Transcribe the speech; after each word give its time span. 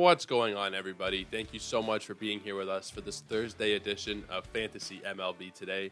What's 0.00 0.24
going 0.24 0.56
on, 0.56 0.74
everybody? 0.74 1.26
Thank 1.30 1.52
you 1.52 1.58
so 1.58 1.82
much 1.82 2.06
for 2.06 2.14
being 2.14 2.40
here 2.40 2.56
with 2.56 2.70
us 2.70 2.88
for 2.88 3.02
this 3.02 3.20
Thursday 3.20 3.74
edition 3.74 4.24
of 4.30 4.46
Fantasy 4.46 5.02
MLB 5.04 5.52
Today. 5.52 5.90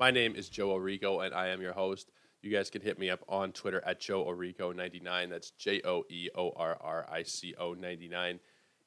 My 0.00 0.10
name 0.10 0.34
is 0.34 0.48
Joe 0.48 0.68
Orrico, 0.68 1.26
and 1.26 1.34
I 1.34 1.48
am 1.48 1.60
your 1.60 1.74
host. 1.74 2.10
You 2.40 2.50
guys 2.50 2.70
can 2.70 2.80
hit 2.80 2.98
me 2.98 3.10
up 3.10 3.22
on 3.28 3.52
Twitter 3.52 3.82
at 3.84 4.00
Joe 4.00 4.24
Orrico99. 4.24 5.28
That's 5.28 5.50
J 5.50 5.82
O 5.84 6.04
E 6.08 6.30
O 6.34 6.52
R 6.56 6.78
R 6.80 7.06
I 7.12 7.22
C 7.22 7.54
O 7.58 7.74
99. 7.74 8.40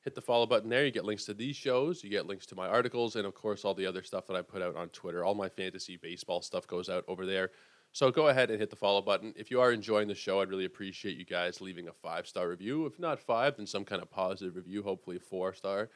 Hit 0.04 0.16
the 0.16 0.22
follow 0.22 0.48
button 0.48 0.72
there. 0.72 0.86
You 0.86 0.92
get 0.92 1.05
links 1.05 1.26
to 1.26 1.36
these 1.36 1.55
shows, 1.55 2.03
you 2.03 2.09
get 2.09 2.26
links 2.26 2.48
to 2.48 2.55
my 2.55 2.67
articles, 2.67 3.16
and 3.16 3.28
of 3.28 3.36
course, 3.36 3.64
all 3.64 3.76
the 3.76 3.86
other 3.86 4.02
stuff 4.02 4.26
that 4.26 4.36
I 4.36 4.42
put 4.42 4.64
out 4.64 4.76
on 4.76 4.89
Twitter. 4.89 5.23
All 5.23 5.36
my 5.36 5.50
fantasy 5.50 5.98
baseball 5.98 6.42
stuff 6.42 6.66
goes 6.66 6.89
out 6.89 7.05
over 7.08 7.28
there. 7.28 7.52
So 7.91 8.12
go 8.12 8.27
ahead 8.27 8.52
and 8.52 8.59
hit 8.59 8.70
the 8.70 8.76
follow 8.76 9.02
button. 9.02 9.34
If 9.36 9.50
you 9.50 9.59
are 9.59 9.72
enjoying 9.72 10.08
the 10.08 10.16
show, 10.16 10.41
I'd 10.41 10.50
really 10.50 10.66
appreciate 10.66 11.18
you 11.18 11.26
guys 11.26 11.62
leaving 11.62 11.88
a 11.88 11.94
five 11.94 12.28
star 12.28 12.48
review. 12.48 12.86
If 12.86 13.00
not 13.00 13.20
five, 13.20 13.58
then 13.58 13.66
some 13.66 13.86
kind 13.86 14.02
of 14.02 14.12
positive 14.12 14.55
review, 14.55 14.84
hopefully 14.84 15.18
a 15.18 15.20
four 15.20 15.54
star. 15.54 15.90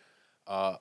Uh, 0.48 0.78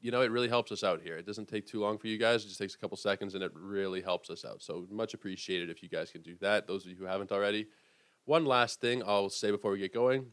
you 0.00 0.10
know, 0.10 0.20
it 0.20 0.30
really 0.30 0.48
helps 0.48 0.70
us 0.70 0.84
out 0.84 1.00
here. 1.00 1.16
It 1.16 1.26
doesn't 1.26 1.48
take 1.48 1.66
too 1.66 1.80
long 1.80 1.96
for 1.96 2.08
you 2.08 2.18
guys. 2.18 2.44
It 2.44 2.48
just 2.48 2.58
takes 2.58 2.74
a 2.74 2.78
couple 2.78 2.96
seconds 2.96 3.34
and 3.34 3.42
it 3.42 3.52
really 3.54 4.02
helps 4.02 4.28
us 4.28 4.44
out. 4.44 4.62
So 4.62 4.86
much 4.90 5.14
appreciated 5.14 5.70
if 5.70 5.82
you 5.82 5.88
guys 5.88 6.10
can 6.10 6.20
do 6.20 6.36
that. 6.40 6.66
Those 6.66 6.84
of 6.84 6.90
you 6.90 6.96
who 6.96 7.06
haven't 7.06 7.32
already. 7.32 7.68
One 8.26 8.44
last 8.44 8.80
thing 8.80 9.02
I'll 9.06 9.30
say 9.30 9.50
before 9.50 9.70
we 9.70 9.78
get 9.78 9.94
going. 9.94 10.26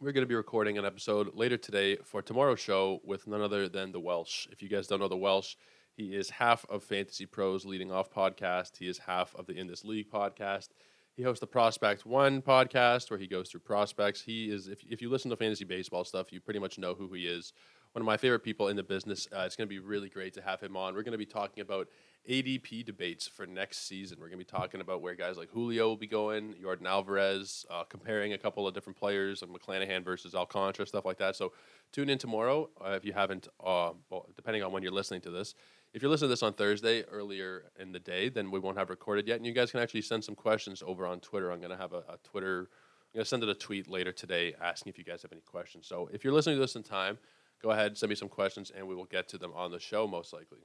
We're 0.00 0.12
going 0.12 0.22
to 0.22 0.28
be 0.28 0.34
recording 0.34 0.78
an 0.78 0.84
episode 0.84 1.34
later 1.34 1.56
today 1.56 1.96
for 2.04 2.22
tomorrow's 2.22 2.60
show 2.60 3.00
with 3.04 3.26
none 3.26 3.40
other 3.40 3.68
than 3.68 3.92
the 3.92 4.00
Welsh. 4.00 4.48
If 4.50 4.62
you 4.62 4.68
guys 4.68 4.86
don't 4.86 4.98
know 4.98 5.08
the 5.08 5.16
Welsh, 5.16 5.54
he 5.96 6.14
is 6.14 6.30
half 6.30 6.64
of 6.68 6.82
Fantasy 6.82 7.26
Pros 7.26 7.64
Leading 7.64 7.92
Off 7.92 8.10
podcast. 8.10 8.78
He 8.78 8.88
is 8.88 8.98
half 8.98 9.34
of 9.34 9.46
the 9.46 9.54
In 9.54 9.66
This 9.66 9.84
League 9.84 10.10
podcast. 10.10 10.68
He 11.14 11.22
hosts 11.22 11.40
the 11.40 11.46
Prospect 11.46 12.06
One 12.06 12.40
podcast 12.40 13.10
where 13.10 13.18
he 13.18 13.26
goes 13.26 13.50
through 13.50 13.60
prospects. 13.60 14.22
He 14.22 14.50
is, 14.50 14.68
if, 14.68 14.82
if 14.88 15.02
you 15.02 15.10
listen 15.10 15.30
to 15.30 15.36
fantasy 15.36 15.64
baseball 15.64 16.04
stuff, 16.04 16.32
you 16.32 16.40
pretty 16.40 16.60
much 16.60 16.78
know 16.78 16.94
who 16.94 17.12
he 17.12 17.26
is 17.26 17.52
one 17.92 18.00
of 18.00 18.06
my 18.06 18.16
favorite 18.16 18.42
people 18.42 18.68
in 18.68 18.76
the 18.76 18.82
business. 18.82 19.28
Uh, 19.34 19.40
it's 19.40 19.54
going 19.54 19.68
to 19.68 19.72
be 19.72 19.78
really 19.78 20.08
great 20.08 20.34
to 20.34 20.42
have 20.42 20.60
him 20.60 20.76
on. 20.76 20.94
We're 20.94 21.02
going 21.02 21.12
to 21.12 21.18
be 21.18 21.26
talking 21.26 21.60
about 21.60 21.88
ADP 22.28 22.86
debates 22.86 23.26
for 23.26 23.46
next 23.46 23.86
season. 23.86 24.18
We're 24.18 24.28
going 24.28 24.38
to 24.38 24.44
be 24.44 24.50
talking 24.58 24.80
about 24.80 25.02
where 25.02 25.14
guys 25.14 25.36
like 25.36 25.50
Julio 25.50 25.88
will 25.88 25.96
be 25.96 26.06
going, 26.06 26.54
Yordan 26.54 26.86
Alvarez, 26.86 27.66
uh, 27.70 27.84
comparing 27.84 28.32
a 28.32 28.38
couple 28.38 28.66
of 28.66 28.72
different 28.72 28.98
players, 28.98 29.42
like 29.42 29.50
McClanahan 29.50 30.04
versus 30.04 30.34
Alcantara, 30.34 30.86
stuff 30.86 31.04
like 31.04 31.18
that. 31.18 31.36
So 31.36 31.52
tune 31.92 32.08
in 32.08 32.18
tomorrow 32.18 32.70
uh, 32.80 32.90
if 32.92 33.04
you 33.04 33.12
haven't, 33.12 33.48
uh, 33.60 33.90
well, 34.08 34.26
depending 34.36 34.62
on 34.62 34.72
when 34.72 34.82
you're 34.82 34.92
listening 34.92 35.20
to 35.22 35.30
this. 35.30 35.54
If 35.94 36.00
you're 36.00 36.10
listening 36.10 36.28
to 36.28 36.32
this 36.32 36.42
on 36.42 36.54
Thursday 36.54 37.02
earlier 37.02 37.64
in 37.78 37.92
the 37.92 38.00
day, 38.00 38.30
then 38.30 38.50
we 38.50 38.58
won't 38.58 38.78
have 38.78 38.88
recorded 38.88 39.28
yet, 39.28 39.36
and 39.36 39.44
you 39.44 39.52
guys 39.52 39.70
can 39.70 39.80
actually 39.80 40.00
send 40.00 40.24
some 40.24 40.34
questions 40.34 40.82
over 40.86 41.06
on 41.06 41.20
Twitter. 41.20 41.52
I'm 41.52 41.58
going 41.58 41.70
to 41.70 41.76
have 41.76 41.92
a, 41.92 41.98
a 42.08 42.16
Twitter. 42.24 42.60
I'm 42.60 43.18
going 43.18 43.24
to 43.24 43.28
send 43.28 43.42
it 43.42 43.50
a 43.50 43.54
tweet 43.54 43.90
later 43.90 44.10
today 44.10 44.54
asking 44.58 44.88
if 44.88 44.96
you 44.96 45.04
guys 45.04 45.20
have 45.20 45.32
any 45.32 45.42
questions. 45.42 45.86
So 45.86 46.08
if 46.10 46.24
you're 46.24 46.32
listening 46.32 46.56
to 46.56 46.60
this 46.60 46.76
in 46.76 46.82
time, 46.82 47.18
go 47.62 47.72
ahead, 47.72 47.98
send 47.98 48.08
me 48.08 48.16
some 48.16 48.30
questions, 48.30 48.72
and 48.74 48.88
we 48.88 48.94
will 48.94 49.04
get 49.04 49.28
to 49.28 49.38
them 49.38 49.52
on 49.54 49.70
the 49.70 49.78
show 49.78 50.06
most 50.06 50.32
likely. 50.32 50.60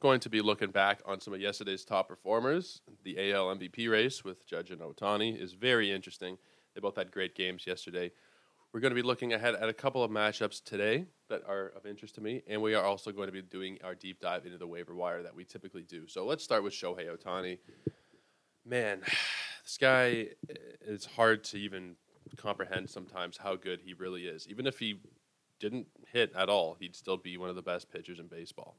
Going 0.00 0.18
to 0.18 0.28
be 0.28 0.40
looking 0.40 0.72
back 0.72 1.00
on 1.06 1.20
some 1.20 1.32
of 1.32 1.40
yesterday's 1.40 1.84
top 1.84 2.08
performers. 2.08 2.80
The 3.04 3.32
AL 3.32 3.54
MVP 3.54 3.88
race 3.88 4.24
with 4.24 4.44
Judge 4.48 4.72
and 4.72 4.80
Ohtani 4.80 5.40
is 5.40 5.52
very 5.52 5.92
interesting. 5.92 6.38
They 6.74 6.80
both 6.80 6.96
had 6.96 7.12
great 7.12 7.36
games 7.36 7.68
yesterday. 7.68 8.10
We're 8.72 8.80
going 8.80 8.92
to 8.92 9.02
be 9.02 9.06
looking 9.06 9.34
ahead 9.34 9.54
at 9.54 9.68
a 9.68 9.74
couple 9.74 10.02
of 10.02 10.10
matchups 10.10 10.64
today 10.64 11.04
that 11.28 11.42
are 11.46 11.74
of 11.76 11.84
interest 11.84 12.14
to 12.14 12.22
me, 12.22 12.42
and 12.48 12.62
we 12.62 12.74
are 12.74 12.82
also 12.82 13.12
going 13.12 13.26
to 13.26 13.32
be 13.32 13.42
doing 13.42 13.76
our 13.84 13.94
deep 13.94 14.18
dive 14.18 14.46
into 14.46 14.56
the 14.56 14.66
waiver 14.66 14.94
wire 14.94 15.22
that 15.22 15.34
we 15.34 15.44
typically 15.44 15.82
do. 15.82 16.08
So 16.08 16.24
let's 16.24 16.42
start 16.42 16.62
with 16.62 16.72
Shohei 16.72 17.14
Ohtani. 17.14 17.58
Man, 18.64 19.00
this 19.62 19.76
guy, 19.78 20.28
eh, 20.48 20.54
it's 20.80 21.04
hard 21.04 21.44
to 21.44 21.58
even 21.58 21.96
comprehend 22.38 22.88
sometimes 22.88 23.36
how 23.36 23.56
good 23.56 23.80
he 23.84 23.92
really 23.92 24.22
is. 24.22 24.48
Even 24.48 24.66
if 24.66 24.78
he 24.78 25.00
didn't 25.60 25.88
hit 26.10 26.32
at 26.34 26.48
all, 26.48 26.74
he'd 26.80 26.96
still 26.96 27.18
be 27.18 27.36
one 27.36 27.50
of 27.50 27.56
the 27.56 27.62
best 27.62 27.92
pitchers 27.92 28.20
in 28.20 28.26
baseball. 28.26 28.78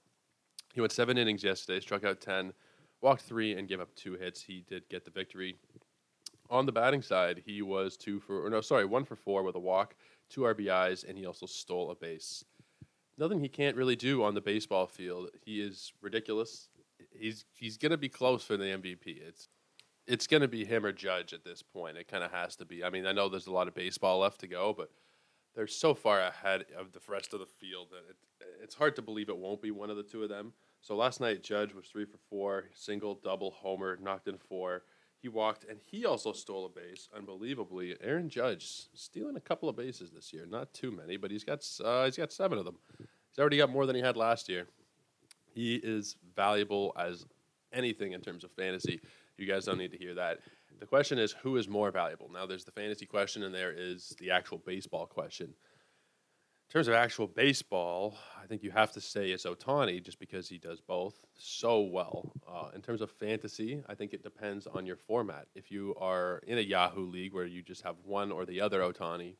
He 0.74 0.82
went 0.82 0.92
seven 0.92 1.20
innings 1.20 1.44
yesterday, 1.44 1.80
struck 1.80 2.04
out 2.04 2.20
10, 2.20 2.52
walked 3.02 3.22
three, 3.22 3.54
and 3.54 3.68
gave 3.68 3.80
up 3.80 3.94
two 3.94 4.14
hits. 4.14 4.42
He 4.42 4.66
did 4.68 4.90
get 4.90 5.06
the 5.06 5.12
victory. 5.12 5.58
On 6.54 6.68
the 6.68 6.72
batting 6.72 7.02
side, 7.02 7.42
he 7.48 7.64
was 7.64 7.98
two 7.98 8.20
for, 8.20 8.46
or 8.46 8.50
no, 8.52 8.62
sorry, 8.62 8.86
one 8.86 9.06
for 9.06 9.16
four 9.16 9.42
with 9.42 9.56
a 9.56 9.60
walk, 9.60 9.96
two 10.30 10.42
RBIs, 10.42 11.04
and 11.04 11.18
he 11.18 11.26
also 11.26 11.48
stole 11.48 11.90
a 11.90 11.96
base. 11.96 12.46
Nothing 13.18 13.40
he 13.40 13.50
can't 13.50 13.76
really 13.76 13.96
do 13.96 14.24
on 14.24 14.36
the 14.36 14.42
baseball 14.42 14.86
field. 14.86 15.30
He 15.44 15.62
is 15.62 15.94
ridiculous. 16.00 16.70
He's 17.12 17.46
he's 17.56 17.78
gonna 17.78 17.98
be 17.98 18.08
close 18.08 18.44
for 18.44 18.56
the 18.56 18.66
MVP. 18.66 19.20
It's 19.28 19.50
it's 20.06 20.28
gonna 20.28 20.48
be 20.48 20.64
him 20.64 20.86
or 20.86 20.92
Judge 20.92 21.34
at 21.34 21.44
this 21.44 21.64
point. 21.64 21.98
It 21.98 22.08
kind 22.08 22.24
of 22.24 22.32
has 22.32 22.56
to 22.58 22.66
be. 22.66 22.84
I 22.84 22.92
mean, 22.92 23.08
I 23.08 23.14
know 23.14 23.30
there's 23.30 23.48
a 23.48 23.52
lot 23.52 23.68
of 23.68 23.74
baseball 23.74 24.20
left 24.20 24.40
to 24.42 24.48
go, 24.48 24.76
but 24.78 24.92
they're 25.56 25.66
so 25.66 25.96
far 25.96 26.20
ahead 26.20 26.66
of 26.78 26.92
the 26.92 27.00
rest 27.08 27.34
of 27.34 27.40
the 27.40 27.48
field 27.48 27.88
that 27.90 28.08
it, 28.08 28.48
it's 28.62 28.76
hard 28.76 28.96
to 28.98 29.02
believe 29.02 29.30
it 29.30 29.38
won't 29.38 29.62
be 29.64 29.72
one 29.72 29.90
of 29.90 29.98
the 29.98 30.04
two 30.04 30.22
of 30.22 30.30
them. 30.30 30.54
So 30.82 30.96
last 30.96 31.20
night, 31.20 31.42
Judge 31.42 31.74
was 31.74 31.88
three 31.88 32.06
for 32.06 32.20
four, 32.30 32.66
single, 32.76 33.16
double, 33.16 33.50
homer, 33.50 33.98
knocked 34.00 34.28
in 34.28 34.38
four. 34.38 34.84
He 35.24 35.30
walked, 35.30 35.64
and 35.70 35.80
he 35.90 36.06
also 36.06 36.34
stole 36.34 36.66
a 36.66 36.70
base. 36.70 37.08
Unbelievably, 37.16 37.96
Aaron 38.02 38.28
Judge 38.28 38.90
stealing 38.94 39.38
a 39.38 39.40
couple 39.40 39.70
of 39.70 39.78
bases 39.78 40.12
this 40.12 40.34
year. 40.34 40.46
Not 40.46 40.74
too 40.74 40.92
many, 40.92 41.16
but 41.16 41.32
he's 41.32 41.46
got 41.46 41.66
uh, 41.82 42.04
he's 42.04 42.18
got 42.18 42.34
seven 42.34 42.58
of 42.58 42.66
them. 42.66 42.76
He's 43.00 43.40
already 43.40 43.56
got 43.56 43.70
more 43.70 43.86
than 43.86 43.96
he 43.96 44.02
had 44.02 44.18
last 44.18 44.50
year. 44.50 44.68
He 45.56 45.76
is 45.76 46.18
valuable 46.36 46.92
as 47.00 47.26
anything 47.72 48.12
in 48.12 48.20
terms 48.20 48.44
of 48.44 48.52
fantasy. 48.52 49.00
You 49.38 49.48
guys 49.48 49.64
don't 49.64 49.78
need 49.78 49.92
to 49.92 49.98
hear 49.98 50.14
that. 50.14 50.40
The 50.82 50.86
question 50.86 51.18
is 51.18 51.32
who 51.32 51.56
is 51.56 51.70
more 51.70 51.90
valuable? 51.90 52.30
Now 52.30 52.46
there's 52.46 52.66
the 52.66 52.72
fantasy 52.72 53.06
question 53.06 53.44
and 53.44 53.56
there 53.56 53.72
is 53.72 54.14
the 54.20 54.30
actual 54.30 54.58
baseball 54.58 55.06
question. 55.06 55.54
In 56.68 56.80
terms 56.80 56.88
of 56.88 56.96
actual 56.96 57.28
baseball, 57.28 58.18
I 58.42 58.48
think 58.48 58.64
you 58.64 58.72
have 58.72 58.92
to 58.94 59.02
say 59.02 59.30
it's 59.30 59.46
Ohtani 59.46 60.04
just 60.04 60.20
because 60.20 60.50
he 60.50 60.58
does 60.58 60.82
both 60.82 61.14
so 61.38 61.82
well. 61.82 62.32
Uh, 62.48 62.70
in 62.74 62.82
terms 62.82 63.02
of 63.02 63.12
fantasy, 63.12 63.84
I 63.88 63.94
think 63.94 64.14
it 64.14 64.24
depends 64.24 64.66
on 64.66 64.86
your 64.86 64.96
format. 64.96 65.48
If 65.54 65.72
you 65.72 65.96
are 66.00 66.42
in 66.48 66.58
a 66.58 66.62
Yahoo 66.62 67.06
league 67.06 67.34
where 67.34 67.46
you 67.46 67.62
just 67.62 67.84
have 67.84 67.96
one 68.04 68.32
or 68.32 68.46
the 68.46 68.60
other 68.60 68.82
Ohtani, 68.82 69.36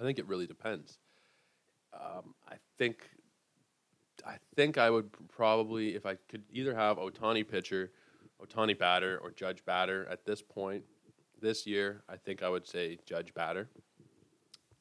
I 0.00 0.04
think 0.04 0.18
it 0.18 0.26
really 0.28 0.46
depends. 0.46 0.98
Um, 1.92 2.34
I 2.48 2.54
think 2.78 3.10
I 4.26 4.36
think 4.54 4.78
I 4.78 4.90
would 4.90 5.10
probably 5.28 5.94
if 5.94 6.06
I 6.06 6.16
could 6.28 6.44
either 6.52 6.74
have 6.74 6.98
Ohtani 6.98 7.46
pitcher 7.48 7.90
Ohtani 8.40 8.78
batter 8.78 9.18
or 9.22 9.30
Judge 9.30 9.64
batter 9.64 10.06
at 10.10 10.24
this 10.24 10.40
point 10.42 10.84
this 11.40 11.66
year, 11.66 12.02
I 12.08 12.16
think 12.16 12.42
I 12.42 12.48
would 12.48 12.66
say 12.66 12.98
Judge 13.04 13.34
batter, 13.34 13.68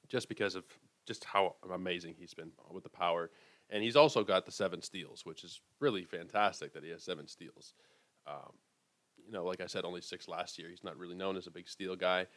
just 0.08 0.30
because 0.30 0.56
of 0.56 0.66
just 1.10 1.26
how 1.26 1.56
amazing 1.74 2.14
he's 2.20 2.36
been 2.36 2.52
with 2.72 2.84
the 2.84 2.90
power, 2.90 3.32
and 3.72 3.84
he's 3.84 3.96
also 3.96 4.24
got 4.24 4.46
the 4.46 4.52
seven 4.52 4.80
steals, 4.80 5.26
which 5.26 5.44
is 5.44 5.60
really 5.80 6.04
fantastic 6.04 6.72
that 6.72 6.84
he 6.84 6.92
has 6.92 7.02
seven 7.04 7.28
steals. 7.28 7.74
Um, 8.28 8.54
you 9.26 9.32
know, 9.32 9.44
like 9.44 9.60
I 9.60 9.66
said, 9.66 9.86
only 9.86 10.02
six 10.02 10.28
last 10.28 10.60
year. 10.60 10.70
He's 10.70 10.84
not 10.84 10.98
really 10.98 11.16
known 11.16 11.36
as 11.36 11.48
a 11.48 11.52
big 11.52 11.68
steal 11.68 11.96
guy. 11.96 12.28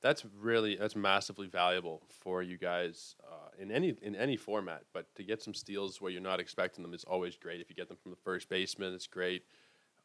That's 0.00 0.24
really 0.40 0.76
that's 0.76 0.94
massively 0.94 1.48
valuable 1.48 2.02
for 2.08 2.40
you 2.40 2.56
guys 2.56 3.16
uh, 3.28 3.48
in 3.58 3.72
any 3.72 3.96
in 4.00 4.14
any 4.14 4.36
format. 4.36 4.82
But 4.94 5.12
to 5.16 5.24
get 5.24 5.42
some 5.42 5.54
steals 5.54 6.00
where 6.00 6.12
you're 6.12 6.22
not 6.22 6.38
expecting 6.38 6.84
them 6.84 6.94
is 6.94 7.02
always 7.02 7.36
great. 7.36 7.60
If 7.60 7.68
you 7.68 7.74
get 7.74 7.88
them 7.88 7.98
from 8.00 8.12
the 8.12 8.22
first 8.24 8.48
baseman, 8.48 8.94
it's 8.94 9.08
great. 9.08 9.42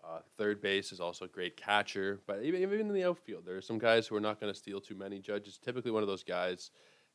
Uh, 0.03 0.19
third 0.35 0.61
base 0.61 0.91
is 0.91 0.99
also 0.99 1.25
a 1.25 1.27
great 1.27 1.57
catcher, 1.57 2.21
but 2.27 2.43
even, 2.43 2.61
even 2.61 2.79
in 2.79 2.93
the 2.93 3.03
outfield, 3.03 3.43
there 3.43 3.57
are 3.57 3.61
some 3.61 3.79
guys 3.79 4.05
who 4.05 4.15
are 4.15 4.19
not 4.21 4.39
going 4.39 4.53
to 4.53 4.57
steal 4.57 4.79
too 4.79 4.93
many. 4.93 5.19
Judge 5.19 5.47
is 5.47 5.57
typically 5.57 5.89
one 5.89 6.03
of 6.03 6.07
those 6.07 6.23
guys 6.23 6.69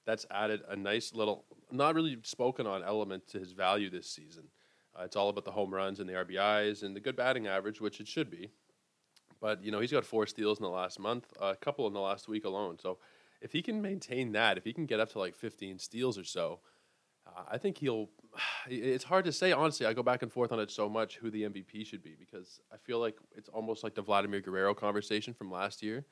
that's 0.07 0.27
added 0.31 0.63
a 0.69 0.77
nice 0.77 1.15
little, 1.15 1.45
not 1.71 1.95
really 1.95 2.19
spoken 2.23 2.67
on 2.67 2.83
element 2.83 3.27
to 3.29 3.39
his 3.39 3.53
value 3.53 3.91
this 3.91 4.11
season. 4.11 4.45
Uh, 4.99 5.05
it's 5.05 5.17
all 5.17 5.29
about 5.29 5.45
the 5.45 5.51
home 5.51 5.73
runs 5.73 6.01
and 6.01 6.09
the 6.09 6.15
RBIs 6.15 6.83
and 6.83 6.97
the 6.97 7.01
good 7.01 7.17
batting 7.17 7.47
average, 7.47 7.81
which 7.81 8.01
it 8.01 8.09
should 8.09 8.31
be. 8.31 8.51
But 9.41 9.65
you 9.65 9.71
know 9.71 9.81
he's 9.81 9.93
got 9.93 10.05
four 10.05 10.27
steals 10.27 10.59
in 10.59 10.65
the 10.65 10.71
last 10.71 10.99
month, 10.99 11.27
a 11.41 11.57
couple 11.57 11.87
in 11.87 11.93
the 11.93 12.01
last 12.01 12.29
week 12.29 12.45
alone. 12.45 12.79
So 12.79 12.99
if 13.41 13.53
he 13.53 13.63
can 13.63 13.81
maintain 13.81 14.33
that, 14.33 14.59
if 14.59 14.65
he 14.65 14.73
can 14.73 14.87
get 14.87 15.01
up 15.01 15.11
to 15.13 15.19
like 15.19 15.35
15 15.35 15.79
steals 15.79 16.19
or 16.19 16.25
so, 16.25 16.61
uh, 17.27 17.43
I 17.51 17.59
think 17.59 17.79
he'll. 17.79 18.11
It's 18.69 19.05
hard 19.05 19.25
to 19.25 19.33
say 19.33 19.53
honestly. 19.53 19.87
I 19.87 19.95
go 19.95 20.03
back 20.03 20.23
and 20.23 20.31
forth 20.31 20.53
on 20.53 20.61
it 20.61 20.71
so 20.71 20.89
much 20.89 21.17
who 21.17 21.31
the 21.31 21.43
MVP 21.45 21.87
should 21.87 22.03
be 22.03 22.15
because 22.19 22.61
I 22.73 22.77
feel 22.77 23.01
like 23.01 23.17
it's 23.35 23.49
almost 23.49 23.83
like 23.83 23.95
the 23.95 24.03
Vladimir 24.03 24.41
Guerrero 24.41 24.75
conversation 24.75 25.33
from 25.33 25.51
last 25.51 25.83
year. 25.83 26.05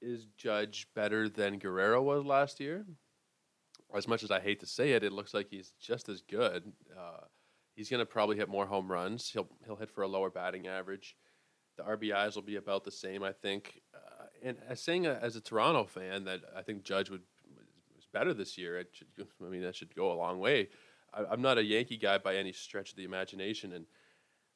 Is 0.00 0.26
Judge 0.36 0.88
better 0.94 1.28
than 1.28 1.58
Guerrero 1.58 2.02
was 2.02 2.24
last 2.24 2.60
year? 2.60 2.84
As 3.94 4.08
much 4.08 4.22
as 4.22 4.30
I 4.30 4.40
hate 4.40 4.60
to 4.60 4.66
say 4.66 4.92
it, 4.92 5.04
it 5.04 5.12
looks 5.12 5.34
like 5.34 5.48
he's 5.48 5.72
just 5.80 6.08
as 6.08 6.20
good. 6.20 6.72
Uh, 6.98 7.24
he's 7.74 7.88
going 7.88 8.00
to 8.00 8.06
probably 8.06 8.36
hit 8.36 8.48
more 8.48 8.66
home 8.66 8.90
runs. 8.90 9.30
He'll 9.30 9.48
he'll 9.64 9.76
hit 9.76 9.90
for 9.90 10.02
a 10.02 10.08
lower 10.08 10.30
batting 10.30 10.66
average. 10.66 11.16
The 11.76 11.84
RBIs 11.84 12.34
will 12.34 12.42
be 12.42 12.56
about 12.56 12.84
the 12.84 12.90
same, 12.90 13.22
I 13.22 13.32
think. 13.32 13.80
Uh, 13.94 14.26
and 14.42 14.58
as 14.68 14.80
saying 14.80 15.06
uh, 15.06 15.18
as 15.22 15.36
a 15.36 15.40
Toronto 15.40 15.84
fan 15.84 16.24
that 16.24 16.40
I 16.56 16.62
think 16.62 16.82
Judge 16.82 17.10
would 17.10 17.22
was 18.04 18.06
better 18.12 18.34
this 18.34 18.58
year. 18.58 18.84
Should, 18.92 19.08
I 19.18 19.48
mean, 19.48 19.62
that 19.62 19.76
should 19.76 19.94
go 19.94 20.12
a 20.12 20.14
long 20.14 20.38
way. 20.38 20.68
I, 21.12 21.32
am 21.32 21.42
not 21.42 21.58
a 21.58 21.64
Yankee 21.64 21.96
guy 21.96 22.18
by 22.18 22.36
any 22.36 22.52
stretch 22.52 22.90
of 22.90 22.96
the 22.96 23.04
imagination, 23.04 23.72
and 23.72 23.86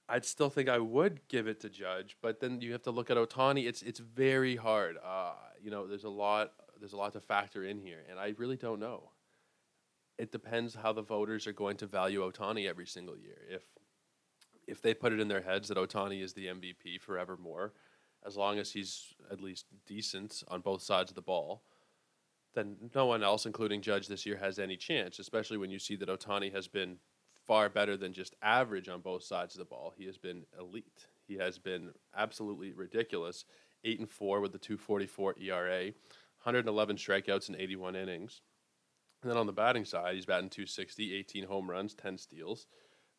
I'd 0.08 0.24
still 0.24 0.48
think 0.48 0.68
I 0.68 0.78
would 0.78 1.28
give 1.28 1.46
it 1.46 1.60
to 1.60 1.68
Judge. 1.68 2.16
But 2.22 2.40
then 2.40 2.60
you 2.60 2.72
have 2.72 2.82
to 2.82 2.90
look 2.90 3.10
at 3.10 3.16
Ohtani. 3.16 3.66
It's 3.66 3.82
it's 3.82 4.00
very 4.00 4.56
hard. 4.56 4.96
Uh, 5.04 5.34
you 5.62 5.70
know, 5.70 5.86
there's 5.86 6.04
a 6.04 6.10
lot 6.10 6.52
there's 6.78 6.92
a 6.92 6.96
lot 6.96 7.12
to 7.12 7.20
factor 7.20 7.64
in 7.64 7.78
here, 7.78 8.04
and 8.08 8.18
I 8.18 8.34
really 8.38 8.56
don't 8.56 8.80
know. 8.80 9.10
It 10.16 10.32
depends 10.32 10.74
how 10.74 10.92
the 10.92 11.02
voters 11.02 11.46
are 11.46 11.52
going 11.52 11.76
to 11.78 11.86
value 11.86 12.20
Ohtani 12.20 12.68
every 12.68 12.86
single 12.86 13.16
year. 13.16 13.38
If 13.50 13.64
if 14.66 14.82
they 14.82 14.94
put 14.94 15.12
it 15.12 15.20
in 15.20 15.28
their 15.28 15.42
heads 15.42 15.68
that 15.68 15.78
Ohtani 15.78 16.22
is 16.22 16.32
the 16.32 16.46
MVP 16.46 17.00
forevermore, 17.00 17.72
as 18.26 18.36
long 18.36 18.58
as 18.58 18.72
he's 18.72 19.14
at 19.30 19.40
least 19.40 19.66
decent 19.86 20.42
on 20.48 20.60
both 20.60 20.82
sides 20.82 21.10
of 21.10 21.14
the 21.14 21.22
ball, 21.22 21.62
then 22.54 22.76
no 22.94 23.06
one 23.06 23.22
else, 23.22 23.46
including 23.46 23.80
Judge 23.80 24.08
this 24.08 24.26
year, 24.26 24.36
has 24.36 24.58
any 24.58 24.76
chance, 24.76 25.18
especially 25.18 25.56
when 25.56 25.70
you 25.70 25.78
see 25.78 25.96
that 25.96 26.08
Ohtani 26.08 26.52
has 26.52 26.66
been 26.66 26.98
far 27.48 27.70
better 27.70 27.96
than 27.96 28.12
just 28.12 28.36
average 28.42 28.88
on 28.88 29.00
both 29.00 29.24
sides 29.24 29.54
of 29.54 29.58
the 29.58 29.64
ball. 29.64 29.94
He 29.96 30.04
has 30.04 30.18
been 30.18 30.44
elite. 30.60 31.06
He 31.26 31.38
has 31.38 31.58
been 31.58 31.90
absolutely 32.16 32.72
ridiculous. 32.72 33.46
8 33.84 34.00
and 34.00 34.10
4 34.10 34.40
with 34.40 34.52
the 34.52 34.58
244 34.58 35.36
ERA, 35.40 35.84
111 36.42 36.96
strikeouts 36.96 37.48
in 37.48 37.56
81 37.56 37.96
innings. 37.96 38.42
And 39.22 39.30
then 39.30 39.38
on 39.38 39.46
the 39.46 39.52
batting 39.52 39.84
side, 39.84 40.14
he's 40.14 40.26
batting 40.26 40.50
260, 40.50 41.14
18 41.14 41.44
home 41.44 41.70
runs, 41.70 41.94
10 41.94 42.18
steals. 42.18 42.66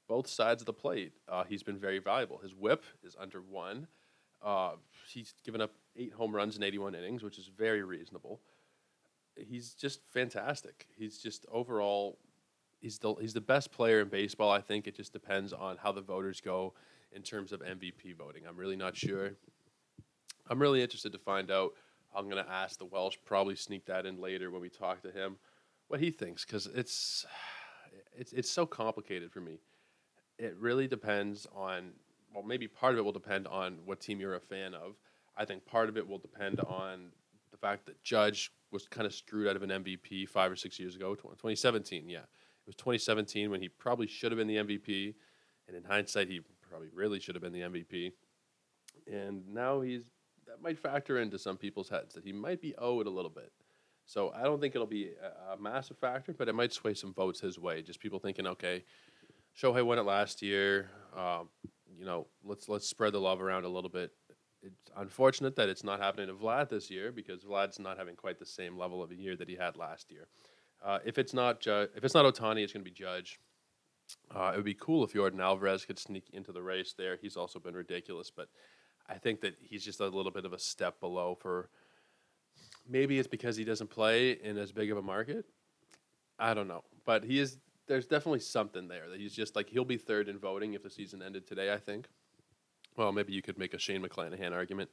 Both 0.07 0.27
sides 0.27 0.61
of 0.61 0.65
the 0.67 0.73
plate, 0.73 1.13
uh, 1.27 1.43
he's 1.43 1.63
been 1.63 1.77
very 1.77 1.99
valuable. 1.99 2.37
His 2.37 2.53
whip 2.53 2.83
is 3.03 3.15
under 3.19 3.41
one. 3.41 3.87
Uh, 4.41 4.73
he's 5.11 5.33
given 5.43 5.59
up 5.59 5.71
eight 5.97 6.13
home 6.13 6.35
runs 6.35 6.55
in 6.55 6.63
81 6.63 6.95
innings, 6.95 7.23
which 7.23 7.37
is 7.37 7.47
very 7.47 7.83
reasonable. 7.83 8.41
He's 9.35 9.73
just 9.73 10.01
fantastic. 10.11 10.87
He's 10.97 11.17
just 11.17 11.45
overall, 11.51 12.17
he's 12.79 12.97
the 12.99 13.13
he's 13.15 13.33
the 13.33 13.41
best 13.41 13.71
player 13.71 14.01
in 14.01 14.09
baseball. 14.09 14.51
I 14.51 14.61
think 14.61 14.87
it 14.87 14.95
just 14.95 15.13
depends 15.13 15.53
on 15.53 15.77
how 15.77 15.91
the 15.91 16.01
voters 16.01 16.41
go 16.41 16.73
in 17.11 17.21
terms 17.21 17.51
of 17.51 17.61
MVP 17.61 18.15
voting. 18.17 18.43
I'm 18.47 18.57
really 18.57 18.75
not 18.75 18.95
sure. 18.95 19.31
I'm 20.49 20.59
really 20.59 20.81
interested 20.81 21.11
to 21.11 21.19
find 21.19 21.51
out. 21.51 21.73
I'm 22.15 22.29
to 22.29 22.49
ask 22.49 22.79
the 22.79 22.85
Welsh, 22.85 23.17
probably 23.23 23.55
sneak 23.55 23.85
that 23.85 24.05
in 24.05 24.19
later 24.19 24.49
when 24.49 24.61
we 24.61 24.69
talk 24.69 25.03
to 25.03 25.11
him, 25.11 25.37
what 25.89 25.99
he 25.99 26.09
thinks 26.09 26.43
because 26.43 26.67
it's 26.67 27.25
it's 28.15 28.33
it's 28.33 28.49
so 28.49 28.65
complicated 28.65 29.31
for 29.31 29.41
me. 29.41 29.59
It 30.37 30.55
really 30.57 30.87
depends 30.87 31.45
on 31.55 31.91
well, 32.33 32.43
maybe 32.43 32.67
part 32.67 32.93
of 32.93 32.99
it 32.99 33.01
will 33.03 33.11
depend 33.11 33.47
on 33.47 33.79
what 33.85 33.99
team 33.99 34.19
you're 34.19 34.35
a 34.35 34.39
fan 34.39 34.73
of. 34.73 34.95
I 35.35 35.45
think 35.45 35.65
part 35.65 35.89
of 35.89 35.97
it 35.97 36.07
will 36.07 36.19
depend 36.19 36.59
on 36.61 37.11
the 37.51 37.57
fact 37.57 37.85
that 37.87 38.03
Judge 38.03 38.51
was 38.71 38.87
kind 38.87 39.07
of 39.07 39.13
screwed 39.13 39.47
out 39.47 39.55
of 39.55 39.63
an 39.63 39.69
MVP 39.69 40.29
five 40.29 40.51
or 40.51 40.55
six 40.55 40.79
years 40.79 40.95
ago, 40.95 41.15
2017. 41.15 42.07
Yeah, 42.07 42.19
was 42.69 42.75
2017 42.75 43.49
when 43.49 43.61
he 43.61 43.67
probably 43.67 44.05
should 44.05 44.31
have 44.31 44.37
been 44.37 44.47
the 44.47 44.57
MVP, 44.57 45.15
and 45.67 45.75
in 45.75 45.83
hindsight, 45.83 46.29
he 46.29 46.41
probably 46.69 46.89
really 46.93 47.19
should 47.19 47.33
have 47.33 47.41
been 47.41 47.51
the 47.51 47.61
MVP. 47.61 48.11
And 49.11 49.47
now 49.51 49.81
he's 49.81 50.11
that 50.45 50.61
might 50.61 50.77
factor 50.77 51.19
into 51.19 51.39
some 51.39 51.57
people's 51.57 51.89
heads 51.89 52.13
that 52.13 52.23
he 52.23 52.31
might 52.31 52.61
be 52.61 52.75
owed 52.77 53.07
a 53.07 53.09
little 53.09 53.31
bit. 53.31 53.51
So 54.05 54.31
I 54.35 54.43
don't 54.43 54.59
think 54.59 54.75
it'll 54.75 54.87
be 54.87 55.11
a, 55.21 55.53
a 55.53 55.57
massive 55.57 55.97
factor, 55.97 56.33
but 56.33 56.47
it 56.47 56.53
might 56.53 56.73
sway 56.73 56.93
some 56.93 57.13
votes 57.13 57.39
his 57.39 57.59
way. 57.59 57.81
Just 57.81 57.99
people 57.99 58.19
thinking, 58.19 58.47
okay, 58.47 58.83
Shohei 59.59 59.85
won 59.85 59.99
it 59.99 60.03
last 60.03 60.41
year. 60.41 60.89
Um, 61.15 61.49
you 61.97 62.05
know, 62.05 62.27
let's 62.43 62.69
let's 62.69 62.87
spread 62.87 63.13
the 63.13 63.19
love 63.19 63.41
around 63.41 63.65
a 63.65 63.69
little 63.69 63.89
bit. 63.89 64.11
It's 64.61 64.91
unfortunate 64.95 65.55
that 65.55 65.69
it's 65.69 65.83
not 65.83 65.99
happening 65.99 66.27
to 66.27 66.33
Vlad 66.33 66.69
this 66.69 66.91
year 66.91 67.11
because 67.11 67.43
Vlad's 67.43 67.79
not 67.79 67.97
having 67.97 68.15
quite 68.15 68.37
the 68.37 68.45
same 68.45 68.77
level 68.77 69.01
of 69.01 69.09
a 69.09 69.15
year 69.15 69.35
that 69.37 69.49
he 69.49 69.55
had 69.55 69.75
last 69.75 70.11
year. 70.11 70.27
Uh, 70.81 70.99
if 71.05 71.17
it's 71.17 71.33
not 71.33 71.59
Ju- 71.59 71.87
if 71.95 72.03
it's 72.03 72.13
not 72.13 72.25
Ohtani, 72.25 72.63
it's 72.63 72.73
going 72.73 72.83
to 72.83 72.89
be 72.89 72.95
Judge. 72.95 73.39
Uh, 74.33 74.51
it 74.53 74.55
would 74.55 74.65
be 74.65 74.73
cool 74.73 75.03
if 75.03 75.13
Yordan 75.13 75.41
Alvarez 75.41 75.85
could 75.85 75.99
sneak 75.99 76.29
into 76.33 76.51
the 76.51 76.61
race 76.61 76.93
there. 76.97 77.17
He's 77.21 77.37
also 77.37 77.59
been 77.59 77.75
ridiculous, 77.75 78.31
but 78.31 78.49
I 79.07 79.15
think 79.15 79.41
that 79.41 79.55
he's 79.61 79.83
just 79.83 79.99
a 79.99 80.07
little 80.07 80.31
bit 80.31 80.45
of 80.45 80.53
a 80.53 80.59
step 80.59 80.99
below 80.99 81.35
for. 81.39 81.69
Maybe 82.87 83.19
it's 83.19 83.27
because 83.27 83.55
he 83.55 83.63
doesn't 83.63 83.89
play 83.89 84.31
in 84.31 84.57
as 84.57 84.71
big 84.71 84.91
of 84.91 84.97
a 84.97 85.01
market. 85.01 85.45
I 86.39 86.53
don't 86.53 86.67
know, 86.67 86.83
but 87.05 87.23
he 87.23 87.39
is. 87.39 87.57
There's 87.87 88.07
definitely 88.07 88.39
something 88.39 88.87
there 88.87 89.09
that 89.09 89.19
he's 89.19 89.33
just 89.33 89.55
like 89.55 89.69
he'll 89.69 89.85
be 89.85 89.97
third 89.97 90.29
in 90.29 90.39
voting 90.39 90.73
if 90.73 90.83
the 90.83 90.89
season 90.89 91.21
ended 91.21 91.45
today. 91.47 91.73
I 91.73 91.77
think. 91.77 92.07
Well, 92.95 93.11
maybe 93.11 93.33
you 93.33 93.41
could 93.41 93.57
make 93.57 93.73
a 93.73 93.79
Shane 93.79 94.01
McClanahan 94.01 94.53
argument, 94.53 94.89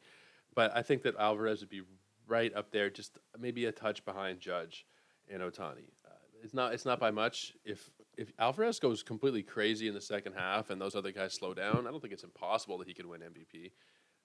but 0.54 0.76
I 0.76 0.82
think 0.82 1.02
that 1.02 1.16
Alvarez 1.16 1.60
would 1.60 1.70
be 1.70 1.82
right 2.26 2.54
up 2.54 2.70
there, 2.70 2.90
just 2.90 3.18
maybe 3.38 3.64
a 3.64 3.72
touch 3.72 4.04
behind 4.04 4.40
Judge 4.40 4.86
and 5.32 5.42
Ohtani. 5.42 5.88
Uh, 6.04 6.10
it's 6.42 6.54
not. 6.54 6.72
It's 6.72 6.84
not 6.84 7.00
by 7.00 7.10
much. 7.10 7.54
If 7.64 7.90
if 8.16 8.32
Alvarez 8.38 8.78
goes 8.78 9.02
completely 9.02 9.42
crazy 9.42 9.88
in 9.88 9.94
the 9.94 10.00
second 10.00 10.34
half 10.34 10.70
and 10.70 10.80
those 10.80 10.94
other 10.94 11.12
guys 11.12 11.34
slow 11.34 11.54
down, 11.54 11.86
I 11.86 11.90
don't 11.90 12.00
think 12.00 12.12
it's 12.12 12.24
impossible 12.24 12.78
that 12.78 12.88
he 12.88 12.94
could 12.94 13.06
win 13.06 13.20
MVP. 13.20 13.66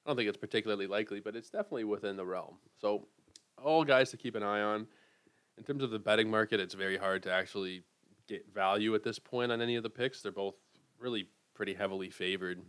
I 0.06 0.09
don't 0.09 0.15
think 0.15 0.30
it's 0.30 0.38
particularly 0.38 0.88
likely, 0.88 1.19
but 1.19 1.36
it's 1.36 1.50
definitely 1.50 1.83
within 1.83 2.15
the 2.15 2.25
realm. 2.25 2.56
So, 2.80 3.07
all 3.62 3.83
guys 3.83 4.09
to 4.12 4.18
keep 4.18 4.36
an 4.36 4.44
eye 4.44 4.62
on. 4.62 4.88
In 5.57 5.63
terms 5.63 5.83
of 5.83 5.92
the 5.92 6.00
betting 6.00 6.30
market, 6.30 6.59
it's 6.59 6.74
very 6.74 6.98
hard 6.98 7.21
to 7.24 7.31
actually 7.31 7.83
get 8.27 8.51
value 8.53 8.95
at 8.95 9.03
this 9.03 9.19
point 9.19 9.51
on 9.51 9.62
any 9.62 9.75
of 9.75 9.83
the 9.83 9.89
picks. 9.89 10.21
They're 10.21 10.31
both 10.31 10.56
really 10.98 11.27
pretty 11.53 11.74
heavily 11.74 12.09
favored. 12.09 12.62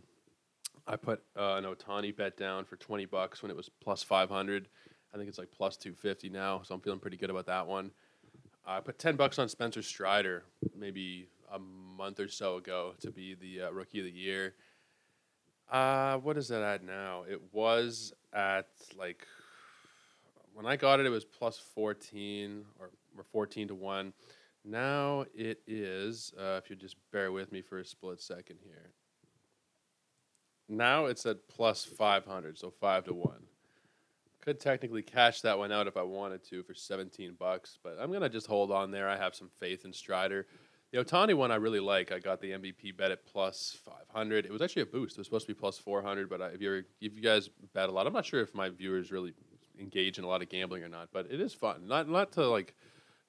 I 0.85 0.97
put 0.97 1.23
uh, 1.37 1.55
an 1.55 1.63
Ohtani 1.63 2.15
bet 2.15 2.37
down 2.37 2.65
for 2.65 2.75
20 2.75 3.05
bucks 3.05 3.41
when 3.41 3.49
it 3.49 3.57
was 3.57 3.69
plus 3.81 4.03
500. 4.03 4.67
I 5.13 5.17
think 5.17 5.29
it's 5.29 5.37
like 5.37 5.51
plus 5.51 5.77
250 5.77 6.29
now, 6.29 6.61
so 6.63 6.75
I'm 6.75 6.81
feeling 6.81 6.99
pretty 6.99 7.17
good 7.17 7.29
about 7.29 7.45
that 7.45 7.65
one. 7.65 7.91
I 8.65 8.79
put 8.79 8.97
10 8.97 9.15
bucks 9.15 9.39
on 9.39 9.49
Spencer 9.49 9.81
Strider 9.81 10.43
maybe 10.75 11.27
a 11.51 11.59
month 11.59 12.19
or 12.19 12.27
so 12.27 12.57
ago 12.57 12.93
to 13.01 13.11
be 13.11 13.35
the 13.35 13.63
uh, 13.63 13.71
rookie 13.71 13.99
of 13.99 14.05
the 14.05 14.11
year. 14.11 14.53
Uh, 15.69 16.17
what 16.17 16.37
is 16.37 16.47
that 16.47 16.61
at 16.61 16.83
now? 16.83 17.23
It 17.29 17.41
was 17.51 18.13
at 18.31 18.67
like 18.97 19.27
when 20.53 20.65
I 20.65 20.75
got 20.75 20.99
it, 20.99 21.05
it 21.05 21.09
was 21.09 21.25
plus 21.25 21.59
14 21.73 22.65
or, 22.79 22.91
or 23.17 23.23
14 23.31 23.69
to 23.69 23.75
1. 23.75 24.13
Now 24.65 25.25
it 25.35 25.61
is, 25.67 26.33
uh, 26.39 26.59
if 26.63 26.69
you 26.69 26.75
just 26.75 26.95
bear 27.11 27.31
with 27.31 27.51
me 27.51 27.61
for 27.61 27.79
a 27.79 27.85
split 27.85 28.21
second 28.21 28.59
here. 28.63 28.91
Now 30.69 31.07
it's 31.07 31.25
at 31.25 31.47
plus 31.49 31.83
500, 31.83 32.57
so 32.57 32.71
5 32.79 33.05
to 33.05 33.13
1. 33.13 33.33
Could 34.43 34.59
technically 34.59 35.01
cash 35.01 35.39
that 35.41 35.57
one 35.57 35.71
out 35.71 35.87
if 35.87 35.95
I 35.95 36.01
wanted 36.01 36.43
to 36.49 36.63
for 36.63 36.73
17 36.73 37.37
bucks, 37.39 37.77
but 37.81 37.95
I'm 37.97 38.11
to 38.11 38.27
just 38.27 38.45
hold 38.45 38.71
on 38.71 38.91
there. 38.91 39.07
I 39.07 39.15
have 39.15 39.33
some 39.35 39.49
faith 39.57 39.85
in 39.85 39.93
Strider. 39.93 40.47
The 40.91 40.97
Ohtani 41.01 41.33
one 41.33 41.49
I 41.49 41.55
really 41.55 41.79
like. 41.79 42.11
I 42.11 42.19
got 42.19 42.41
the 42.41 42.51
MVP 42.51 42.97
bet 42.97 43.11
at 43.11 43.25
plus 43.25 43.77
500. 43.85 44.45
It 44.45 44.51
was 44.51 44.61
actually 44.61 44.81
a 44.81 44.87
boost. 44.87 45.15
It 45.15 45.21
was 45.21 45.27
supposed 45.27 45.47
to 45.47 45.53
be 45.53 45.57
plus 45.57 45.77
400, 45.77 46.29
but 46.29 46.41
if 46.53 46.61
you 46.61 46.83
if 46.99 47.15
you 47.15 47.21
guys 47.21 47.49
bet 47.73 47.87
a 47.87 47.91
lot, 47.93 48.05
I'm 48.05 48.11
not 48.11 48.25
sure 48.25 48.41
if 48.41 48.53
my 48.53 48.67
viewers 48.67 49.13
really 49.13 49.33
engage 49.79 50.17
in 50.17 50.25
a 50.25 50.27
lot 50.27 50.41
of 50.41 50.49
gambling 50.49 50.83
or 50.83 50.89
not, 50.89 51.07
but 51.13 51.27
it 51.31 51.39
is 51.39 51.53
fun. 51.53 51.87
Not 51.87 52.09
not 52.09 52.33
to 52.33 52.45
like, 52.45 52.75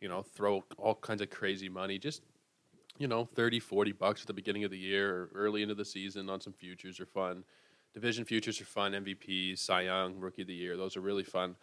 you 0.00 0.08
know, 0.08 0.22
throw 0.22 0.64
all 0.78 0.96
kinds 0.96 1.22
of 1.22 1.30
crazy 1.30 1.68
money. 1.68 1.96
Just 1.96 2.22
you 2.98 3.08
know, 3.08 3.24
30, 3.24 3.60
40 3.60 3.92
bucks 3.92 4.20
at 4.20 4.26
the 4.26 4.34
beginning 4.34 4.64
of 4.64 4.70
the 4.70 4.78
year 4.78 5.14
or 5.14 5.30
early 5.34 5.62
into 5.62 5.74
the 5.74 5.84
season 5.84 6.28
on 6.28 6.40
some 6.40 6.52
futures 6.52 7.00
are 7.00 7.06
fun. 7.06 7.44
Division 7.94 8.24
futures 8.24 8.60
are 8.60 8.64
fun. 8.66 8.92
MVP, 8.92 9.56
Cy 9.58 9.82
Young, 9.82 10.18
Rookie 10.18 10.42
of 10.42 10.48
the 10.48 10.54
Year, 10.54 10.76
those 10.76 10.96
are 10.96 11.00
really 11.00 11.24
fun 11.24 11.56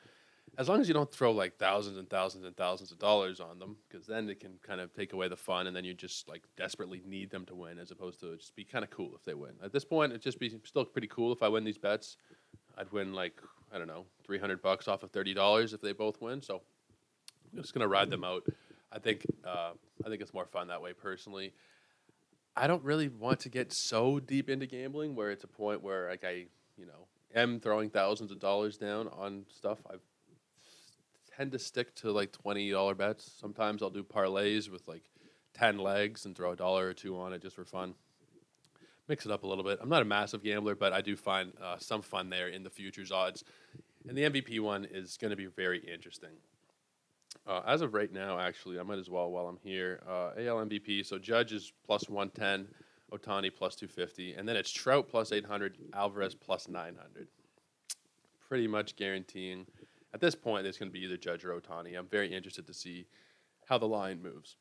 as 0.57 0.67
long 0.67 0.81
as 0.81 0.87
you 0.87 0.93
don't 0.93 1.11
throw 1.11 1.31
like 1.31 1.57
thousands 1.57 1.97
and 1.97 2.09
thousands 2.09 2.45
and 2.45 2.55
thousands 2.57 2.91
of 2.91 2.99
dollars 2.99 3.39
on 3.39 3.57
them, 3.57 3.77
because 3.89 4.05
then 4.05 4.29
it 4.29 4.39
can 4.39 4.53
kind 4.61 4.81
of 4.81 4.93
take 4.93 5.13
away 5.13 5.27
the 5.27 5.35
fun, 5.35 5.67
and 5.67 5.75
then 5.75 5.85
you 5.85 5.93
just 5.93 6.27
like 6.27 6.43
desperately 6.57 7.01
need 7.05 7.29
them 7.29 7.45
to 7.45 7.55
win, 7.55 7.79
as 7.79 7.91
opposed 7.91 8.19
to 8.19 8.35
just 8.35 8.55
be 8.55 8.63
kind 8.63 8.83
of 8.83 8.89
cool 8.89 9.11
if 9.15 9.23
they 9.23 9.33
win. 9.33 9.53
At 9.63 9.71
this 9.71 9.85
point, 9.85 10.11
it'd 10.11 10.21
just 10.21 10.39
be 10.39 10.53
still 10.65 10.85
pretty 10.85 11.07
cool 11.07 11.31
if 11.31 11.41
I 11.41 11.47
win 11.47 11.63
these 11.63 11.77
bets. 11.77 12.17
I'd 12.77 12.91
win 12.91 13.13
like 13.13 13.41
I 13.73 13.77
don't 13.77 13.87
know, 13.87 14.05
three 14.25 14.39
hundred 14.39 14.61
bucks 14.61 14.87
off 14.87 15.03
of 15.03 15.11
thirty 15.11 15.33
dollars 15.33 15.73
if 15.73 15.81
they 15.81 15.93
both 15.93 16.21
win. 16.21 16.41
So 16.41 16.61
I'm 17.53 17.61
just 17.61 17.73
gonna 17.73 17.87
ride 17.87 18.09
them 18.09 18.23
out. 18.23 18.43
I 18.91 18.99
think 18.99 19.25
uh, 19.45 19.71
I 20.05 20.09
think 20.09 20.21
it's 20.21 20.33
more 20.33 20.45
fun 20.45 20.67
that 20.67 20.81
way 20.81 20.91
personally. 20.91 21.53
I 22.55 22.67
don't 22.67 22.83
really 22.83 23.07
want 23.07 23.39
to 23.41 23.49
get 23.49 23.71
so 23.71 24.19
deep 24.19 24.49
into 24.49 24.65
gambling 24.65 25.15
where 25.15 25.31
it's 25.31 25.43
a 25.43 25.47
point 25.47 25.81
where 25.81 26.09
like 26.09 26.23
I 26.23 26.45
you 26.77 26.85
know 26.85 27.07
am 27.33 27.59
throwing 27.59 27.89
thousands 27.89 28.31
of 28.31 28.39
dollars 28.39 28.77
down 28.77 29.07
on 29.07 29.45
stuff 29.49 29.79
I've 29.89 30.01
tend 31.35 31.53
to 31.53 31.59
stick 31.59 31.95
to 31.95 32.11
like 32.11 32.31
twenty 32.31 32.69
dollar 32.71 32.95
bets. 32.95 33.31
Sometimes 33.39 33.81
I'll 33.81 33.89
do 33.89 34.03
parlays 34.03 34.69
with 34.69 34.87
like 34.87 35.03
ten 35.53 35.77
legs 35.77 36.25
and 36.25 36.35
throw 36.35 36.51
a 36.51 36.55
dollar 36.55 36.87
or 36.87 36.93
two 36.93 37.17
on 37.17 37.33
it 37.33 37.41
just 37.41 37.55
for 37.55 37.65
fun. 37.65 37.95
Mix 39.07 39.25
it 39.25 39.31
up 39.31 39.43
a 39.43 39.47
little 39.47 39.63
bit. 39.63 39.79
I'm 39.81 39.89
not 39.89 40.01
a 40.01 40.05
massive 40.05 40.43
gambler, 40.43 40.75
but 40.75 40.93
I 40.93 41.01
do 41.01 41.15
find 41.15 41.53
uh, 41.61 41.77
some 41.79 42.01
fun 42.01 42.29
there 42.29 42.47
in 42.47 42.63
the 42.63 42.69
futures 42.69 43.11
odds. 43.11 43.43
And 44.07 44.17
the 44.17 44.23
MVP 44.23 44.59
one 44.59 44.85
is 44.85 45.17
going 45.17 45.31
to 45.31 45.37
be 45.37 45.47
very 45.47 45.79
interesting. 45.79 46.29
Uh, 47.47 47.61
as 47.65 47.81
of 47.81 47.93
right 47.93 48.11
now, 48.11 48.39
actually, 48.39 48.79
I 48.79 48.83
might 48.83 48.99
as 48.99 49.09
well 49.09 49.31
while 49.31 49.47
I'm 49.47 49.57
here. 49.63 50.01
Uh, 50.07 50.31
AL 50.37 50.65
MVP, 50.65 51.05
so 51.05 51.17
Judge 51.17 51.53
is 51.53 51.73
plus 51.85 52.07
110, 52.07 52.67
Ohtani 53.11 53.53
plus 53.53 53.75
250, 53.75 54.33
and 54.33 54.47
then 54.47 54.55
it's 54.55 54.71
Trout 54.71 55.09
plus 55.09 55.31
800, 55.31 55.77
Alvarez 55.93 56.35
plus 56.35 56.67
900. 56.67 57.27
Pretty 58.47 58.67
much 58.67 58.95
guaranteeing 58.95 59.65
at 60.13 60.19
this 60.19 60.35
point, 60.35 60.67
it's 60.67 60.77
going 60.77 60.89
to 60.89 60.93
be 60.93 61.05
either 61.05 61.17
Judge 61.17 61.45
or 61.45 61.59
Ohtani. 61.59 61.97
I'm 61.97 62.07
very 62.07 62.33
interested 62.33 62.67
to 62.67 62.73
see 62.73 63.07
how 63.67 63.77
the 63.77 63.87
line 63.87 64.21
moves. 64.21 64.57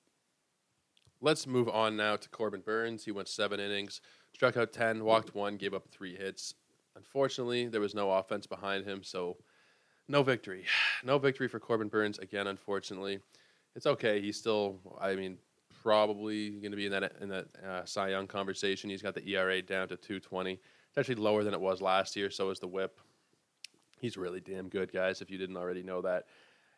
Let's 1.21 1.47
move 1.47 1.69
on 1.69 1.97
now 1.97 2.17
to 2.17 2.29
Corbin 2.29 2.61
Burnes. 2.61 3.05
He 3.05 3.11
went 3.11 3.29
seven 3.29 3.61
innings, 3.61 4.01
struck 4.33 4.57
out 4.57 4.73
10, 4.73 5.05
walked 5.05 5.35
one, 5.35 5.57
gave 5.57 5.75
up 5.75 5.89
three 5.91 6.17
hits. 6.17 6.55
Unfortunately, 6.97 7.67
there 7.67 7.81
was 7.81 7.95
no 7.95 8.11
offense 8.11 8.47
behind 8.47 8.87
him, 8.87 9.03
so 9.03 9.37
No 10.11 10.23
victory. 10.23 10.65
No 11.03 11.19
victory 11.19 11.49
for 11.49 11.59
Corbin 11.59 11.89
Burnes 11.89 12.19
again, 12.19 12.47
unfortunately. 12.47 13.21
It's 13.75 13.87
okay. 13.87 14.21
He's 14.21 14.37
still, 14.37 14.81
I 15.01 15.15
mean, 15.15 15.39
probably 15.83 16.51
going 16.51 16.73
to 16.73 16.77
be 16.77 16.85
in 16.85 16.93
that 16.93 17.13
in 17.23 17.31
that 17.31 17.47
uh, 17.67 17.85
Cy 17.87 18.11
Young 18.11 18.27
conversation. 18.27 18.91
He's 18.91 19.01
got 19.01 19.15
the 19.15 19.27
ERA 19.27 19.63
down 19.63 19.89
to 19.89 19.97
220. 19.97 20.53
It's 20.53 20.99
actually 20.99 21.15
lower 21.15 21.43
than 21.43 21.55
it 21.55 21.61
was 21.61 21.81
last 21.81 22.17
year. 22.17 22.29
So 22.29 22.51
is 22.51 22.59
the 22.59 22.67
WHIP. 22.67 23.01
He's 23.99 24.19
really 24.19 24.41
damn 24.41 24.69
good, 24.69 24.93
guys. 24.93 25.23
If 25.23 25.31
you 25.31 25.39
didn't 25.39 25.57
already 25.57 25.83
know 25.83 26.03
that, 26.03 26.27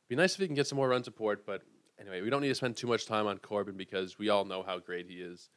It'd 0.03 0.09
be 0.09 0.15
nice 0.15 0.35
if 0.35 0.41
he 0.41 0.47
can 0.47 0.55
get 0.55 0.69
some 0.69 0.77
more 0.77 0.89
run 0.89 1.03
support. 1.03 1.45
But 1.45 1.62
anyway, 2.01 2.21
we 2.21 2.31
don't 2.31 2.43
need 2.43 2.49
to 2.49 2.55
spend 2.55 2.77
too 2.77 2.87
much 2.87 3.07
time 3.07 3.27
on 3.27 3.39
Corbin 3.39 3.77
because 3.77 4.21
we 4.21 4.29
all 4.29 4.45
know 4.45 4.62
how 4.62 4.79
great 4.79 5.07
he 5.09 5.17
is. 5.17 5.49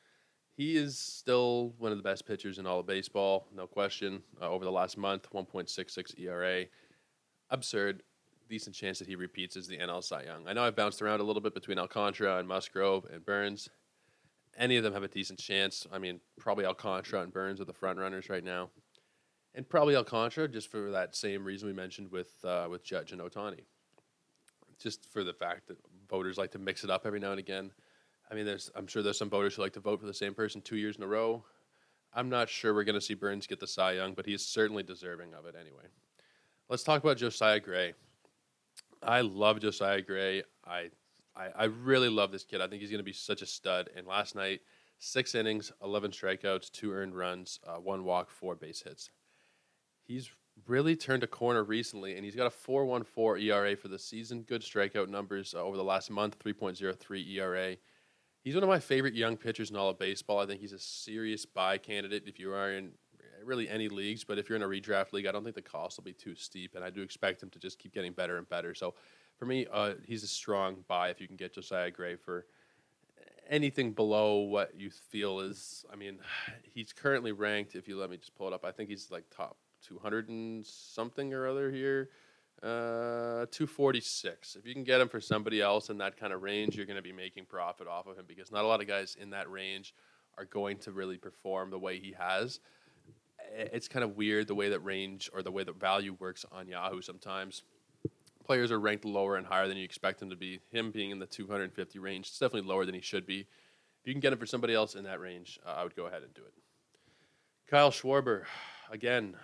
He 0.55 0.75
is 0.75 0.97
still 0.97 1.75
one 1.77 1.91
of 1.91 1.99
the 1.99 2.03
best 2.03 2.25
pitchers 2.25 2.57
in 2.57 2.65
all 2.65 2.79
of 2.79 2.87
baseball, 2.87 3.47
no 3.53 3.67
question. 3.67 4.23
Uh, 4.41 4.49
over 4.49 4.65
the 4.65 4.71
last 4.71 4.97
month, 4.97 5.27
1.66 5.31 6.17
ERA, 6.17 6.65
absurd. 7.49 8.03
Decent 8.47 8.75
chance 8.75 8.99
that 8.99 9.07
he 9.07 9.15
repeats 9.15 9.57
as 9.57 9.67
the 9.67 9.77
NL 9.77 10.03
Cy 10.03 10.23
Young. 10.23 10.47
I 10.47 10.53
know 10.53 10.63
I've 10.63 10.75
bounced 10.75 11.01
around 11.01 11.19
a 11.19 11.23
little 11.23 11.41
bit 11.41 11.55
between 11.55 11.79
Alcantara 11.79 12.37
and 12.37 12.47
Musgrove 12.47 13.05
and 13.11 13.25
Burnes. 13.25 13.69
Any 14.55 14.77
of 14.77 14.83
them 14.83 14.93
have 14.93 15.03
a 15.03 15.07
decent 15.07 15.39
chance. 15.39 15.87
I 15.91 15.97
mean, 15.97 16.19
probably 16.37 16.65
Alcantara 16.65 17.21
and 17.21 17.33
Burnes 17.33 17.59
are 17.59 17.65
the 17.65 17.73
front 17.73 17.97
runners 17.97 18.29
right 18.29 18.43
now, 18.43 18.69
and 19.55 19.67
probably 19.67 19.95
Alcantara 19.95 20.47
just 20.47 20.69
for 20.69 20.91
that 20.91 21.15
same 21.15 21.43
reason 21.43 21.67
we 21.67 21.73
mentioned 21.73 22.11
with 22.11 22.33
uh, 22.43 22.67
with 22.69 22.83
Judge 22.83 23.11
and 23.11 23.19
Ohtani, 23.19 23.61
Just 24.79 25.11
for 25.11 25.23
the 25.23 25.33
fact 25.33 25.67
that 25.67 25.77
voters 26.07 26.37
like 26.37 26.51
to 26.51 26.59
mix 26.59 26.83
it 26.83 26.91
up 26.91 27.05
every 27.05 27.19
now 27.19 27.31
and 27.31 27.39
again. 27.39 27.71
I 28.29 28.35
mean, 28.35 28.45
there's 28.45 28.69
I'm 28.75 28.85
sure 28.85 29.01
there's 29.01 29.17
some 29.17 29.29
voters 29.29 29.55
who 29.55 29.63
like 29.63 29.73
to 29.73 29.79
vote 29.79 29.99
for 29.99 30.07
the 30.07 30.13
same 30.13 30.35
person 30.35 30.61
two 30.61 30.77
years 30.77 30.97
in 30.97 31.03
a 31.03 31.07
row. 31.07 31.43
I'm 32.13 32.29
not 32.29 32.47
sure 32.47 32.73
we're 32.73 32.85
going 32.85 32.95
to 32.95 33.01
see 33.01 33.13
Burnes 33.13 33.45
get 33.45 33.59
the 33.59 33.67
Cy 33.67 33.93
Young, 33.93 34.13
but 34.13 34.25
he's 34.25 34.45
certainly 34.45 34.83
deserving 34.83 35.33
of 35.33 35.45
it 35.45 35.55
anyway. 35.59 35.85
Let's 36.67 36.83
talk 36.83 37.03
about 37.03 37.17
Josiah 37.17 37.59
Gray. 37.59 37.93
I 39.03 39.21
love 39.21 39.59
Josiah 39.59 40.01
Gray. 40.01 40.41
I, 40.65 40.89
I, 41.35 41.49
I 41.55 41.63
really 41.65 42.09
love 42.09 42.31
this 42.31 42.43
kid. 42.43 42.59
I 42.59 42.67
think 42.67 42.81
he's 42.81 42.89
going 42.89 42.99
to 42.99 43.03
be 43.03 43.13
such 43.13 43.43
a 43.43 43.45
stud. 43.45 43.91
And 43.95 44.07
last 44.07 44.33
night, 44.33 44.61
six 44.97 45.35
innings, 45.35 45.71
11 45.83 46.09
strikeouts, 46.09 46.71
two 46.71 46.91
earned 46.91 47.15
runs, 47.15 47.59
uh, 47.67 47.75
one 47.75 48.03
walk, 48.03 48.31
four 48.31 48.55
base 48.55 48.81
hits. 48.81 49.11
He's 50.07 50.31
really 50.65 50.95
turned 50.95 51.23
a 51.23 51.27
corner 51.27 51.63
recently, 51.63 52.15
and 52.15 52.25
he's 52.25 52.35
got 52.35 52.47
a 52.47 52.49
4.14 52.49 53.43
ERA 53.43 53.75
for 53.75 53.89
the 53.89 53.99
season. 53.99 54.41
Good 54.41 54.63
strikeout 54.63 55.07
numbers 55.07 55.53
uh, 55.53 55.61
over 55.61 55.77
the 55.77 55.83
last 55.83 56.09
month, 56.09 56.39
3.03 56.39 57.29
ERA. 57.35 57.75
He's 58.43 58.55
one 58.55 58.63
of 58.63 58.69
my 58.69 58.79
favorite 58.79 59.13
young 59.13 59.37
pitchers 59.37 59.69
in 59.69 59.75
all 59.75 59.89
of 59.89 59.99
baseball. 59.99 60.39
I 60.39 60.47
think 60.47 60.61
he's 60.61 60.73
a 60.73 60.79
serious 60.79 61.45
buy 61.45 61.77
candidate 61.77 62.23
if 62.25 62.39
you 62.39 62.51
are 62.53 62.71
in 62.71 62.93
really 63.45 63.69
any 63.69 63.87
leagues, 63.87 64.23
but 64.23 64.37
if 64.37 64.49
you're 64.49 64.55
in 64.55 64.63
a 64.63 64.67
redraft 64.67 65.13
league, 65.13 65.27
I 65.27 65.31
don't 65.31 65.43
think 65.43 65.55
the 65.55 65.61
cost 65.61 65.97
will 65.97 66.03
be 66.03 66.13
too 66.13 66.35
steep, 66.35 66.75
and 66.75 66.83
I 66.83 66.89
do 66.89 67.01
expect 67.01 67.41
him 67.41 67.49
to 67.51 67.59
just 67.59 67.79
keep 67.79 67.93
getting 67.93 68.13
better 68.13 68.37
and 68.37 68.47
better. 68.49 68.73
So 68.73 68.93
for 69.37 69.45
me, 69.45 69.67
uh, 69.71 69.93
he's 70.05 70.23
a 70.23 70.27
strong 70.27 70.83
buy 70.87 71.09
if 71.09 71.21
you 71.21 71.27
can 71.27 71.35
get 71.35 71.53
Josiah 71.53 71.91
Gray 71.91 72.15
for 72.15 72.45
anything 73.49 73.91
below 73.91 74.39
what 74.39 74.77
you 74.79 74.89
feel 74.89 75.39
is. 75.39 75.85
I 75.91 75.95
mean, 75.95 76.19
he's 76.73 76.93
currently 76.93 77.31
ranked. 77.31 77.75
If 77.75 77.87
you 77.87 77.97
let 77.97 78.09
me 78.09 78.17
just 78.17 78.35
pull 78.35 78.47
it 78.47 78.53
up, 78.53 78.65
I 78.65 78.71
think 78.71 78.89
he's 78.89 79.11
like 79.11 79.25
top 79.29 79.57
200 79.87 80.29
and 80.29 80.65
something 80.65 81.33
or 81.33 81.47
other 81.47 81.71
here. 81.71 82.09
Uh, 82.63 83.45
246. 83.51 84.55
If 84.55 84.65
you 84.65 84.73
can 84.73 84.83
get 84.83 85.01
him 85.01 85.09
for 85.09 85.19
somebody 85.19 85.61
else 85.61 85.89
in 85.89 85.97
that 85.99 86.17
kind 86.17 86.33
of 86.33 86.41
range, 86.41 86.75
you're 86.75 86.85
going 86.85 86.95
to 86.95 87.03
be 87.03 87.11
making 87.11 87.45
profit 87.45 87.87
off 87.87 88.07
of 88.07 88.17
him 88.17 88.25
because 88.27 88.51
not 88.51 88.63
a 88.63 88.67
lot 88.67 88.81
of 88.81 88.87
guys 88.87 89.17
in 89.19 89.29
that 89.31 89.51
range 89.51 89.93
are 90.37 90.45
going 90.45 90.77
to 90.77 90.91
really 90.91 91.17
perform 91.17 91.69
the 91.69 91.77
way 91.77 91.99
he 91.99 92.15
has 92.17 92.59
it's 93.53 93.87
kind 93.87 94.03
of 94.03 94.15
weird 94.15 94.47
the 94.47 94.55
way 94.55 94.69
that 94.69 94.79
range 94.79 95.29
or 95.33 95.41
the 95.41 95.51
way 95.51 95.63
that 95.63 95.79
value 95.79 96.15
works 96.19 96.45
on 96.51 96.67
Yahoo 96.67 97.01
sometimes. 97.01 97.63
Players 98.43 98.71
are 98.71 98.79
ranked 98.79 99.05
lower 99.05 99.37
and 99.37 99.45
higher 99.45 99.67
than 99.67 99.77
you 99.77 99.83
expect 99.83 100.19
them 100.19 100.29
to 100.29 100.35
be. 100.35 100.59
Him 100.71 100.91
being 100.91 101.09
in 101.09 101.19
the 101.19 101.25
250 101.25 101.99
range, 101.99 102.27
it's 102.27 102.39
definitely 102.39 102.69
lower 102.69 102.85
than 102.85 102.93
he 102.93 103.01
should 103.01 103.25
be. 103.25 103.39
If 103.39 104.07
you 104.07 104.13
can 104.13 104.21
get 104.21 104.33
him 104.33 104.39
for 104.39 104.45
somebody 104.45 104.73
else 104.73 104.93
in 104.93 105.03
that 105.05 105.19
range, 105.19 105.59
uh, 105.65 105.71
I 105.77 105.83
would 105.83 105.95
go 105.95 106.05
ahead 106.05 106.21
and 106.21 106.33
do 106.33 106.41
it. 106.41 106.53
Kyle 107.67 107.91
Schwarber, 107.91 108.43
again, 108.91 109.35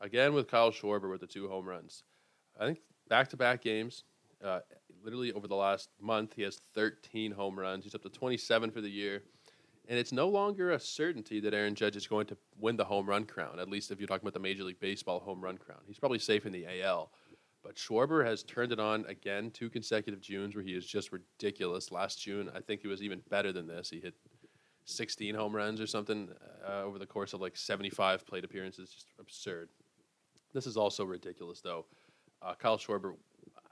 again 0.00 0.34
with 0.34 0.48
Kyle 0.48 0.70
Schwarber 0.70 1.10
with 1.10 1.20
the 1.20 1.26
two 1.26 1.48
home 1.48 1.66
runs. 1.66 2.04
I 2.58 2.66
think 2.66 2.80
back 3.08 3.28
to 3.30 3.36
back 3.36 3.62
games, 3.62 4.04
uh, 4.44 4.60
literally 5.02 5.32
over 5.32 5.48
the 5.48 5.56
last 5.56 5.88
month, 6.00 6.34
he 6.34 6.42
has 6.42 6.60
13 6.74 7.32
home 7.32 7.58
runs. 7.58 7.84
He's 7.84 7.94
up 7.94 8.02
to 8.02 8.08
27 8.08 8.70
for 8.70 8.80
the 8.80 8.90
year. 8.90 9.22
And 9.88 9.98
it's 9.98 10.12
no 10.12 10.28
longer 10.28 10.70
a 10.70 10.80
certainty 10.80 11.40
that 11.40 11.54
Aaron 11.54 11.74
Judge 11.74 11.96
is 11.96 12.06
going 12.06 12.26
to 12.26 12.36
win 12.58 12.76
the 12.76 12.84
home 12.84 13.08
run 13.08 13.24
crown, 13.24 13.58
at 13.58 13.68
least 13.68 13.90
if 13.90 13.98
you're 13.98 14.06
talking 14.06 14.24
about 14.24 14.34
the 14.34 14.40
Major 14.40 14.62
League 14.62 14.78
Baseball 14.80 15.18
home 15.18 15.40
run 15.40 15.58
crown. 15.58 15.80
He's 15.86 15.98
probably 15.98 16.18
safe 16.18 16.46
in 16.46 16.52
the 16.52 16.66
AL. 16.82 17.10
But 17.62 17.76
Schwarber 17.76 18.24
has 18.24 18.42
turned 18.42 18.72
it 18.72 18.80
on 18.80 19.04
again, 19.06 19.50
two 19.50 19.68
consecutive 19.68 20.20
Junes 20.20 20.54
where 20.54 20.64
he 20.64 20.72
is 20.72 20.86
just 20.86 21.12
ridiculous. 21.12 21.92
Last 21.92 22.20
June, 22.20 22.50
I 22.54 22.60
think 22.60 22.80
he 22.80 22.88
was 22.88 23.02
even 23.02 23.20
better 23.28 23.52
than 23.52 23.66
this. 23.66 23.90
He 23.90 24.00
hit 24.00 24.14
16 24.86 25.34
home 25.34 25.54
runs 25.54 25.80
or 25.80 25.86
something 25.86 26.28
uh, 26.66 26.82
over 26.82 26.98
the 26.98 27.06
course 27.06 27.32
of 27.32 27.40
like 27.40 27.56
75 27.56 28.26
plate 28.26 28.44
appearances. 28.44 28.90
Just 28.90 29.06
absurd. 29.18 29.68
This 30.54 30.66
is 30.66 30.76
also 30.76 31.04
ridiculous, 31.04 31.60
though. 31.60 31.86
Uh, 32.42 32.54
Kyle 32.54 32.78
Schwarber, 32.78 33.14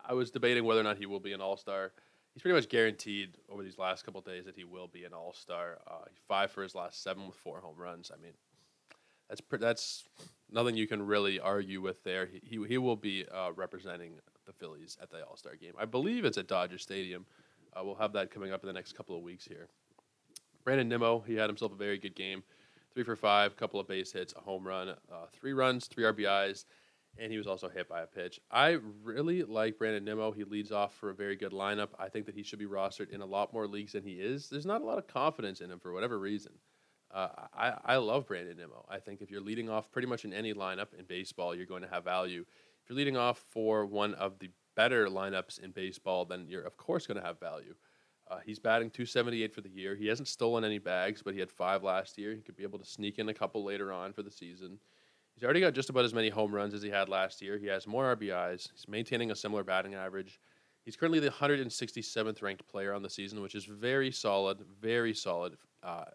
I 0.06 0.12
was 0.12 0.30
debating 0.30 0.64
whether 0.64 0.80
or 0.80 0.84
not 0.84 0.98
he 0.98 1.06
will 1.06 1.20
be 1.20 1.32
an 1.32 1.40
All 1.40 1.56
Star 1.56 1.92
he's 2.38 2.42
pretty 2.42 2.54
much 2.54 2.68
guaranteed 2.68 3.30
over 3.50 3.64
these 3.64 3.78
last 3.78 4.04
couple 4.04 4.20
days 4.20 4.44
that 4.44 4.54
he 4.54 4.62
will 4.62 4.86
be 4.86 5.02
an 5.02 5.12
All 5.12 5.32
Star. 5.32 5.78
Uh, 5.90 6.04
five 6.28 6.52
for 6.52 6.62
his 6.62 6.72
last 6.72 7.02
seven 7.02 7.26
with 7.26 7.34
four 7.34 7.58
home 7.58 7.74
runs. 7.76 8.12
I 8.14 8.22
mean, 8.22 8.34
that's 9.28 9.42
that's 9.58 10.04
nothing 10.48 10.76
you 10.76 10.86
can 10.86 11.04
really 11.04 11.40
argue 11.40 11.80
with 11.80 12.04
there. 12.04 12.26
He 12.26 12.40
he, 12.44 12.64
he 12.68 12.78
will 12.78 12.94
be 12.94 13.24
uh, 13.34 13.50
representing 13.56 14.12
the 14.46 14.52
Phillies 14.52 14.96
at 15.02 15.10
the 15.10 15.24
All 15.24 15.36
Star 15.36 15.56
game. 15.56 15.72
I 15.76 15.84
believe 15.84 16.24
it's 16.24 16.38
at 16.38 16.46
Dodger 16.46 16.78
Stadium. 16.78 17.26
Uh, 17.76 17.82
we'll 17.82 17.96
have 17.96 18.12
that 18.12 18.30
coming 18.30 18.52
up 18.52 18.62
in 18.62 18.68
the 18.68 18.72
next 18.72 18.92
couple 18.92 19.16
of 19.16 19.22
weeks 19.22 19.44
here. 19.44 19.66
Brandon 20.62 20.88
Nimmo, 20.88 21.18
he 21.26 21.34
had 21.34 21.50
himself 21.50 21.72
a 21.72 21.76
very 21.76 21.98
good 21.98 22.14
game. 22.14 22.44
Three 22.94 23.02
for 23.02 23.16
five, 23.16 23.56
couple 23.56 23.80
of 23.80 23.88
base 23.88 24.12
hits, 24.12 24.32
a 24.36 24.40
home 24.40 24.64
run, 24.64 24.90
uh, 24.90 25.26
three 25.32 25.54
runs, 25.54 25.88
three 25.88 26.04
RBIs 26.04 26.66
and 27.18 27.32
he 27.32 27.38
was 27.38 27.46
also 27.46 27.68
hit 27.68 27.88
by 27.88 28.02
a 28.02 28.06
pitch. 28.06 28.40
I 28.50 28.78
really 29.02 29.42
like 29.42 29.78
Brandon 29.78 30.04
Nimmo. 30.04 30.32
He 30.32 30.44
leads 30.44 30.72
off 30.72 30.94
for 30.94 31.10
a 31.10 31.14
very 31.14 31.36
good 31.36 31.52
lineup. 31.52 31.88
I 31.98 32.08
think 32.08 32.26
that 32.26 32.34
he 32.34 32.42
should 32.42 32.58
be 32.58 32.66
rostered 32.66 33.10
in 33.10 33.20
a 33.20 33.26
lot 33.26 33.52
more 33.52 33.66
leagues 33.66 33.92
than 33.92 34.02
he 34.02 34.14
is. 34.14 34.48
There's 34.48 34.66
not 34.66 34.80
a 34.80 34.84
lot 34.84 34.98
of 34.98 35.06
confidence 35.06 35.60
in 35.60 35.70
him 35.70 35.80
for 35.80 35.92
whatever 35.92 36.18
reason. 36.18 36.52
Uh, 37.12 37.28
I, 37.54 37.74
I 37.84 37.96
love 37.96 38.26
Brandon 38.26 38.56
Nimmo. 38.56 38.84
I 38.88 38.98
think 38.98 39.22
if 39.22 39.30
you're 39.30 39.40
leading 39.40 39.70
off 39.70 39.90
pretty 39.90 40.08
much 40.08 40.24
in 40.24 40.32
any 40.32 40.52
lineup 40.54 40.94
in 40.98 41.06
baseball, 41.06 41.54
you're 41.54 41.66
going 41.66 41.82
to 41.82 41.88
have 41.88 42.04
value. 42.04 42.44
If 42.82 42.90
you're 42.90 42.98
leading 42.98 43.16
off 43.16 43.42
for 43.50 43.86
one 43.86 44.14
of 44.14 44.38
the 44.38 44.50
better 44.76 45.08
lineups 45.08 45.58
in 45.58 45.72
baseball, 45.72 46.24
then 46.24 46.46
you're 46.48 46.62
of 46.62 46.76
course 46.76 47.06
going 47.06 47.20
to 47.20 47.26
have 47.26 47.40
value. 47.40 47.74
Uh, 48.30 48.38
he's 48.44 48.58
batting 48.58 48.90
278 48.90 49.54
for 49.54 49.62
the 49.62 49.70
year. 49.70 49.96
He 49.96 50.06
hasn't 50.06 50.28
stolen 50.28 50.62
any 50.62 50.78
bags, 50.78 51.22
but 51.22 51.32
he 51.32 51.40
had 51.40 51.50
five 51.50 51.82
last 51.82 52.18
year. 52.18 52.34
He 52.34 52.42
could 52.42 52.56
be 52.56 52.62
able 52.62 52.78
to 52.78 52.84
sneak 52.84 53.18
in 53.18 53.28
a 53.30 53.34
couple 53.34 53.64
later 53.64 53.90
on 53.90 54.12
for 54.12 54.22
the 54.22 54.30
season. 54.30 54.78
He's 55.38 55.44
already 55.44 55.60
got 55.60 55.72
just 55.72 55.88
about 55.88 56.04
as 56.04 56.12
many 56.12 56.30
home 56.30 56.52
runs 56.52 56.74
as 56.74 56.82
he 56.82 56.90
had 56.90 57.08
last 57.08 57.40
year. 57.40 57.58
He 57.58 57.68
has 57.68 57.86
more 57.86 58.16
RBIs. 58.16 58.72
He's 58.72 58.88
maintaining 58.88 59.30
a 59.30 59.36
similar 59.36 59.62
batting 59.62 59.94
average. 59.94 60.40
He's 60.84 60.96
currently 60.96 61.20
the 61.20 61.30
167th 61.30 62.42
ranked 62.42 62.66
player 62.66 62.92
on 62.92 63.04
the 63.04 63.08
season, 63.08 63.40
which 63.40 63.54
is 63.54 63.64
very 63.64 64.10
solid, 64.10 64.58
very 64.80 65.14
solid. 65.14 65.56
Uh, 65.80 66.06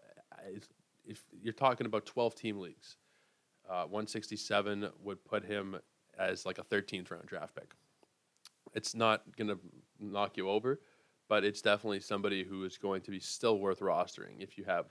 if 1.06 1.24
you're 1.42 1.54
talking 1.54 1.86
about 1.86 2.04
12 2.04 2.34
team 2.34 2.58
leagues, 2.58 2.98
uh, 3.66 3.84
167 3.84 4.90
would 5.02 5.24
put 5.24 5.42
him 5.42 5.78
as 6.18 6.44
like 6.44 6.58
a 6.58 6.62
13th 6.62 7.10
round 7.10 7.24
draft 7.24 7.54
pick. 7.54 7.72
It's 8.74 8.94
not 8.94 9.22
going 9.38 9.48
to 9.48 9.58
knock 9.98 10.36
you 10.36 10.50
over, 10.50 10.80
but 11.30 11.44
it's 11.44 11.62
definitely 11.62 12.00
somebody 12.00 12.44
who 12.44 12.62
is 12.64 12.76
going 12.76 13.00
to 13.00 13.10
be 13.10 13.20
still 13.20 13.58
worth 13.58 13.80
rostering 13.80 14.40
if 14.40 14.58
you 14.58 14.64
have 14.64 14.84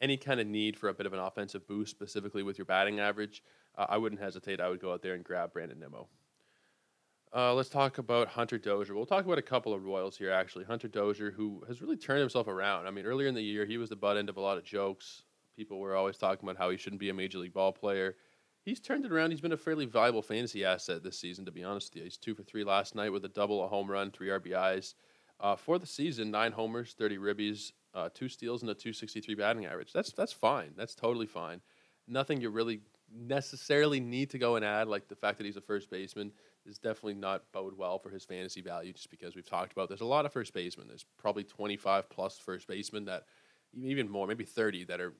any 0.00 0.16
kind 0.16 0.40
of 0.40 0.46
need 0.46 0.78
for 0.78 0.88
a 0.88 0.94
bit 0.94 1.04
of 1.04 1.12
an 1.12 1.18
offensive 1.18 1.66
boost, 1.68 1.90
specifically 1.90 2.42
with 2.42 2.56
your 2.56 2.64
batting 2.64 2.98
average 2.98 3.42
uh, 3.76 3.86
I 3.88 3.98
wouldn't 3.98 4.20
hesitate. 4.20 4.60
I 4.60 4.68
would 4.68 4.80
go 4.80 4.92
out 4.92 5.02
there 5.02 5.14
and 5.14 5.24
grab 5.24 5.52
Brandon 5.52 5.78
Nimmo. 5.78 6.08
Uh, 7.34 7.52
let's 7.52 7.68
talk 7.68 7.98
about 7.98 8.28
Hunter 8.28 8.58
Dozier. 8.58 8.94
We'll 8.94 9.06
talk 9.06 9.24
about 9.24 9.38
a 9.38 9.42
couple 9.42 9.74
of 9.74 9.84
Royals 9.84 10.16
here, 10.16 10.30
actually. 10.30 10.64
Hunter 10.64 10.86
Dozier, 10.86 11.32
who 11.32 11.64
has 11.66 11.82
really 11.82 11.96
turned 11.96 12.20
himself 12.20 12.46
around. 12.46 12.86
I 12.86 12.92
mean, 12.92 13.06
earlier 13.06 13.26
in 13.26 13.34
the 13.34 13.42
year, 13.42 13.66
he 13.66 13.76
was 13.76 13.88
the 13.88 13.96
butt 13.96 14.16
end 14.16 14.28
of 14.28 14.36
a 14.36 14.40
lot 14.40 14.56
of 14.56 14.62
jokes. 14.62 15.24
People 15.56 15.80
were 15.80 15.96
always 15.96 16.16
talking 16.16 16.48
about 16.48 16.56
how 16.56 16.70
he 16.70 16.76
shouldn't 16.76 17.00
be 17.00 17.10
a 17.10 17.14
major 17.14 17.38
league 17.38 17.52
ball 17.52 17.72
player. 17.72 18.14
He's 18.64 18.78
turned 18.78 19.04
it 19.04 19.12
around. 19.12 19.32
He's 19.32 19.40
been 19.40 19.52
a 19.52 19.56
fairly 19.56 19.84
valuable 19.84 20.22
fantasy 20.22 20.64
asset 20.64 21.02
this 21.02 21.18
season, 21.18 21.44
to 21.44 21.52
be 21.52 21.64
honest 21.64 21.92
with 21.92 21.98
you. 21.98 22.04
He's 22.04 22.16
two 22.16 22.36
for 22.36 22.44
three 22.44 22.62
last 22.62 22.94
night 22.94 23.10
with 23.10 23.24
a 23.24 23.28
double, 23.28 23.64
a 23.64 23.68
home 23.68 23.90
run, 23.90 24.12
three 24.12 24.28
RBIs. 24.28 24.94
Uh, 25.40 25.56
for 25.56 25.80
the 25.80 25.86
season, 25.86 26.30
nine 26.30 26.52
homers, 26.52 26.94
30 26.96 27.18
ribbies, 27.18 27.72
uh, 27.94 28.08
two 28.14 28.28
steals, 28.28 28.62
and 28.62 28.70
a 28.70 28.74
263 28.74 29.34
batting 29.34 29.66
average. 29.66 29.92
That's, 29.92 30.12
that's 30.12 30.32
fine. 30.32 30.70
That's 30.76 30.94
totally 30.94 31.26
fine. 31.26 31.60
Nothing 32.06 32.40
you're 32.40 32.52
really 32.52 32.80
necessarily 33.16 34.00
need 34.00 34.30
to 34.30 34.38
go 34.38 34.56
and 34.56 34.64
add, 34.64 34.88
like 34.88 35.08
the 35.08 35.16
fact 35.16 35.38
that 35.38 35.44
he's 35.44 35.56
a 35.56 35.60
first 35.60 35.90
baseman, 35.90 36.32
is 36.66 36.78
definitely 36.78 37.14
not 37.14 37.42
bode 37.52 37.76
well 37.76 37.98
for 37.98 38.10
his 38.10 38.24
fantasy 38.24 38.60
value. 38.60 38.92
Just 38.92 39.10
because 39.10 39.36
we've 39.36 39.48
talked 39.48 39.72
about, 39.72 39.88
there's 39.88 40.00
a 40.00 40.06
lot 40.06 40.26
of 40.26 40.32
first 40.32 40.54
basemen. 40.54 40.88
There's 40.88 41.04
probably 41.18 41.44
25 41.44 42.08
plus 42.08 42.38
first 42.38 42.66
basemen 42.66 43.04
that, 43.04 43.24
even 43.82 44.08
more, 44.08 44.26
maybe 44.26 44.44
30 44.44 44.84
that 44.84 45.00
are 45.00 45.12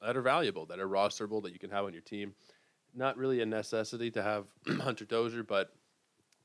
that 0.00 0.16
are 0.16 0.22
valuable, 0.22 0.64
that 0.66 0.78
are 0.78 0.88
rosterable, 0.88 1.42
that 1.42 1.52
you 1.52 1.58
can 1.58 1.70
have 1.70 1.84
on 1.84 1.92
your 1.92 2.02
team. 2.02 2.34
Not 2.94 3.16
really 3.16 3.40
a 3.40 3.46
necessity 3.46 4.10
to 4.12 4.22
have 4.22 4.44
Hunter 4.80 5.04
Dozier, 5.04 5.42
but 5.42 5.72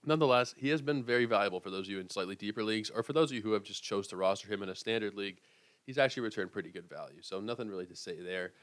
nonetheless, 0.06 0.56
he 0.58 0.70
has 0.70 0.82
been 0.82 1.04
very 1.04 1.26
valuable 1.26 1.60
for 1.60 1.70
those 1.70 1.86
of 1.86 1.92
you 1.92 2.00
in 2.00 2.10
slightly 2.10 2.36
deeper 2.36 2.64
leagues, 2.64 2.90
or 2.90 3.04
for 3.04 3.14
those 3.14 3.32
of 3.32 3.36
you 3.36 3.44
who 3.44 3.54
have 3.54 3.64
just 3.64 3.84
chose 3.84 4.08
to 4.08 4.18
roster 4.18 4.52
him 4.52 4.64
in 4.64 4.70
a 4.70 4.76
standard 4.76 5.14
league. 5.16 5.38
He's 5.86 5.98
actually 5.98 6.24
returned 6.24 6.52
pretty 6.52 6.72
good 6.72 6.90
value, 6.90 7.22
so 7.22 7.42
nothing 7.42 7.68
really 7.68 7.86
to 7.86 7.96
say 7.96 8.20
there. 8.22 8.54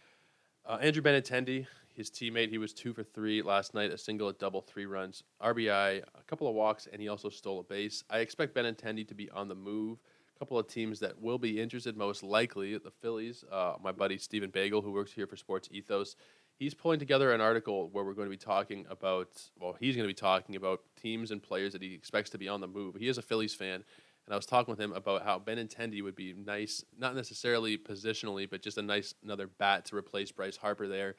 Uh, 0.67 0.79
Andrew 0.81 1.03
Benintendi, 1.03 1.67
his 2.01 2.11
teammate, 2.11 2.49
he 2.49 2.57
was 2.57 2.73
two 2.73 2.95
for 2.95 3.03
three 3.03 3.43
last 3.43 3.75
night, 3.75 3.93
a 3.93 3.99
single, 3.99 4.29
a 4.29 4.33
double, 4.33 4.63
three 4.63 4.87
runs, 4.87 5.23
RBI, 5.43 6.03
a 6.03 6.23
couple 6.27 6.49
of 6.49 6.55
walks, 6.55 6.89
and 6.91 7.01
he 7.01 7.09
also 7.09 7.29
stole 7.29 7.61
a 7.61 7.63
base. 7.63 8.03
I 8.09 8.21
expect 8.21 8.55
Benintendi 8.55 9.07
to 9.07 9.15
be 9.15 9.29
on 9.31 9.49
the 9.49 9.55
move. 9.55 9.99
A 10.35 10.39
couple 10.39 10.59
of 10.59 10.67
teams 10.67 10.99
that 11.01 11.21
will 11.21 11.37
be 11.39 11.61
interested, 11.61 11.99
most 11.99 12.23
likely, 12.23 12.79
the 12.79 12.91
Phillies. 12.91 13.45
Uh, 13.53 13.75
my 13.83 13.93
buddy 13.93 14.17
Stephen 14.17 14.49
Bagel, 14.49 14.81
who 14.81 14.93
works 14.93 15.13
here 15.13 15.27
for 15.27 15.37
Sports 15.37 15.69
Ethos, 15.71 16.17
he's 16.59 16.73
pulling 16.73 16.99
together 16.99 17.33
an 17.33 17.43
article 17.43 17.91
where 17.91 18.03
we're 18.03 18.15
going 18.15 18.29
to 18.29 18.31
be 18.31 18.39
talking 18.39 18.87
about, 18.89 19.29
well, 19.61 19.77
he's 19.79 19.95
going 19.95 20.09
to 20.09 20.11
be 20.11 20.15
talking 20.15 20.57
about 20.57 20.81
teams 21.01 21.31
and 21.31 21.43
players 21.43 21.75
that 21.75 21.83
he 21.83 21.93
expects 21.93 22.31
to 22.31 22.39
be 22.39 22.49
on 22.49 22.63
the 22.63 22.67
move. 22.67 22.95
He 22.95 23.09
is 23.09 23.19
a 23.19 23.23
Phillies 23.23 23.55
fan, 23.55 23.85
and 24.25 24.33
I 24.33 24.37
was 24.37 24.47
talking 24.47 24.73
with 24.73 24.81
him 24.81 24.95
about 24.95 25.23
how 25.23 25.39
Benintendi 25.39 26.03
would 26.03 26.17
be 26.17 26.33
nice, 26.33 26.83
not 26.99 27.15
necessarily 27.15 27.77
positionally, 27.77 28.49
but 28.49 28.63
just 28.63 28.79
a 28.79 28.83
nice 28.83 29.15
another 29.23 29.49
bat 29.49 29.85
to 29.87 29.97
replace 29.97 30.33
Bryce 30.33 30.57
Harper 30.57 30.89
there. 30.89 31.17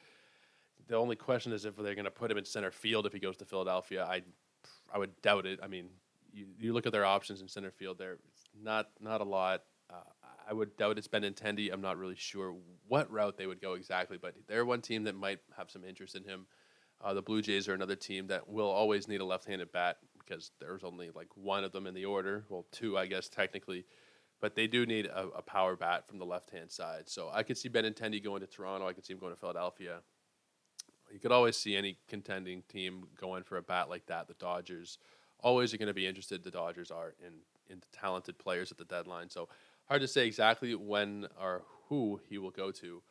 The 0.88 0.96
only 0.96 1.16
question 1.16 1.52
is 1.52 1.64
if 1.64 1.76
they're 1.76 1.94
going 1.94 2.04
to 2.04 2.10
put 2.10 2.30
him 2.30 2.38
in 2.38 2.44
center 2.44 2.70
field 2.70 3.06
if 3.06 3.12
he 3.12 3.18
goes 3.18 3.36
to 3.38 3.44
Philadelphia. 3.44 4.04
I, 4.04 4.22
I 4.92 4.98
would 4.98 5.20
doubt 5.22 5.46
it. 5.46 5.60
I 5.62 5.68
mean, 5.68 5.88
you, 6.32 6.46
you 6.58 6.72
look 6.72 6.86
at 6.86 6.92
their 6.92 7.04
options 7.04 7.40
in 7.40 7.48
center 7.48 7.70
field 7.70 7.98
there, 7.98 8.18
not 8.60 8.88
not 9.00 9.20
a 9.20 9.24
lot. 9.24 9.62
Uh, 9.90 10.02
I 10.48 10.52
would 10.52 10.76
doubt 10.76 10.98
it's 10.98 11.08
Benintendi. 11.08 11.72
I'm 11.72 11.80
not 11.80 11.98
really 11.98 12.16
sure 12.16 12.54
what 12.88 13.10
route 13.10 13.36
they 13.36 13.46
would 13.46 13.60
go 13.60 13.74
exactly, 13.74 14.18
but 14.18 14.34
they're 14.48 14.64
one 14.64 14.80
team 14.80 15.04
that 15.04 15.14
might 15.14 15.38
have 15.56 15.70
some 15.70 15.84
interest 15.84 16.14
in 16.14 16.24
him. 16.24 16.46
Uh, 17.00 17.14
the 17.14 17.22
Blue 17.22 17.42
Jays 17.42 17.68
are 17.68 17.74
another 17.74 17.96
team 17.96 18.28
that 18.28 18.48
will 18.48 18.70
always 18.70 19.08
need 19.08 19.20
a 19.20 19.24
left-handed 19.24 19.72
bat 19.72 19.98
because 20.18 20.52
there's 20.60 20.84
only 20.84 21.10
like 21.14 21.28
one 21.34 21.64
of 21.64 21.72
them 21.72 21.86
in 21.86 21.94
the 21.94 22.04
order. 22.04 22.44
Well, 22.48 22.66
two, 22.70 22.96
I 22.96 23.06
guess 23.06 23.28
technically, 23.28 23.86
but 24.40 24.54
they 24.54 24.66
do 24.66 24.86
need 24.86 25.06
a, 25.06 25.28
a 25.36 25.42
power 25.42 25.76
bat 25.76 26.06
from 26.08 26.18
the 26.18 26.26
left-hand 26.26 26.70
side. 26.70 27.08
So 27.08 27.30
I 27.32 27.42
could 27.42 27.58
see 27.58 27.68
Benintendi 27.68 28.22
going 28.22 28.40
to 28.40 28.46
Toronto. 28.46 28.86
I 28.86 28.92
could 28.92 29.04
see 29.04 29.12
him 29.12 29.18
going 29.18 29.32
to 29.32 29.40
Philadelphia. 29.40 30.00
You 31.12 31.18
could 31.18 31.32
always 31.32 31.56
see 31.56 31.76
any 31.76 31.98
contending 32.08 32.62
team 32.68 33.04
going 33.20 33.42
for 33.42 33.58
a 33.58 33.62
bat 33.62 33.90
like 33.90 34.06
that. 34.06 34.28
The 34.28 34.34
Dodgers 34.34 34.98
always 35.40 35.74
are 35.74 35.76
going 35.76 35.88
to 35.88 35.94
be 35.94 36.06
interested. 36.06 36.42
The 36.42 36.50
Dodgers 36.50 36.90
are 36.90 37.14
in 37.24 37.34
in 37.70 37.80
talented 37.92 38.38
players 38.38 38.70
at 38.70 38.78
the 38.78 38.84
deadline. 38.84 39.30
So 39.30 39.48
hard 39.86 40.02
to 40.02 40.08
say 40.08 40.26
exactly 40.26 40.74
when 40.74 41.26
or 41.40 41.62
who 41.88 42.20
he 42.28 42.38
will 42.38 42.50
go 42.50 42.70
to. 42.72 43.02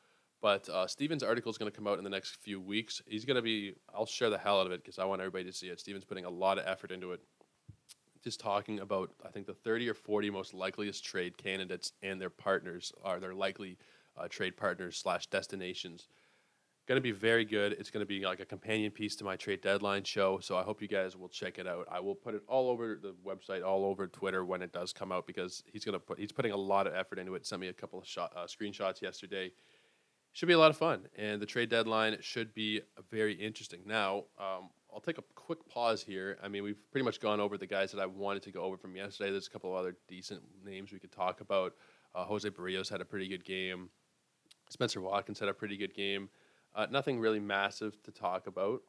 But 0.41 0.67
uh, 0.69 0.87
Steven's 0.87 1.23
article 1.23 1.51
is 1.51 1.57
going 1.57 1.71
to 1.71 1.75
come 1.75 1.87
out 1.87 1.97
in 1.97 2.03
the 2.03 2.09
next 2.09 2.37
few 2.37 2.59
weeks. 2.59 3.01
He's 3.07 3.25
going 3.25 3.35
to 3.35 3.41
be, 3.41 3.75
I'll 3.93 4.07
share 4.07 4.29
the 4.29 4.37
hell 4.37 4.59
out 4.59 4.65
of 4.65 4.71
it 4.71 4.81
because 4.81 4.97
I 4.97 5.05
want 5.05 5.21
everybody 5.21 5.43
to 5.45 5.53
see 5.53 5.67
it. 5.67 5.79
Steven's 5.79 6.05
putting 6.05 6.25
a 6.25 6.29
lot 6.29 6.57
of 6.57 6.65
effort 6.65 6.91
into 6.91 7.11
it. 7.11 7.21
Just 8.23 8.39
talking 8.39 8.79
about, 8.79 9.11
I 9.25 9.29
think, 9.29 9.45
the 9.45 9.53
30 9.53 9.89
or 9.89 9.93
40 9.93 10.29
most 10.31 10.53
likeliest 10.53 11.03
trade 11.03 11.37
candidates 11.37 11.91
and 12.01 12.19
their 12.19 12.29
partners 12.29 12.91
are 13.03 13.19
their 13.19 13.35
likely 13.35 13.77
uh, 14.17 14.27
trade 14.27 14.57
partners 14.57 14.97
slash 14.97 15.27
destinations 15.27 16.07
going 16.87 16.97
to 16.97 17.01
be 17.01 17.11
very 17.11 17.45
good. 17.45 17.73
It's 17.73 17.89
going 17.89 18.01
to 18.01 18.07
be 18.07 18.25
like 18.25 18.39
a 18.39 18.45
companion 18.45 18.91
piece 18.91 19.15
to 19.17 19.23
my 19.23 19.35
trade 19.35 19.61
deadline 19.61 20.03
show. 20.03 20.39
So 20.39 20.57
I 20.57 20.63
hope 20.63 20.81
you 20.81 20.87
guys 20.87 21.15
will 21.15 21.29
check 21.29 21.59
it 21.59 21.67
out. 21.67 21.87
I 21.91 21.99
will 21.99 22.15
put 22.15 22.33
it 22.33 22.41
all 22.47 22.69
over 22.69 22.99
the 23.01 23.13
website, 23.25 23.63
all 23.65 23.85
over 23.85 24.07
Twitter 24.07 24.43
when 24.43 24.61
it 24.61 24.71
does 24.73 24.91
come 24.91 25.11
out 25.11 25.27
because 25.27 25.63
he's 25.71 25.85
going 25.85 25.93
to 25.93 25.99
put 25.99 26.19
he's 26.19 26.31
putting 26.31 26.51
a 26.51 26.57
lot 26.57 26.87
of 26.87 26.93
effort 26.93 27.19
into 27.19 27.35
it. 27.35 27.45
Sent 27.45 27.61
me 27.61 27.67
a 27.67 27.73
couple 27.73 27.99
of 27.99 28.07
shot, 28.07 28.31
uh, 28.35 28.45
screenshots 28.45 29.01
yesterday. 29.01 29.51
Should 30.33 30.47
be 30.47 30.53
a 30.53 30.59
lot 30.59 30.69
of 30.69 30.77
fun, 30.77 31.07
and 31.17 31.41
the 31.41 31.45
trade 31.45 31.69
deadline 31.69 32.15
should 32.21 32.53
be 32.53 32.79
very 33.09 33.33
interesting. 33.33 33.81
Now, 33.85 34.23
um, 34.39 34.69
I'll 34.93 35.01
take 35.01 35.17
a 35.17 35.23
quick 35.35 35.59
pause 35.67 36.01
here. 36.01 36.37
I 36.41 36.47
mean, 36.47 36.63
we've 36.63 36.79
pretty 36.89 37.03
much 37.03 37.19
gone 37.19 37.41
over 37.41 37.57
the 37.57 37.67
guys 37.67 37.91
that 37.91 38.01
I 38.01 38.05
wanted 38.05 38.43
to 38.43 38.51
go 38.51 38.61
over 38.61 38.77
from 38.77 38.95
yesterday. 38.95 39.31
There's 39.31 39.47
a 39.47 39.49
couple 39.49 39.71
of 39.71 39.77
other 39.77 39.97
decent 40.07 40.41
names 40.65 40.93
we 40.93 40.99
could 40.99 41.11
talk 41.11 41.41
about. 41.41 41.73
Uh, 42.15 42.23
Jose 42.23 42.49
Berrios 42.49 42.89
had 42.89 43.01
a 43.01 43.05
pretty 43.05 43.27
good 43.27 43.43
game. 43.43 43.89
Spencer 44.69 45.01
Watkins 45.01 45.39
had 45.39 45.49
a 45.49 45.53
pretty 45.53 45.75
good 45.75 45.93
game. 45.93 46.29
Uh, 46.73 46.87
nothing 46.89 47.19
really 47.19 47.39
massive 47.39 48.01
to 48.03 48.11
talk 48.11 48.47
about. 48.47 48.81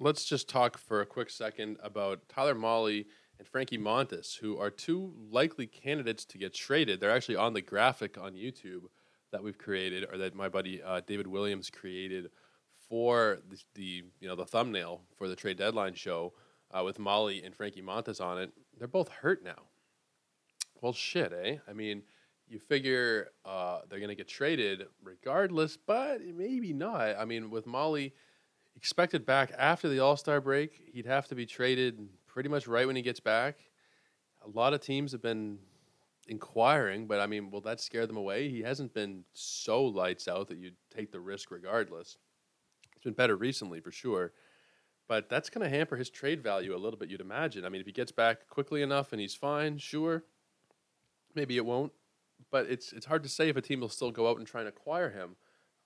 Let's 0.00 0.24
just 0.24 0.48
talk 0.48 0.78
for 0.78 1.00
a 1.00 1.06
quick 1.06 1.30
second 1.30 1.76
about 1.82 2.28
Tyler 2.28 2.54
Mahle 2.54 3.04
and 3.38 3.46
Frankie 3.46 3.78
Montas, 3.78 4.38
who 4.38 4.58
are 4.58 4.70
two 4.70 5.12
likely 5.30 5.66
candidates 5.66 6.24
to 6.26 6.38
get 6.38 6.54
traded. 6.54 7.00
They're 7.00 7.10
actually 7.10 7.36
on 7.36 7.52
the 7.52 7.62
graphic 7.62 8.18
on 8.18 8.34
YouTube 8.34 8.84
that 9.30 9.42
we've 9.42 9.58
created, 9.58 10.06
or 10.10 10.18
that 10.18 10.34
my 10.34 10.48
buddy 10.48 10.82
uh, 10.82 11.00
David 11.06 11.26
Williams 11.26 11.70
created 11.70 12.30
for 12.88 13.38
the, 13.48 13.58
the, 13.74 14.04
you 14.20 14.28
know 14.28 14.36
the 14.36 14.46
thumbnail 14.46 15.02
for 15.16 15.28
the 15.28 15.36
trade 15.36 15.58
deadline 15.58 15.94
show 15.94 16.32
uh, 16.72 16.82
with 16.82 16.98
Mahle 16.98 17.44
and 17.44 17.54
Frankie 17.54 17.82
Montas 17.82 18.20
on 18.20 18.38
it. 18.38 18.52
They're 18.78 18.88
both 18.88 19.08
hurt 19.08 19.44
now. 19.44 19.66
Well, 20.80 20.92
shit, 20.92 21.32
eh? 21.32 21.56
I 21.68 21.72
mean 21.72 22.02
you 22.48 22.58
figure 22.58 23.28
uh, 23.44 23.80
they're 23.88 23.98
going 23.98 24.08
to 24.08 24.14
get 24.14 24.28
traded 24.28 24.84
regardless, 25.02 25.76
but 25.76 26.20
maybe 26.22 26.72
not. 26.72 27.16
I 27.18 27.24
mean, 27.24 27.50
with 27.50 27.66
Mahle 27.66 28.12
expected 28.76 29.26
back 29.26 29.52
after 29.56 29.88
the 29.88 30.00
All 30.00 30.16
Star 30.16 30.40
break, 30.40 30.90
he'd 30.92 31.06
have 31.06 31.26
to 31.28 31.34
be 31.34 31.46
traded 31.46 31.98
pretty 32.26 32.48
much 32.48 32.66
right 32.66 32.86
when 32.86 32.96
he 32.96 33.02
gets 33.02 33.20
back. 33.20 33.58
A 34.44 34.48
lot 34.48 34.72
of 34.72 34.80
teams 34.80 35.12
have 35.12 35.22
been 35.22 35.58
inquiring, 36.28 37.06
but 37.06 37.20
I 37.20 37.26
mean, 37.26 37.50
will 37.50 37.60
that 37.62 37.80
scare 37.80 38.06
them 38.06 38.16
away? 38.16 38.48
He 38.48 38.60
hasn't 38.60 38.94
been 38.94 39.24
so 39.32 39.84
lights 39.84 40.28
out 40.28 40.48
that 40.48 40.58
you'd 40.58 40.76
take 40.94 41.10
the 41.10 41.20
risk 41.20 41.50
regardless. 41.50 42.16
It's 42.94 43.04
been 43.04 43.14
better 43.14 43.36
recently 43.36 43.80
for 43.80 43.90
sure, 43.90 44.32
but 45.08 45.28
that's 45.28 45.50
going 45.50 45.68
to 45.68 45.76
hamper 45.76 45.96
his 45.96 46.10
trade 46.10 46.42
value 46.42 46.74
a 46.74 46.78
little 46.78 46.98
bit, 46.98 47.10
you'd 47.10 47.20
imagine. 47.20 47.64
I 47.64 47.68
mean, 47.68 47.80
if 47.80 47.86
he 47.86 47.92
gets 47.92 48.12
back 48.12 48.48
quickly 48.48 48.82
enough 48.82 49.12
and 49.12 49.20
he's 49.20 49.34
fine, 49.34 49.78
sure. 49.78 50.24
Maybe 51.34 51.56
it 51.56 51.64
won't 51.64 51.92
but 52.50 52.66
it's 52.66 52.92
it's 52.92 53.06
hard 53.06 53.22
to 53.22 53.28
say 53.28 53.48
if 53.48 53.56
a 53.56 53.60
team 53.60 53.80
will 53.80 53.88
still 53.88 54.10
go 54.10 54.28
out 54.28 54.38
and 54.38 54.46
try 54.46 54.60
and 54.60 54.68
acquire 54.68 55.10
him 55.10 55.36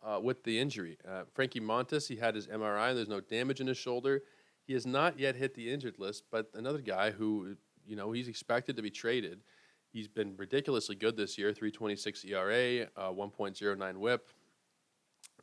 uh, 0.03 0.21
with 0.21 0.45
the 0.45 0.59
injury. 0.59 0.99
Uh, 1.09 1.23
Frankie 1.33 1.61
Montas, 1.61 2.09
he 2.09 2.17
had 2.17 2.35
his 2.35 2.47
MRI. 2.47 2.95
There's 2.95 3.09
no 3.09 3.21
damage 3.21 3.61
in 3.61 3.67
his 3.67 3.79
shoulder. 3.79 4.23
He 4.67 4.73
has 4.75 4.87
not 4.87 5.19
yet 5.19 5.37
hit 5.37 5.55
the 5.55 5.73
injured 5.73 5.99
list, 5.99 6.25
but 6.31 6.51
another 6.55 6.81
guy 6.81 7.11
who 7.11 7.57
you 7.85 7.97
know 7.97 8.13
he's 8.13 8.29
expected 8.29 8.77
to 8.77 8.83
be 8.83 8.91
traded. 8.91 9.43
He's 9.93 10.09
been 10.09 10.35
ridiculously 10.37 10.97
good 10.97 11.17
this 11.17 11.37
year 11.37 11.53
326 11.53 12.25
ERA, 12.25 12.89
uh, 12.97 13.11
1.09 13.11 13.97
whip. 13.99 14.31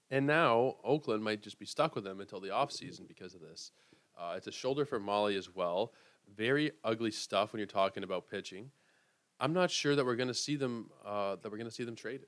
And 0.10 0.26
now 0.26 0.78
Oakland 0.84 1.24
might 1.24 1.44
just 1.44 1.60
be 1.60 1.68
stuck 1.68 1.94
with 1.94 2.06
him 2.08 2.20
until 2.20 2.40
the 2.40 2.48
offseason 2.48 3.08
because 3.08 3.36
of 3.36 3.42
this. 3.42 3.72
Uh, 4.20 4.34
it's 4.36 4.48
a 4.48 4.52
shoulder 4.52 4.86
for 4.86 5.00
Mahle 5.00 5.38
as 5.38 5.54
well. 5.54 5.94
Very 6.36 6.72
ugly 6.84 7.12
stuff 7.12 7.54
when 7.54 7.60
you're 7.60 7.68
talking 7.68 8.04
about 8.04 8.28
pitching. 8.28 8.72
I'm 9.40 9.54
not 9.54 9.72
sure 9.72 9.96
that 9.96 10.06
we're 10.06 10.16
going 10.16 10.28
to 10.28 10.34
see 10.34 10.56
them 10.56 10.90
uh, 11.06 11.38
that 11.42 11.52
we're 11.52 11.58
going 11.58 11.70
to 11.70 11.76
see 11.76 11.86
them 11.86 11.96
traded. 11.96 12.28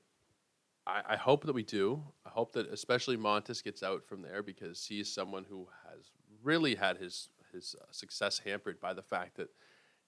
I, 0.86 1.02
I, 1.10 1.16
hope 1.16 1.44
that 1.44 1.52
we 1.52 1.62
do. 1.62 2.02
I 2.26 2.30
hope 2.30 2.52
that 2.54 2.66
especially 2.72 3.16
Montas 3.16 3.62
gets 3.62 3.82
out 3.82 4.04
from 4.04 4.22
there 4.22 4.42
because 4.42 4.84
he 4.84 5.00
is 5.00 5.12
someone 5.12 5.44
who 5.48 5.68
has 5.88 6.10
really 6.42 6.74
had 6.74 6.96
his 6.96 7.28
his 7.52 7.76
uh, 7.80 7.84
success 7.90 8.38
hampered 8.38 8.80
by 8.80 8.94
the 8.94 9.02
fact 9.02 9.36
that 9.36 9.48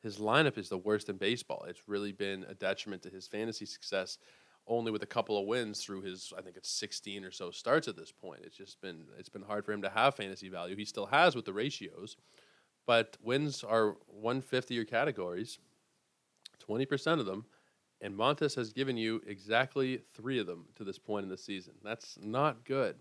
his 0.02 0.18
lineup 0.18 0.58
is 0.58 0.68
the 0.68 0.78
worst 0.78 1.08
in 1.08 1.16
baseball. 1.16 1.64
It's 1.68 1.88
really 1.88 2.12
been 2.12 2.44
a 2.48 2.54
detriment 2.54 3.02
to 3.02 3.10
his 3.10 3.26
fantasy 3.26 3.66
success. 3.66 4.18
Only 4.66 4.90
with 4.90 5.02
a 5.02 5.06
couple 5.06 5.38
of 5.38 5.46
wins 5.46 5.84
through 5.84 6.02
his, 6.02 6.32
I 6.38 6.40
think 6.40 6.56
it's 6.56 6.70
16 6.70 7.22
or 7.22 7.30
so 7.30 7.50
starts 7.50 7.86
at 7.86 7.96
this 7.96 8.10
point. 8.10 8.40
It's 8.44 8.56
just 8.56 8.80
been 8.80 9.04
it's 9.18 9.28
been 9.28 9.42
hard 9.42 9.66
for 9.66 9.72
him 9.72 9.82
to 9.82 9.90
have 9.90 10.14
fantasy 10.14 10.48
value. 10.48 10.74
He 10.74 10.86
still 10.86 11.06
has 11.06 11.36
with 11.36 11.44
the 11.44 11.52
ratios, 11.52 12.16
but 12.86 13.18
wins 13.22 13.62
are 13.62 13.96
150 14.06 14.78
or 14.78 14.84
categories 14.86 15.58
20% 16.68 17.20
of 17.20 17.26
them, 17.26 17.44
and 18.00 18.16
Montas 18.16 18.54
has 18.56 18.72
given 18.72 18.96
you 18.96 19.22
exactly 19.26 20.00
three 20.14 20.38
of 20.38 20.46
them 20.46 20.66
to 20.76 20.84
this 20.84 20.98
point 20.98 21.24
in 21.24 21.30
the 21.30 21.38
season. 21.38 21.74
That's 21.82 22.18
not 22.20 22.64
good. 22.64 22.96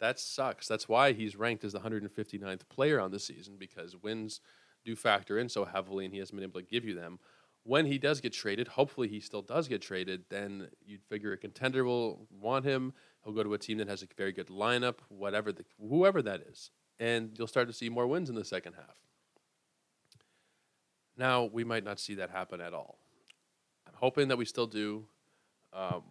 That 0.00 0.20
sucks. 0.20 0.68
That's 0.68 0.88
why 0.88 1.12
he's 1.12 1.36
ranked 1.36 1.64
as 1.64 1.72
the 1.72 1.80
159th 1.80 2.68
player 2.68 3.00
on 3.00 3.10
the 3.10 3.18
season 3.18 3.56
because 3.58 3.96
wins 3.96 4.40
do 4.84 4.94
factor 4.94 5.38
in 5.38 5.48
so 5.48 5.64
heavily, 5.64 6.04
and 6.04 6.14
he 6.14 6.20
hasn't 6.20 6.36
been 6.36 6.48
able 6.48 6.60
to 6.60 6.66
give 6.66 6.84
you 6.84 6.94
them. 6.94 7.18
When 7.64 7.84
he 7.84 7.98
does 7.98 8.20
get 8.20 8.32
traded, 8.32 8.68
hopefully 8.68 9.08
he 9.08 9.20
still 9.20 9.42
does 9.42 9.68
get 9.68 9.82
traded, 9.82 10.24
then 10.30 10.68
you'd 10.86 11.02
figure 11.02 11.32
a 11.32 11.36
contender 11.36 11.84
will 11.84 12.26
want 12.30 12.64
him. 12.64 12.94
He'll 13.24 13.34
go 13.34 13.42
to 13.42 13.54
a 13.54 13.58
team 13.58 13.78
that 13.78 13.88
has 13.88 14.02
a 14.02 14.06
very 14.16 14.32
good 14.32 14.48
lineup, 14.48 14.98
whatever 15.08 15.52
the, 15.52 15.64
whoever 15.78 16.22
that 16.22 16.42
is, 16.42 16.70
and 16.98 17.32
you'll 17.36 17.46
start 17.46 17.66
to 17.66 17.74
see 17.74 17.88
more 17.88 18.06
wins 18.06 18.30
in 18.30 18.36
the 18.36 18.44
second 18.44 18.74
half. 18.74 19.07
Now, 21.18 21.44
we 21.44 21.64
might 21.64 21.84
not 21.84 21.98
see 21.98 22.14
that 22.14 22.30
happen 22.30 22.60
at 22.60 22.72
all. 22.72 22.98
I'm 23.86 23.94
hoping 23.96 24.28
that 24.28 24.38
we 24.38 24.44
still 24.44 24.68
do. 24.68 25.06
Um, 25.72 26.02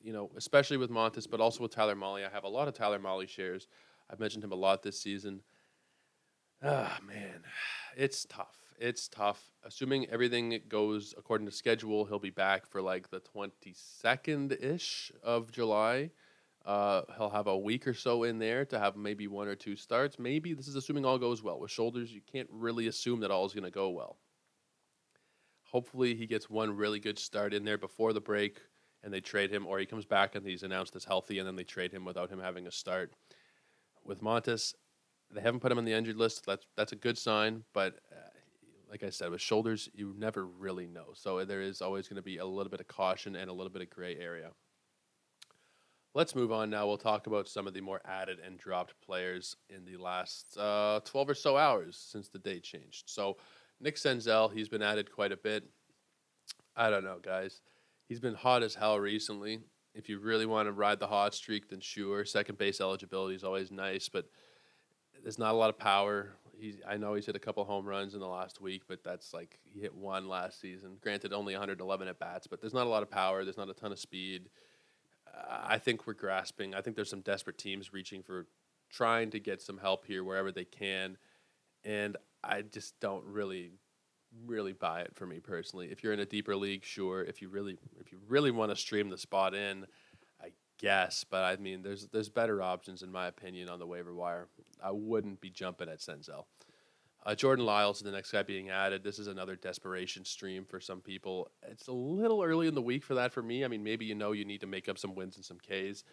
you 0.00 0.12
know, 0.12 0.30
especially 0.36 0.76
with 0.76 0.90
Montas, 0.90 1.28
but 1.28 1.40
also 1.40 1.62
with 1.62 1.74
Tyler 1.74 1.96
Mahle. 1.96 2.24
I 2.24 2.30
have 2.32 2.44
a 2.44 2.48
lot 2.48 2.68
of 2.68 2.74
Tyler 2.74 3.00
Mahle 3.00 3.28
shares. 3.28 3.66
I've 4.08 4.20
mentioned 4.20 4.44
him 4.44 4.52
a 4.52 4.56
lot 4.56 4.82
this 4.82 5.00
season. 5.00 5.42
Ah, 6.62 6.98
man, 7.06 7.42
it's 7.96 8.24
tough. 8.24 8.56
It's 8.80 9.08
tough. 9.08 9.50
Assuming 9.64 10.06
everything 10.08 10.60
goes 10.68 11.14
according 11.18 11.46
to 11.46 11.52
schedule, 11.52 12.04
he'll 12.04 12.18
be 12.18 12.30
back 12.30 12.66
for 12.66 12.80
like 12.80 13.10
the 13.10 13.20
22nd 13.20 14.62
ish 14.62 15.10
of 15.22 15.50
July. 15.50 16.10
Uh, 16.64 17.02
he'll 17.16 17.30
have 17.30 17.46
a 17.46 17.58
week 17.58 17.86
or 17.86 17.94
so 17.94 18.24
in 18.24 18.38
there 18.38 18.64
to 18.66 18.78
have 18.78 18.96
maybe 18.96 19.26
one 19.26 19.48
or 19.48 19.54
two 19.54 19.74
starts. 19.74 20.18
Maybe 20.18 20.52
this 20.52 20.68
is 20.68 20.76
assuming 20.76 21.04
all 21.04 21.18
goes 21.18 21.42
well. 21.42 21.58
With 21.58 21.70
shoulders, 21.70 22.12
you 22.12 22.20
can't 22.20 22.48
really 22.52 22.86
assume 22.86 23.20
that 23.20 23.30
all 23.30 23.46
is 23.46 23.52
going 23.52 23.64
to 23.64 23.70
go 23.70 23.88
well. 23.90 24.18
Hopefully, 25.70 26.14
he 26.14 26.26
gets 26.26 26.48
one 26.48 26.74
really 26.74 26.98
good 26.98 27.18
start 27.18 27.52
in 27.52 27.64
there 27.64 27.78
before 27.78 28.12
the 28.12 28.20
break 28.20 28.60
and 29.02 29.12
they 29.12 29.20
trade 29.20 29.50
him, 29.50 29.66
or 29.66 29.78
he 29.78 29.86
comes 29.86 30.04
back 30.04 30.34
and 30.34 30.44
he's 30.44 30.62
announced 30.62 30.96
as 30.96 31.04
healthy 31.04 31.38
and 31.38 31.46
then 31.46 31.56
they 31.56 31.64
trade 31.64 31.92
him 31.92 32.04
without 32.04 32.30
him 32.30 32.40
having 32.40 32.66
a 32.66 32.70
start. 32.70 33.12
With 34.04 34.22
Montas, 34.22 34.74
they 35.30 35.40
haven't 35.40 35.60
put 35.60 35.70
him 35.70 35.78
on 35.78 35.84
the 35.84 35.92
injured 35.92 36.16
list. 36.16 36.44
That's, 36.46 36.66
that's 36.76 36.92
a 36.92 36.96
good 36.96 37.18
sign, 37.18 37.62
but 37.74 38.00
uh, 38.10 38.28
like 38.90 39.02
I 39.02 39.10
said, 39.10 39.30
with 39.30 39.40
shoulders, 39.40 39.88
you 39.92 40.14
never 40.16 40.46
really 40.46 40.86
know. 40.86 41.08
So 41.14 41.44
there 41.44 41.60
is 41.60 41.82
always 41.82 42.08
going 42.08 42.16
to 42.16 42.22
be 42.22 42.38
a 42.38 42.46
little 42.46 42.70
bit 42.70 42.80
of 42.80 42.88
caution 42.88 43.36
and 43.36 43.50
a 43.50 43.52
little 43.52 43.72
bit 43.72 43.82
of 43.82 43.90
gray 43.90 44.16
area. 44.16 44.50
Let's 46.14 46.34
move 46.34 46.50
on 46.50 46.70
now. 46.70 46.86
We'll 46.86 46.96
talk 46.96 47.26
about 47.26 47.48
some 47.48 47.66
of 47.66 47.74
the 47.74 47.82
more 47.82 48.00
added 48.04 48.38
and 48.44 48.58
dropped 48.58 48.94
players 49.04 49.54
in 49.68 49.84
the 49.84 49.98
last 49.98 50.56
uh, 50.56 51.00
12 51.04 51.30
or 51.30 51.34
so 51.34 51.56
hours 51.56 52.02
since 52.10 52.28
the 52.28 52.38
date 52.38 52.64
changed. 52.64 53.04
So, 53.06 53.36
Nick 53.80 53.96
Senzel, 53.96 54.52
he's 54.52 54.68
been 54.68 54.82
added 54.82 55.12
quite 55.12 55.32
a 55.32 55.36
bit. 55.36 55.64
I 56.76 56.90
don't 56.90 57.04
know, 57.04 57.18
guys. 57.22 57.60
He's 58.08 58.20
been 58.20 58.34
hot 58.34 58.62
as 58.62 58.74
hell 58.74 58.98
recently. 58.98 59.60
If 59.94 60.08
you 60.08 60.18
really 60.18 60.46
want 60.46 60.68
to 60.68 60.72
ride 60.72 61.00
the 61.00 61.06
hot 61.06 61.34
streak, 61.34 61.68
then 61.68 61.80
sure. 61.80 62.24
Second 62.24 62.58
base 62.58 62.80
eligibility 62.80 63.34
is 63.34 63.44
always 63.44 63.70
nice, 63.70 64.08
but 64.08 64.26
there's 65.22 65.38
not 65.38 65.54
a 65.54 65.56
lot 65.56 65.70
of 65.70 65.78
power. 65.78 66.36
He's, 66.56 66.80
I 66.86 66.96
know 66.96 67.14
he's 67.14 67.26
hit 67.26 67.36
a 67.36 67.40
couple 67.40 67.64
home 67.64 67.86
runs 67.86 68.14
in 68.14 68.20
the 68.20 68.26
last 68.26 68.60
week, 68.60 68.82
but 68.88 69.04
that's 69.04 69.32
like 69.32 69.58
he 69.64 69.80
hit 69.80 69.94
one 69.94 70.28
last 70.28 70.60
season. 70.60 70.96
Granted, 71.00 71.32
only 71.32 71.54
111 71.54 72.08
at 72.08 72.18
bats, 72.18 72.46
but 72.46 72.60
there's 72.60 72.74
not 72.74 72.86
a 72.86 72.90
lot 72.90 73.02
of 73.02 73.10
power. 73.10 73.44
There's 73.44 73.56
not 73.56 73.70
a 73.70 73.74
ton 73.74 73.92
of 73.92 73.98
speed. 73.98 74.48
I 75.48 75.78
think 75.78 76.06
we're 76.06 76.14
grasping. 76.14 76.74
I 76.74 76.80
think 76.80 76.96
there's 76.96 77.10
some 77.10 77.20
desperate 77.20 77.58
teams 77.58 77.92
reaching 77.92 78.22
for 78.22 78.46
trying 78.90 79.30
to 79.30 79.40
get 79.40 79.60
some 79.60 79.78
help 79.78 80.04
here 80.04 80.24
wherever 80.24 80.50
they 80.50 80.64
can, 80.64 81.16
and 81.84 82.16
I 82.48 82.62
just 82.62 82.98
don't 83.00 83.24
really, 83.24 83.72
really 84.46 84.72
buy 84.72 85.02
it 85.02 85.14
for 85.14 85.26
me 85.26 85.40
personally. 85.40 85.88
If 85.90 86.02
you're 86.02 86.12
in 86.12 86.20
a 86.20 86.26
deeper 86.26 86.56
league, 86.56 86.84
sure. 86.84 87.22
If 87.22 87.42
you 87.42 87.48
really, 87.48 87.76
if 88.00 88.10
you 88.10 88.18
really 88.28 88.50
want 88.50 88.70
to 88.70 88.76
stream 88.76 89.10
the 89.10 89.18
spot 89.18 89.54
in, 89.54 89.86
I 90.42 90.48
guess. 90.78 91.24
But 91.28 91.44
I 91.44 91.56
mean, 91.56 91.82
there's 91.82 92.06
there's 92.08 92.28
better 92.28 92.62
options 92.62 93.02
in 93.02 93.12
my 93.12 93.26
opinion 93.26 93.68
on 93.68 93.78
the 93.78 93.86
waiver 93.86 94.14
wire. 94.14 94.48
I 94.82 94.90
wouldn't 94.92 95.40
be 95.40 95.50
jumping 95.50 95.88
at 95.88 95.98
Senzel. 95.98 96.44
Uh, 97.26 97.34
Jordan 97.34 97.66
Lyles 97.66 97.98
is 97.98 98.04
the 98.04 98.12
next 98.12 98.30
guy 98.30 98.42
being 98.42 98.70
added. 98.70 99.02
This 99.02 99.18
is 99.18 99.26
another 99.26 99.56
desperation 99.56 100.24
stream 100.24 100.64
for 100.64 100.80
some 100.80 101.00
people. 101.00 101.50
It's 101.68 101.88
a 101.88 101.92
little 101.92 102.42
early 102.42 102.68
in 102.68 102.74
the 102.74 102.80
week 102.80 103.04
for 103.04 103.16
that 103.16 103.32
for 103.32 103.42
me. 103.42 103.64
I 103.64 103.68
mean, 103.68 103.82
maybe 103.82 104.06
you 104.06 104.14
know 104.14 104.32
you 104.32 104.44
need 104.44 104.60
to 104.60 104.66
make 104.66 104.88
up 104.88 104.98
some 104.98 105.14
wins 105.14 105.36
and 105.36 105.44
some 105.44 105.58
Ks. 105.58 106.04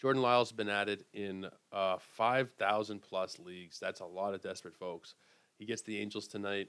Jordan 0.00 0.22
Lyles 0.22 0.50
has 0.50 0.56
been 0.56 0.68
added 0.68 1.04
in 1.12 1.46
uh, 1.72 1.96
5,000 1.98 3.00
plus 3.00 3.38
leagues. 3.38 3.78
That's 3.80 4.00
a 4.00 4.04
lot 4.04 4.34
of 4.34 4.42
desperate 4.42 4.76
folks. 4.76 5.14
He 5.58 5.66
gets 5.66 5.82
the 5.82 5.98
Angels 5.98 6.28
tonight. 6.28 6.68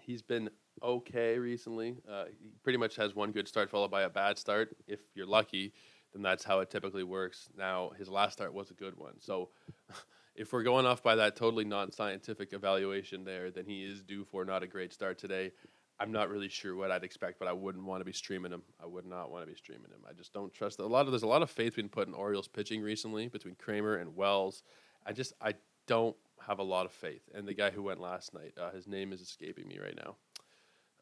He's 0.00 0.22
been 0.22 0.50
okay 0.82 1.38
recently. 1.38 1.96
Uh, 2.10 2.24
he 2.38 2.50
pretty 2.64 2.78
much 2.78 2.96
has 2.96 3.14
one 3.14 3.30
good 3.30 3.46
start 3.46 3.70
followed 3.70 3.90
by 3.90 4.02
a 4.02 4.10
bad 4.10 4.38
start. 4.38 4.76
If 4.88 5.00
you're 5.14 5.26
lucky, 5.26 5.72
then 6.12 6.22
that's 6.22 6.44
how 6.44 6.60
it 6.60 6.70
typically 6.70 7.04
works. 7.04 7.48
Now, 7.56 7.92
his 7.96 8.08
last 8.08 8.32
start 8.32 8.52
was 8.52 8.70
a 8.70 8.74
good 8.74 8.96
one. 8.96 9.20
So 9.20 9.50
if 10.34 10.52
we're 10.52 10.64
going 10.64 10.84
off 10.84 11.02
by 11.02 11.14
that 11.16 11.36
totally 11.36 11.64
non-scientific 11.64 12.52
evaluation 12.52 13.24
there, 13.24 13.50
then 13.52 13.66
he 13.66 13.84
is 13.84 14.02
due 14.02 14.24
for 14.24 14.44
not 14.44 14.64
a 14.64 14.66
great 14.66 14.92
start 14.92 15.18
today. 15.18 15.52
I'm 16.00 16.10
not 16.10 16.30
really 16.30 16.48
sure 16.48 16.74
what 16.74 16.90
I'd 16.90 17.04
expect, 17.04 17.38
but 17.38 17.46
I 17.46 17.52
wouldn't 17.52 17.84
want 17.84 18.00
to 18.00 18.04
be 18.04 18.12
streaming 18.12 18.50
him. 18.50 18.62
I 18.82 18.86
would 18.86 19.06
not 19.06 19.30
want 19.30 19.44
to 19.44 19.50
be 19.50 19.56
streaming 19.56 19.92
him. 19.92 20.00
I 20.08 20.12
just 20.12 20.32
don't 20.32 20.52
trust 20.52 20.80
a 20.80 20.86
lot 20.86 21.06
of. 21.06 21.12
There's 21.12 21.22
a 21.22 21.28
lot 21.28 21.42
of 21.42 21.50
faith 21.50 21.76
being 21.76 21.88
put 21.88 22.08
in 22.08 22.14
Orioles 22.14 22.48
pitching 22.48 22.82
recently 22.82 23.28
between 23.28 23.54
Kremer 23.54 23.96
and 23.96 24.16
Wells. 24.16 24.64
I 25.06 25.12
just 25.12 25.32
I 25.40 25.54
don't 25.86 26.16
have 26.46 26.58
a 26.58 26.64
lot 26.64 26.86
of 26.86 26.92
faith. 26.92 27.22
And 27.34 27.46
the 27.46 27.54
guy 27.54 27.70
who 27.70 27.82
went 27.82 28.00
last 28.00 28.34
night, 28.34 28.54
uh, 28.60 28.70
his 28.70 28.86
name 28.86 29.12
is 29.12 29.20
escaping 29.20 29.68
me 29.68 29.78
right 29.78 29.96
now. 29.96 30.16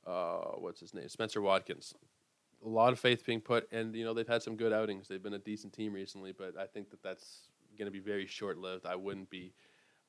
Uh, 0.06 0.56
what's 0.58 0.80
his 0.80 0.94
name? 0.94 1.08
Spencer 1.08 1.40
Watkins. 1.40 1.94
A 2.64 2.68
lot 2.68 2.92
of 2.92 2.98
faith 2.98 3.24
being 3.24 3.40
put, 3.40 3.70
and 3.72 3.94
you 3.94 4.04
know 4.04 4.12
they've 4.12 4.28
had 4.28 4.42
some 4.42 4.56
good 4.56 4.72
outings. 4.72 5.08
They've 5.08 5.22
been 5.22 5.34
a 5.34 5.38
decent 5.38 5.72
team 5.72 5.94
recently, 5.94 6.32
but 6.32 6.58
I 6.58 6.66
think 6.66 6.90
that 6.90 7.02
that's 7.02 7.48
going 7.78 7.86
to 7.86 7.92
be 7.92 8.00
very 8.00 8.26
short 8.26 8.58
lived. 8.58 8.84
I 8.84 8.96
wouldn't 8.96 9.30
be 9.30 9.54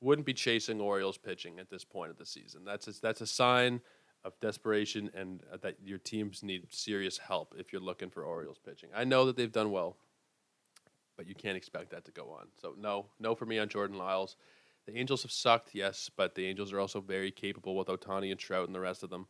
wouldn't 0.00 0.26
be 0.26 0.34
chasing 0.34 0.80
Orioles 0.80 1.16
pitching 1.16 1.58
at 1.60 1.70
this 1.70 1.84
point 1.84 2.10
of 2.10 2.18
the 2.18 2.26
season. 2.26 2.64
That's 2.64 2.88
a, 2.88 3.00
that's 3.00 3.20
a 3.20 3.26
sign 3.26 3.80
of 4.24 4.38
desperation 4.40 5.10
and 5.14 5.42
uh, 5.52 5.56
that 5.62 5.76
your 5.82 5.98
teams 5.98 6.42
need 6.42 6.66
serious 6.70 7.18
help 7.18 7.54
if 7.56 7.72
you're 7.72 7.82
looking 7.82 8.10
for 8.10 8.24
Orioles 8.24 8.58
pitching. 8.58 8.90
I 8.94 9.04
know 9.04 9.26
that 9.26 9.36
they've 9.36 9.50
done 9.50 9.70
well, 9.70 9.96
but 11.16 11.26
you 11.26 11.34
can't 11.34 11.56
expect 11.56 11.90
that 11.90 12.04
to 12.04 12.10
go 12.10 12.30
on. 12.30 12.48
So 12.60 12.74
no, 12.78 13.06
no 13.18 13.34
for 13.34 13.46
me 13.46 13.58
on 13.58 13.68
Jordan 13.68 13.96
Lyles. 13.96 14.36
The 14.86 14.98
Angels 14.98 15.22
have 15.22 15.30
sucked, 15.30 15.74
yes, 15.74 16.10
but 16.16 16.34
the 16.34 16.46
Angels 16.46 16.72
are 16.72 16.80
also 16.80 17.00
very 17.00 17.30
capable 17.30 17.76
with 17.76 17.86
Ohtani 17.88 18.30
and 18.30 18.40
Trout 18.40 18.66
and 18.66 18.74
the 18.74 18.80
rest 18.80 19.02
of 19.02 19.10
them. 19.10 19.26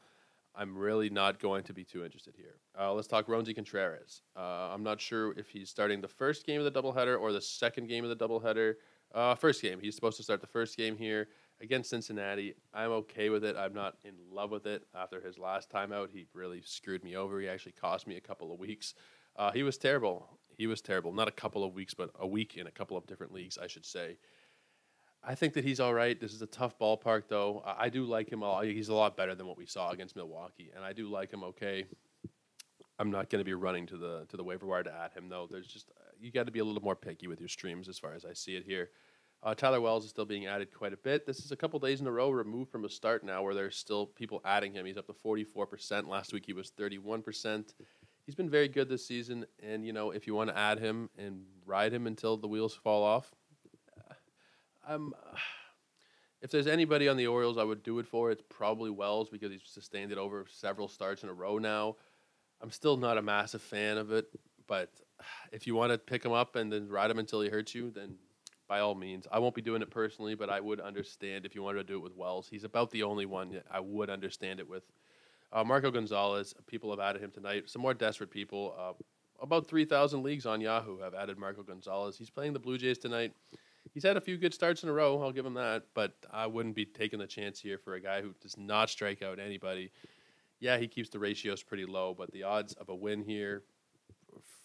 I'm 0.55 0.77
really 0.77 1.09
not 1.09 1.41
going 1.41 1.65
to 1.65 1.73
be 1.73 1.85
too 1.85 2.05
interested 2.05 2.35
here. 2.37 2.57
Uh, 2.79 2.93
let's 2.93 3.09
talk 3.09 3.27
Roansy 3.27 3.55
Contreras. 3.55 4.23
Uh, 4.37 4.71
I'm 4.73 4.83
not 4.83 5.01
sure 5.01 5.33
if 5.39 5.49
he's 5.49 5.71
starting 5.71 6.01
the 6.01 6.09
first 6.09 6.47
game 6.47 6.61
of 6.61 6.71
the 6.71 6.83
doubleheader 6.83 7.19
or 7.19 7.33
the 7.33 7.41
second 7.41 7.89
game 7.89 8.05
of 8.05 8.11
the 8.11 8.17
doubleheader. 8.17 8.75
Uh, 9.15 9.35
first 9.35 9.61
game. 9.61 9.79
He's 9.81 9.95
supposed 9.95 10.17
to 10.19 10.23
start 10.23 10.41
the 10.41 10.47
first 10.47 10.77
game 10.77 10.97
here 10.97 11.29
against 11.61 11.91
Cincinnati. 11.91 12.55
I'm 12.73 12.91
okay 12.91 13.29
with 13.29 13.45
it. 13.45 13.57
I'm 13.57 13.75
not 13.75 13.97
in 14.05 14.15
love 14.31 14.51
with 14.51 14.67
it. 14.67 14.85
After 14.95 15.21
his 15.21 15.39
last 15.39 15.71
time 15.71 15.93
out, 15.93 16.11
he 16.13 16.27
really 16.35 16.63
screwed 16.65 17.05
me 17.05 17.17
over. 17.17 17.41
He 17.41 17.49
actually 17.49 17.73
cost 17.73 18.07
me 18.07 18.17
a 18.17 18.21
couple 18.21 18.53
of 18.53 18.59
weeks. 18.59 18.95
Uh, 19.37 19.53
he 19.53 19.63
was 19.63 19.79
terrible. 19.79 20.29
He 20.57 20.67
was 20.67 20.81
terrible. 20.81 21.13
Not 21.13 21.29
a 21.29 21.33
couple 21.33 21.65
of 21.65 21.75
weeks, 21.75 21.95
but 21.95 22.11
a 22.19 22.27
week 22.27 22.57
in 22.57 22.67
a 22.67 22.71
couple 22.71 22.97
of 22.97 23.07
different 23.07 23.33
leagues, 23.33 23.59
I 23.59 23.67
should 23.67 23.87
say. 23.87 24.17
I 25.25 25.37
think 25.37 25.55
that 25.55 25.65
he's 25.65 25.79
all 25.79 25.95
right. 25.95 26.19
This 26.19 26.33
is 26.33 26.43
a 26.43 26.47
tough 26.47 26.79
ballpark, 26.79 27.25
though. 27.29 27.63
I 27.65 27.89
do 27.89 28.05
like 28.05 28.31
him. 28.31 28.43
He's 28.63 28.89
a 28.89 28.95
lot 28.95 29.17
better 29.17 29.35
than 29.35 29.47
what 29.47 29.57
we 29.57 29.67
saw 29.67 29.91
against 29.91 30.17
Milwaukee, 30.17 30.71
and 30.75 30.85
I 30.85 30.93
do 30.93 31.09
like 31.09 31.33
him. 31.33 31.45
Okay, 31.45 31.87
I'm 32.99 33.11
not 33.11 33.31
going 33.31 33.41
to 33.41 33.45
be 33.45 33.55
running 33.55 33.87
to 33.87 33.97
the 33.97 34.27
to 34.31 34.37
the 34.37 34.43
waiver 34.43 34.67
wire 34.67 34.83
to 34.83 34.93
add 34.93 35.13
him, 35.13 35.29
though. 35.29 35.47
There's 35.49 35.69
just 35.69 35.91
you 36.21 36.33
got 36.33 36.47
to 36.47 36.53
be 36.53 36.59
a 36.59 36.65
little 36.65 36.83
more 36.83 36.97
picky 36.97 37.29
with 37.29 37.39
your 37.39 37.49
streams, 37.49 37.89
as 37.89 37.99
far 37.99 38.15
as 38.15 38.25
I 38.25 38.33
see 38.33 38.57
it 38.57 38.65
here. 38.65 38.91
Uh, 39.45 39.55
Tyler 39.55 39.81
Wells 39.81 40.05
is 40.05 40.11
still 40.11 40.25
being 40.25 40.47
added 40.47 40.73
quite 40.73 40.93
a 40.93 40.97
bit. 40.97 41.27
This 41.27 41.45
is 41.45 41.51
a 41.51 41.57
couple 41.57 41.79
days 41.81 42.01
in 42.01 42.07
a 42.07 42.13
row 42.13 42.31
removed 42.31 42.71
from 42.71 42.85
a 42.85 42.89
start 42.89 43.25
now, 43.25 43.43
where 43.43 43.55
there's 43.55 43.77
still 43.77 44.07
people 44.07 44.41
adding 44.45 44.73
him. 44.73 44.87
He's 44.87 44.97
up 44.97 45.07
to 45.07 45.13
44%. 45.13 46.07
Last 46.07 46.33
week 46.33 46.45
he 46.47 46.53
was 46.53 46.71
31%. 46.71 47.75
He's 48.25 48.37
been 48.37 48.51
very 48.51 48.69
good 48.69 48.89
this 48.89 49.07
season, 49.07 49.47
and 49.61 49.85
you 49.85 49.93
know 49.93 50.11
if 50.11 50.27
you 50.27 50.35
want 50.35 50.51
to 50.51 50.59
add 50.59 50.79
him 50.79 51.11
and 51.17 51.43
ride 51.65 51.93
him 51.93 52.07
until 52.07 52.37
the 52.37 52.47
wheels 52.47 52.75
fall 52.75 53.03
off, 53.03 53.33
I'm. 54.87 55.13
If 56.41 56.51
there's 56.51 56.67
anybody 56.67 57.07
on 57.07 57.17
the 57.17 57.29
Orioles 57.29 57.57
I 57.57 57.63
would 57.63 57.85
do 57.85 58.01
it 58.01 58.07
for, 58.09 58.33
it's 58.33 58.43
probably 58.49 58.91
Wells 58.91 59.29
because 59.29 59.53
he's 59.53 59.63
sustained 59.65 60.11
it 60.11 60.19
over 60.19 60.45
several 60.51 60.89
starts 60.89 61.23
in 61.23 61.29
a 61.29 61.33
row 61.33 61.59
now. 61.59 61.95
I'm 62.61 62.73
still 62.73 62.97
not 62.97 63.17
a 63.17 63.23
massive 63.23 63.63
fan 63.63 63.97
of 63.97 64.11
it, 64.11 64.27
but 64.67 64.91
if 65.53 65.69
you 65.69 65.77
want 65.77 65.93
to 65.93 65.99
pick 65.99 66.25
him 66.25 66.33
up 66.33 66.57
and 66.57 66.73
then 66.73 66.89
ride 66.89 67.13
him 67.13 67.21
until 67.21 67.43
he 67.43 67.49
hurts 67.49 67.77
you, 67.77 67.93
then 67.93 68.17
by 68.67 68.81
all 68.81 68.97
means. 68.97 69.29
I 69.31 69.39
won't 69.39 69.55
be 69.55 69.63
doing 69.63 69.83
it 69.83 69.91
personally, 69.93 70.35
but 70.35 70.51
I 70.51 70.59
would 70.59 70.81
understand 70.81 71.47
if 71.47 71.55
you 71.55 71.63
wanted 71.63 71.79
to 71.79 71.85
do 71.85 71.99
it 71.99 72.03
with 72.03 72.17
Wells. 72.17 72.49
He's 72.51 72.65
about 72.65 72.91
the 72.91 73.05
only 73.05 73.25
one 73.25 73.61
I 73.71 73.79
would 73.79 74.11
understand 74.11 74.59
it 74.59 74.69
with. 74.69 74.83
Uh, 75.53 75.63
Marco 75.63 75.93
Gonzalez, 75.93 76.55
people 76.67 76.91
have 76.91 76.99
added 76.99 77.23
him 77.23 77.31
tonight. 77.31 77.71
Some 77.71 77.83
more 77.83 77.95
desperate 77.95 78.33
people. 78.33 78.75
Uh, 78.77 78.95
about 79.41 79.69
3,000 79.69 80.25
leagues 80.25 80.47
on 80.47 80.61
Yahoo 80.61 80.99
have 80.99 81.15
added 81.15 81.39
Marco 81.39 81.63
Gonzalez. 81.63 82.17
He's 82.17 82.31
playing 82.31 82.53
the 82.53 82.59
Blue 82.59 82.79
Jays 82.79 82.99
tonight 82.99 83.33
he's 83.93 84.03
had 84.03 84.17
a 84.17 84.21
few 84.21 84.37
good 84.37 84.55
starts 84.55 84.83
in 84.83 84.89
a 84.89 84.93
row. 84.93 85.23
I'll 85.23 85.33
give 85.33 85.47
him 85.47 85.55
that, 85.55 85.85
but 85.95 86.15
I 86.31 86.47
wouldn't 86.47 86.75
be 86.75 86.85
taking 86.85 87.19
the 87.19 87.27
chance 87.27 87.61
here 87.61 87.79
for 87.79 87.95
a 87.95 88.01
guy 88.01 88.23
who 88.23 88.35
does 88.41 88.57
not 88.57 88.91
strike 88.91 89.23
out 89.23 89.39
anybody. 89.39 89.93
Yeah, 90.61 90.79
he 90.79 90.87
keeps 90.87 91.09
the 91.09 91.19
ratios 91.19 91.63
pretty 91.63 91.87
low, 91.87 92.15
but 92.17 92.31
the 92.33 92.45
odds 92.45 92.75
of 92.75 92.89
a 92.89 92.95
win 92.95 93.23
here 93.23 93.65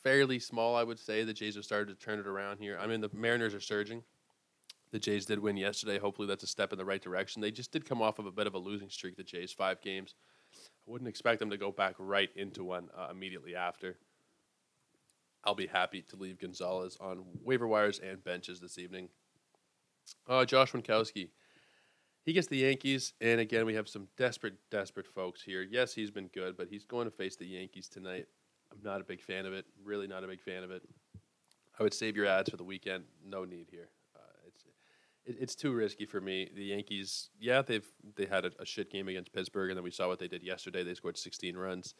fairly 0.04 0.40
small. 0.40 0.76
I 0.76 0.84
would 0.84 1.00
say 1.00 1.24
the 1.24 1.34
Jays 1.34 1.56
have 1.56 1.66
started 1.66 1.88
to 1.88 2.06
turn 2.06 2.20
it 2.20 2.28
around 2.28 2.60
here. 2.60 2.78
I 2.80 2.88
mean, 2.88 3.02
the 3.02 3.10
Mariners 3.14 3.54
are 3.54 3.60
surging. 3.60 4.04
The 4.92 5.00
Jays 5.00 5.26
did 5.26 5.40
win 5.40 5.58
yesterday. 5.58 6.00
Hopefully, 6.00 6.30
that's 6.30 6.46
a 6.46 6.48
step 6.48 6.72
in 6.72 6.80
the 6.80 6.86
right 6.86 7.02
direction. 7.02 7.42
They 7.42 7.52
just 7.52 7.72
did 7.72 7.84
come 7.84 8.02
off 8.02 8.20
of 8.20 8.26
a 8.26 8.32
bit 8.32 8.48
of 8.48 8.54
a 8.54 8.58
losing 8.58 8.90
streak. 8.90 9.18
The 9.18 9.24
Jays 9.24 9.52
five 9.52 9.82
games. 9.82 10.16
I 10.56 10.92
wouldn't 10.92 11.10
expect 11.10 11.40
them 11.40 11.50
to 11.50 11.58
go 11.58 11.72
back 11.72 11.96
right 12.00 12.30
into 12.38 12.64
one 12.64 12.88
uh, 12.98 13.10
immediately 13.12 13.54
after. 13.54 13.98
I'll 15.48 15.56
be 15.56 15.68
happy 15.68 16.02
to 16.10 16.18
leave 16.18 16.40
Gonzalez 16.40 16.98
on 17.00 17.24
waiver 17.42 17.66
wires 17.66 18.00
and 18.00 18.22
benches 18.22 18.60
this 18.60 18.78
evening. 18.78 19.08
Uh, 20.28 20.44
Josh 20.44 20.74
Winckowski. 20.74 21.30
He 22.26 22.34
gets 22.34 22.48
the 22.48 22.58
Yankees, 22.58 23.14
and 23.22 23.40
again, 23.40 23.66
we 23.66 23.74
have 23.76 23.88
some 23.88 24.10
desperate, 24.18 24.56
desperate 24.70 25.08
folks 25.08 25.42
here. 25.42 25.62
Yes, 25.62 25.94
he's 25.94 26.12
been 26.12 26.28
good, 26.34 26.58
but 26.58 26.68
he's 26.68 26.84
going 26.84 27.06
to 27.06 27.12
face 27.12 27.38
the 27.38 27.46
Yankees 27.46 27.88
tonight. 27.88 28.26
I'm 28.70 28.80
not 28.84 29.00
a 29.00 29.06
big 29.06 29.22
fan 29.22 29.46
of 29.46 29.54
it. 29.54 29.66
Really, 29.82 30.06
not 30.06 30.26
a 30.26 30.28
big 30.28 30.42
fan 30.42 30.64
of 30.64 30.72
it. 30.72 30.84
I 31.80 31.84
would 31.84 31.94
save 31.94 32.18
your 32.18 32.26
ads 32.26 32.50
for 32.50 32.58
the 32.58 32.66
weekend. 32.66 33.06
No 33.26 33.46
need 33.46 33.68
here. 33.72 33.88
Uh, 34.18 34.48
it's 34.48 34.66
it, 35.26 35.38
it's 35.40 35.56
too 35.56 35.72
risky 35.72 36.06
for 36.06 36.20
me. 36.20 36.50
The 36.54 36.66
Yankees, 36.66 37.30
yeah, 37.40 37.62
they've 37.62 37.90
they 38.18 38.26
had 38.26 38.44
a, 38.44 38.52
a 38.60 38.66
shit 38.66 38.92
game 38.92 39.08
against 39.08 39.32
Pittsburgh, 39.32 39.70
and 39.70 39.78
then 39.78 39.86
we 39.86 39.92
saw 39.92 40.10
what 40.10 40.20
they 40.20 40.28
did 40.28 40.44
yesterday. 40.44 40.84
They 40.84 40.94
scored 40.94 41.18
16 41.18 41.56
runs 41.56 41.96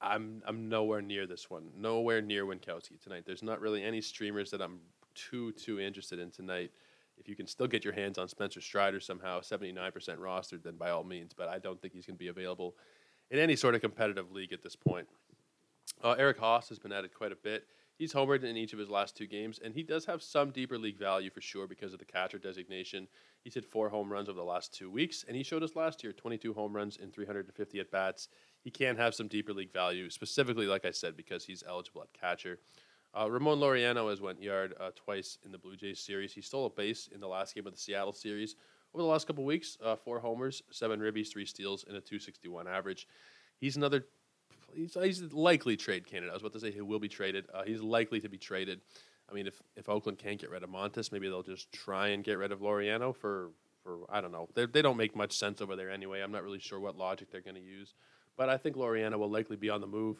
I'm 0.00 0.42
I'm 0.46 0.68
nowhere 0.68 1.02
near 1.02 1.26
this 1.26 1.50
one. 1.50 1.68
Nowhere 1.76 2.22
near 2.22 2.44
Winckowski 2.46 3.00
tonight. 3.02 3.24
There's 3.26 3.42
not 3.42 3.60
really 3.60 3.82
any 3.82 4.00
streamers 4.00 4.50
that 4.50 4.62
I'm 4.62 4.78
too 5.14 5.52
too 5.52 5.80
interested 5.80 6.18
in 6.18 6.30
tonight. 6.30 6.70
If 7.18 7.28
you 7.28 7.36
can 7.36 7.46
still 7.46 7.66
get 7.66 7.84
your 7.84 7.92
hands 7.92 8.16
on 8.16 8.28
Spencer 8.28 8.62
Strider 8.62 8.98
somehow, 8.98 9.40
79% 9.40 9.92
rostered, 10.16 10.62
then 10.62 10.76
by 10.76 10.88
all 10.88 11.04
means. 11.04 11.34
But 11.34 11.48
I 11.48 11.58
don't 11.58 11.80
think 11.80 11.92
he's 11.92 12.06
going 12.06 12.16
to 12.16 12.18
be 12.18 12.28
available 12.28 12.76
in 13.30 13.38
any 13.38 13.56
sort 13.56 13.74
of 13.74 13.82
competitive 13.82 14.32
league 14.32 14.54
at 14.54 14.62
this 14.62 14.74
point. 14.74 15.06
Uh, 16.02 16.12
Eric 16.12 16.40
Haase 16.40 16.70
has 16.70 16.78
been 16.78 16.92
added 16.92 17.12
quite 17.12 17.32
a 17.32 17.36
bit. 17.36 17.66
He's 18.00 18.14
homered 18.14 18.44
in 18.44 18.56
each 18.56 18.72
of 18.72 18.78
his 18.78 18.88
last 18.88 19.14
two 19.14 19.26
games, 19.26 19.60
and 19.62 19.74
he 19.74 19.82
does 19.82 20.06
have 20.06 20.22
some 20.22 20.52
deeper 20.52 20.78
league 20.78 20.98
value 20.98 21.28
for 21.28 21.42
sure 21.42 21.66
because 21.66 21.92
of 21.92 21.98
the 21.98 22.06
catcher 22.06 22.38
designation. 22.38 23.06
He's 23.44 23.52
hit 23.52 23.66
four 23.66 23.90
home 23.90 24.10
runs 24.10 24.30
over 24.30 24.38
the 24.38 24.42
last 24.42 24.72
two 24.72 24.90
weeks, 24.90 25.22
and 25.28 25.36
he 25.36 25.42
showed 25.42 25.62
us 25.62 25.76
last 25.76 26.02
year 26.02 26.14
22 26.14 26.54
home 26.54 26.74
runs 26.74 26.96
in 26.96 27.10
350 27.10 27.78
at 27.78 27.90
bats. 27.90 28.28
He 28.64 28.70
can 28.70 28.96
have 28.96 29.14
some 29.14 29.28
deeper 29.28 29.52
league 29.52 29.70
value, 29.70 30.08
specifically, 30.08 30.66
like 30.66 30.86
I 30.86 30.92
said, 30.92 31.14
because 31.14 31.44
he's 31.44 31.62
eligible 31.68 32.00
at 32.00 32.18
catcher. 32.18 32.58
Uh, 33.12 33.30
Ramon 33.30 33.58
Laureano 33.58 34.08
has 34.08 34.22
went 34.22 34.42
yard 34.42 34.72
uh, 34.80 34.92
twice 34.96 35.36
in 35.44 35.52
the 35.52 35.58
Blue 35.58 35.76
Jays 35.76 36.00
series. 36.00 36.32
He 36.32 36.40
stole 36.40 36.64
a 36.64 36.70
base 36.70 37.10
in 37.14 37.20
the 37.20 37.28
last 37.28 37.54
game 37.54 37.66
of 37.66 37.74
the 37.74 37.78
Seattle 37.78 38.14
series. 38.14 38.56
Over 38.94 39.02
the 39.02 39.10
last 39.10 39.26
couple 39.26 39.44
weeks, 39.44 39.76
uh, 39.84 39.94
four 39.94 40.20
homers, 40.20 40.62
seven 40.70 41.00
ribbies, 41.00 41.30
three 41.30 41.44
steals, 41.44 41.84
and 41.86 41.98
a 41.98 42.00
261 42.00 42.66
average. 42.66 43.06
He's 43.58 43.76
another 43.76 44.06
he's, 44.74 44.94
he's 44.94 45.22
likely 45.32 45.76
trade 45.76 46.06
candidate. 46.06 46.30
I 46.30 46.34
was 46.34 46.42
about 46.42 46.52
to 46.54 46.60
say 46.60 46.70
he 46.70 46.80
will 46.80 46.98
be 46.98 47.08
traded. 47.08 47.46
Uh, 47.52 47.62
he's 47.64 47.80
likely 47.80 48.20
to 48.20 48.28
be 48.28 48.38
traded. 48.38 48.80
I 49.30 49.34
mean, 49.34 49.46
if, 49.46 49.60
if 49.76 49.88
Oakland 49.88 50.18
can't 50.18 50.40
get 50.40 50.50
rid 50.50 50.62
of 50.62 50.70
Montas, 50.70 51.12
maybe 51.12 51.28
they'll 51.28 51.42
just 51.42 51.70
try 51.72 52.08
and 52.08 52.24
get 52.24 52.38
rid 52.38 52.52
of 52.52 52.60
Laureano 52.60 53.14
for, 53.14 53.50
for 53.82 54.00
I 54.10 54.20
don't 54.20 54.32
know. 54.32 54.48
They 54.54 54.66
do 54.66 54.82
not 54.82 54.96
make 54.96 55.14
much 55.14 55.32
sense 55.32 55.60
over 55.60 55.76
there 55.76 55.90
anyway. 55.90 56.20
I'm 56.20 56.32
not 56.32 56.42
really 56.42 56.58
sure 56.58 56.80
what 56.80 56.96
logic 56.96 57.30
they're 57.30 57.40
going 57.40 57.56
to 57.56 57.60
use. 57.60 57.94
But 58.36 58.48
I 58.48 58.56
think 58.56 58.76
Laureano 58.76 59.18
will 59.18 59.30
likely 59.30 59.56
be 59.56 59.70
on 59.70 59.80
the 59.80 59.86
move. 59.86 60.18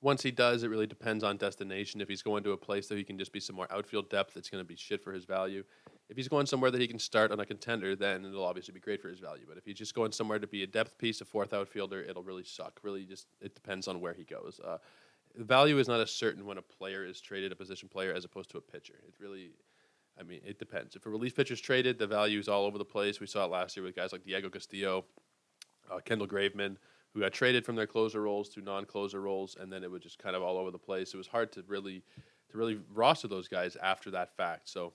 Once 0.00 0.22
he 0.22 0.30
does, 0.30 0.62
it 0.62 0.68
really 0.68 0.86
depends 0.86 1.24
on 1.24 1.38
destination. 1.38 2.00
If 2.02 2.08
he's 2.08 2.22
going 2.22 2.44
to 2.44 2.52
a 2.52 2.56
place 2.56 2.88
that 2.88 2.98
he 2.98 3.04
can 3.04 3.18
just 3.18 3.32
be 3.32 3.40
some 3.40 3.56
more 3.56 3.66
outfield 3.70 4.10
depth, 4.10 4.36
it's 4.36 4.50
going 4.50 4.62
to 4.62 4.68
be 4.68 4.76
shit 4.76 5.02
for 5.02 5.12
his 5.12 5.24
value. 5.24 5.64
If 6.08 6.16
he's 6.16 6.28
going 6.28 6.46
somewhere 6.46 6.70
that 6.70 6.80
he 6.80 6.86
can 6.86 6.98
start 6.98 7.32
on 7.32 7.40
a 7.40 7.46
contender, 7.46 7.96
then 7.96 8.24
it'll 8.26 8.44
obviously 8.44 8.74
be 8.74 8.80
great 8.80 9.00
for 9.00 9.08
his 9.08 9.20
value. 9.20 9.44
But 9.48 9.56
if 9.56 9.64
he's 9.64 9.78
just 9.78 9.94
going 9.94 10.12
somewhere 10.12 10.38
to 10.38 10.46
be 10.46 10.62
a 10.62 10.66
depth 10.66 10.98
piece, 10.98 11.20
a 11.22 11.24
fourth 11.24 11.54
outfielder, 11.54 12.02
it'll 12.02 12.22
really 12.22 12.44
suck. 12.44 12.78
Really, 12.82 13.04
just 13.04 13.26
it 13.40 13.54
depends 13.54 13.88
on 13.88 14.00
where 14.00 14.12
he 14.12 14.24
goes. 14.24 14.60
Uh, 14.62 14.78
the 15.34 15.44
value 15.44 15.78
is 15.78 15.88
not 15.88 16.00
as 16.00 16.10
certain 16.10 16.44
when 16.44 16.58
a 16.58 16.62
player 16.62 17.04
is 17.04 17.20
traded, 17.20 17.52
a 17.52 17.56
position 17.56 17.88
player, 17.88 18.12
as 18.12 18.24
opposed 18.24 18.50
to 18.50 18.58
a 18.58 18.60
pitcher. 18.60 18.94
It 19.08 19.14
really, 19.18 19.52
I 20.20 20.22
mean, 20.22 20.40
it 20.44 20.58
depends. 20.58 20.94
If 20.94 21.06
a 21.06 21.10
relief 21.10 21.34
pitcher 21.34 21.54
is 21.54 21.60
traded, 21.60 21.98
the 21.98 22.06
value 22.06 22.38
is 22.38 22.48
all 22.48 22.66
over 22.66 22.78
the 22.78 22.84
place. 22.84 23.18
We 23.18 23.26
saw 23.26 23.46
it 23.46 23.50
last 23.50 23.76
year 23.76 23.84
with 23.84 23.96
guys 23.96 24.12
like 24.12 24.24
Diego 24.24 24.50
Castillo, 24.50 25.06
uh, 25.90 26.00
Kendall 26.04 26.28
Graveman, 26.28 26.76
who 27.14 27.20
got 27.20 27.32
traded 27.32 27.64
from 27.64 27.76
their 27.76 27.86
closer 27.86 28.22
roles 28.22 28.48
to 28.50 28.60
non-closer 28.60 29.20
roles, 29.20 29.56
and 29.58 29.72
then 29.72 29.82
it 29.82 29.90
was 29.90 30.02
just 30.02 30.18
kind 30.18 30.36
of 30.36 30.42
all 30.42 30.58
over 30.58 30.70
the 30.70 30.78
place. 30.78 31.14
It 31.14 31.16
was 31.16 31.28
hard 31.28 31.50
to 31.52 31.64
really, 31.66 32.02
to 32.50 32.58
really 32.58 32.78
roster 32.92 33.26
those 33.26 33.48
guys 33.48 33.76
after 33.76 34.10
that 34.10 34.36
fact. 34.36 34.68
So 34.68 34.92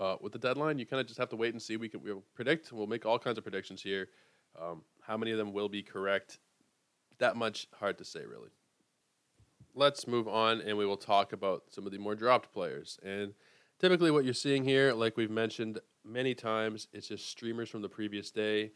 uh, 0.00 0.16
with 0.20 0.32
the 0.32 0.38
deadline, 0.38 0.78
you 0.78 0.86
kind 0.86 1.00
of 1.00 1.06
just 1.06 1.18
have 1.18 1.28
to 1.28 1.36
wait 1.36 1.52
and 1.52 1.62
see. 1.62 1.76
We 1.76 1.88
can 1.88 2.02
we'll 2.02 2.24
predict. 2.34 2.72
We'll 2.72 2.86
make 2.86 3.04
all 3.04 3.18
kinds 3.18 3.36
of 3.36 3.44
predictions 3.44 3.82
here. 3.82 4.08
Um, 4.60 4.82
how 5.02 5.16
many 5.16 5.30
of 5.30 5.38
them 5.38 5.52
will 5.52 5.68
be 5.68 5.82
correct? 5.82 6.38
That 7.18 7.36
much 7.36 7.68
hard 7.78 7.98
to 7.98 8.04
say, 8.04 8.20
really. 8.20 8.48
Let's 9.74 10.08
move 10.08 10.26
on, 10.26 10.62
and 10.62 10.76
we 10.76 10.86
will 10.86 10.96
talk 10.96 11.32
about 11.32 11.64
some 11.70 11.86
of 11.86 11.92
the 11.92 11.98
more 11.98 12.14
dropped 12.14 12.52
players. 12.52 12.98
And 13.04 13.34
typically, 13.78 14.10
what 14.10 14.24
you're 14.24 14.34
seeing 14.34 14.64
here, 14.64 14.94
like 14.94 15.16
we've 15.16 15.30
mentioned 15.30 15.78
many 16.04 16.34
times, 16.34 16.88
it's 16.92 17.08
just 17.08 17.28
streamers 17.28 17.68
from 17.68 17.82
the 17.82 17.88
previous 17.88 18.30
day. 18.30 18.72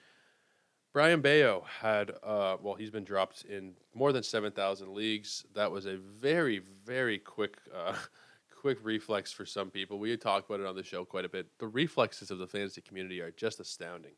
Brayan 0.92 1.22
Bello 1.22 1.64
had, 1.80 2.12
uh, 2.22 2.56
well, 2.62 2.74
he's 2.74 2.90
been 2.90 3.02
dropped 3.02 3.44
in 3.46 3.72
more 3.94 4.12
than 4.12 4.22
7,000 4.22 4.94
leagues. 4.94 5.44
That 5.54 5.72
was 5.72 5.86
a 5.86 5.96
very, 5.96 6.60
very 6.84 7.18
quick 7.18 7.56
uh, 7.74 7.96
quick 8.64 8.78
reflex 8.82 9.30
for 9.30 9.44
some 9.44 9.68
people. 9.68 9.98
We 9.98 10.16
talk 10.16 10.48
about 10.48 10.60
it 10.60 10.66
on 10.66 10.74
the 10.74 10.82
show 10.82 11.04
quite 11.04 11.26
a 11.26 11.28
bit. 11.28 11.48
The 11.58 11.66
reflexes 11.66 12.30
of 12.30 12.38
the 12.38 12.46
fantasy 12.46 12.80
community 12.80 13.20
are 13.20 13.30
just 13.30 13.60
astounding. 13.60 14.12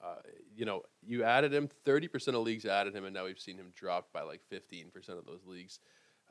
Uh, 0.00 0.20
you 0.54 0.64
know, 0.64 0.82
you 1.04 1.24
added 1.24 1.52
him, 1.52 1.68
30% 1.84 2.28
of 2.28 2.44
leagues 2.44 2.64
added 2.64 2.94
him, 2.94 3.06
and 3.06 3.12
now 3.12 3.24
we've 3.24 3.40
seen 3.40 3.56
him 3.56 3.72
drop 3.74 4.12
by 4.12 4.22
like 4.22 4.40
15% 4.52 4.86
of 5.08 5.26
those 5.26 5.40
leagues. 5.44 5.80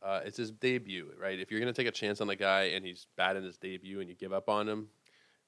Uh, 0.02 0.22
it's 0.24 0.38
his 0.38 0.50
debut, 0.50 1.12
right? 1.20 1.42
If 1.42 1.52
you're 1.52 1.60
going 1.60 1.74
to 1.74 1.78
take 1.78 1.90
a 1.90 1.92
chance 1.92 2.22
on 2.22 2.28
the 2.28 2.38
guy 2.38 2.72
and 2.74 2.86
he's 2.86 3.08
bad 3.18 3.36
in 3.36 3.44
his 3.44 3.58
debut 3.58 4.00
and 4.00 4.08
you 4.08 4.16
give 4.16 4.32
up 4.32 4.48
on 4.48 4.70
him, 4.70 4.88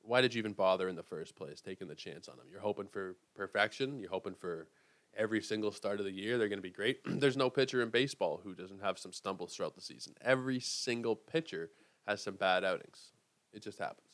why 0.01 0.19
did 0.19 0.34
you 0.34 0.39
even 0.39 0.51
bother 0.51 0.89
in 0.89 0.97
the 0.97 1.03
first 1.03 1.38
place, 1.38 1.62
taking 1.62 1.88
the 1.88 1.95
chance 1.95 2.27
on 2.27 2.34
him? 2.34 2.47
You're 2.51 2.60
hoping 2.60 2.88
for 2.88 3.15
perfection. 3.34 3.97
You're 3.97 4.10
hoping 4.10 4.36
for 4.36 4.67
every 5.15 5.41
single 5.41 5.71
start 5.71 5.99
of 5.99 6.05
the 6.05 6.12
year 6.12 6.38
they're 6.38 6.49
going 6.49 6.60
to 6.60 6.63
be 6.63 6.69
great. 6.69 6.99
There's 7.05 7.38
no 7.38 7.49
pitcher 7.49 7.82
in 7.82 7.91
baseball 7.91 8.41
who 8.43 8.55
doesn't 8.55 8.82
have 8.82 8.99
some 8.99 9.13
stumbles 9.13 9.55
throughout 9.55 9.75
the 9.75 9.82
season. 9.82 10.15
Every 10.19 10.60
single 10.60 11.15
pitcher 11.15 11.69
has 12.10 12.24
some 12.24 12.36
bad 12.36 12.63
outings. 12.63 13.12
It 13.54 13.63
just 13.63 13.80
happens. 13.80 14.08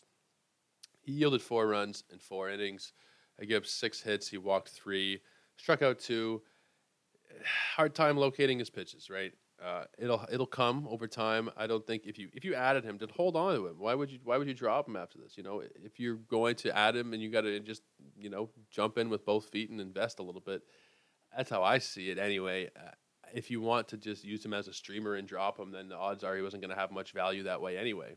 He 1.01 1.13
yielded 1.13 1.41
four 1.41 1.67
runs 1.67 2.03
in 2.11 2.19
four 2.19 2.49
innings. 2.49 2.93
He 3.39 3.45
gave 3.45 3.57
up 3.57 3.65
six 3.65 4.01
hits. 4.01 4.27
He 4.27 4.37
walked 4.37 4.69
three, 4.69 5.21
struck 5.57 5.81
out 5.81 5.99
two. 5.99 6.41
Hard 7.75 7.95
time 7.95 8.17
locating 8.17 8.59
his 8.59 8.69
pitches, 8.69 9.09
right? 9.09 9.33
Uh, 9.63 9.85
it'll 9.97 10.25
it'll 10.29 10.45
come 10.45 10.85
over 10.89 11.07
time. 11.07 11.49
I 11.55 11.67
don't 11.67 11.85
think 11.87 12.03
if 12.05 12.19
you 12.19 12.27
if 12.33 12.43
you 12.43 12.55
added 12.55 12.83
him, 12.83 12.97
then 12.97 13.07
hold 13.15 13.37
on 13.37 13.55
to 13.55 13.67
him. 13.67 13.75
Why 13.79 13.95
would 13.95 14.11
you 14.11 14.19
Why 14.23 14.37
would 14.37 14.47
you 14.47 14.53
drop 14.53 14.87
him 14.87 14.97
after 14.97 15.17
this? 15.17 15.37
You 15.37 15.43
know, 15.43 15.61
if 15.61 15.97
you're 15.97 16.15
going 16.15 16.55
to 16.57 16.77
add 16.77 16.95
him 16.95 17.13
and 17.13 17.21
you 17.21 17.29
got 17.29 17.41
to 17.41 17.59
just 17.61 17.81
you 18.17 18.29
know 18.29 18.49
jump 18.69 18.97
in 18.97 19.09
with 19.09 19.25
both 19.25 19.45
feet 19.45 19.69
and 19.69 19.79
invest 19.79 20.19
a 20.19 20.23
little 20.23 20.41
bit. 20.41 20.63
That's 21.35 21.49
how 21.49 21.63
I 21.63 21.77
see 21.77 22.09
it 22.09 22.17
anyway. 22.17 22.69
If 23.33 23.51
you 23.51 23.61
want 23.61 23.87
to 23.89 23.97
just 23.97 24.23
use 24.23 24.43
him 24.43 24.53
as 24.53 24.67
a 24.67 24.73
streamer 24.73 25.15
and 25.15 25.27
drop 25.27 25.59
him, 25.59 25.71
then 25.71 25.89
the 25.89 25.95
odds 25.95 26.23
are 26.23 26.35
he 26.35 26.41
wasn't 26.41 26.61
going 26.61 26.73
to 26.73 26.79
have 26.79 26.91
much 26.91 27.11
value 27.11 27.43
that 27.43 27.61
way 27.61 27.77
anyway. 27.77 28.15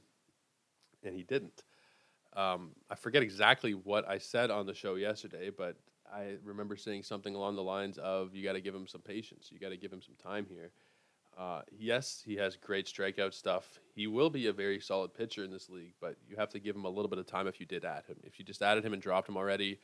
And 1.05 1.15
he 1.15 1.23
didn't. 1.23 1.65
Um, 2.37 2.71
I 2.91 2.95
forget 2.95 3.23
exactly 3.23 3.73
what 3.73 4.09
I 4.09 4.19
said 4.19 4.51
on 4.51 4.67
the 4.67 4.75
show 4.75 4.95
yesterday, 4.97 5.51
but 5.51 5.77
I 6.13 6.37
remember 6.45 6.77
saying 6.77 7.03
something 7.03 7.35
along 7.35 7.57
the 7.57 7.63
lines 7.63 7.99
of 7.99 8.35
you 8.35 8.45
got 8.45 8.53
to 8.53 8.61
give 8.61 8.75
him 8.75 8.87
some 8.87 9.01
patience. 9.01 9.51
You 9.51 9.59
got 9.59 9.71
to 9.71 9.77
give 9.77 9.93
him 9.93 10.03
some 10.03 10.15
time 10.23 10.47
here. 10.49 10.71
Uh, 11.39 11.63
yes, 11.71 12.21
he 12.25 12.35
has 12.37 12.57
great 12.57 12.87
strikeout 12.87 13.33
stuff. 13.33 13.79
He 13.95 14.09
will 14.09 14.29
be 14.29 14.49
a 14.49 14.53
very 14.53 14.81
solid 14.81 15.15
pitcher 15.15 15.45
in 15.45 15.53
this 15.53 15.71
league, 15.71 15.95
but 16.01 16.17
you 16.29 16.37
have 16.37 16.49
to 16.51 16.59
give 16.59 16.75
him 16.75 16.85
a 16.85 16.89
little 16.89 17.09
bit 17.09 17.21
of 17.21 17.27
time 17.27 17.47
if 17.47 17.61
you 17.61 17.67
did 17.67 17.85
add 17.85 18.05
him. 18.07 18.17
If 18.25 18.39
you 18.39 18.45
just 18.45 18.61
added 18.61 18.85
him 18.85 18.93
and 18.93 19.01
dropped 19.01 19.29
him 19.29 19.37
already, 19.37 19.79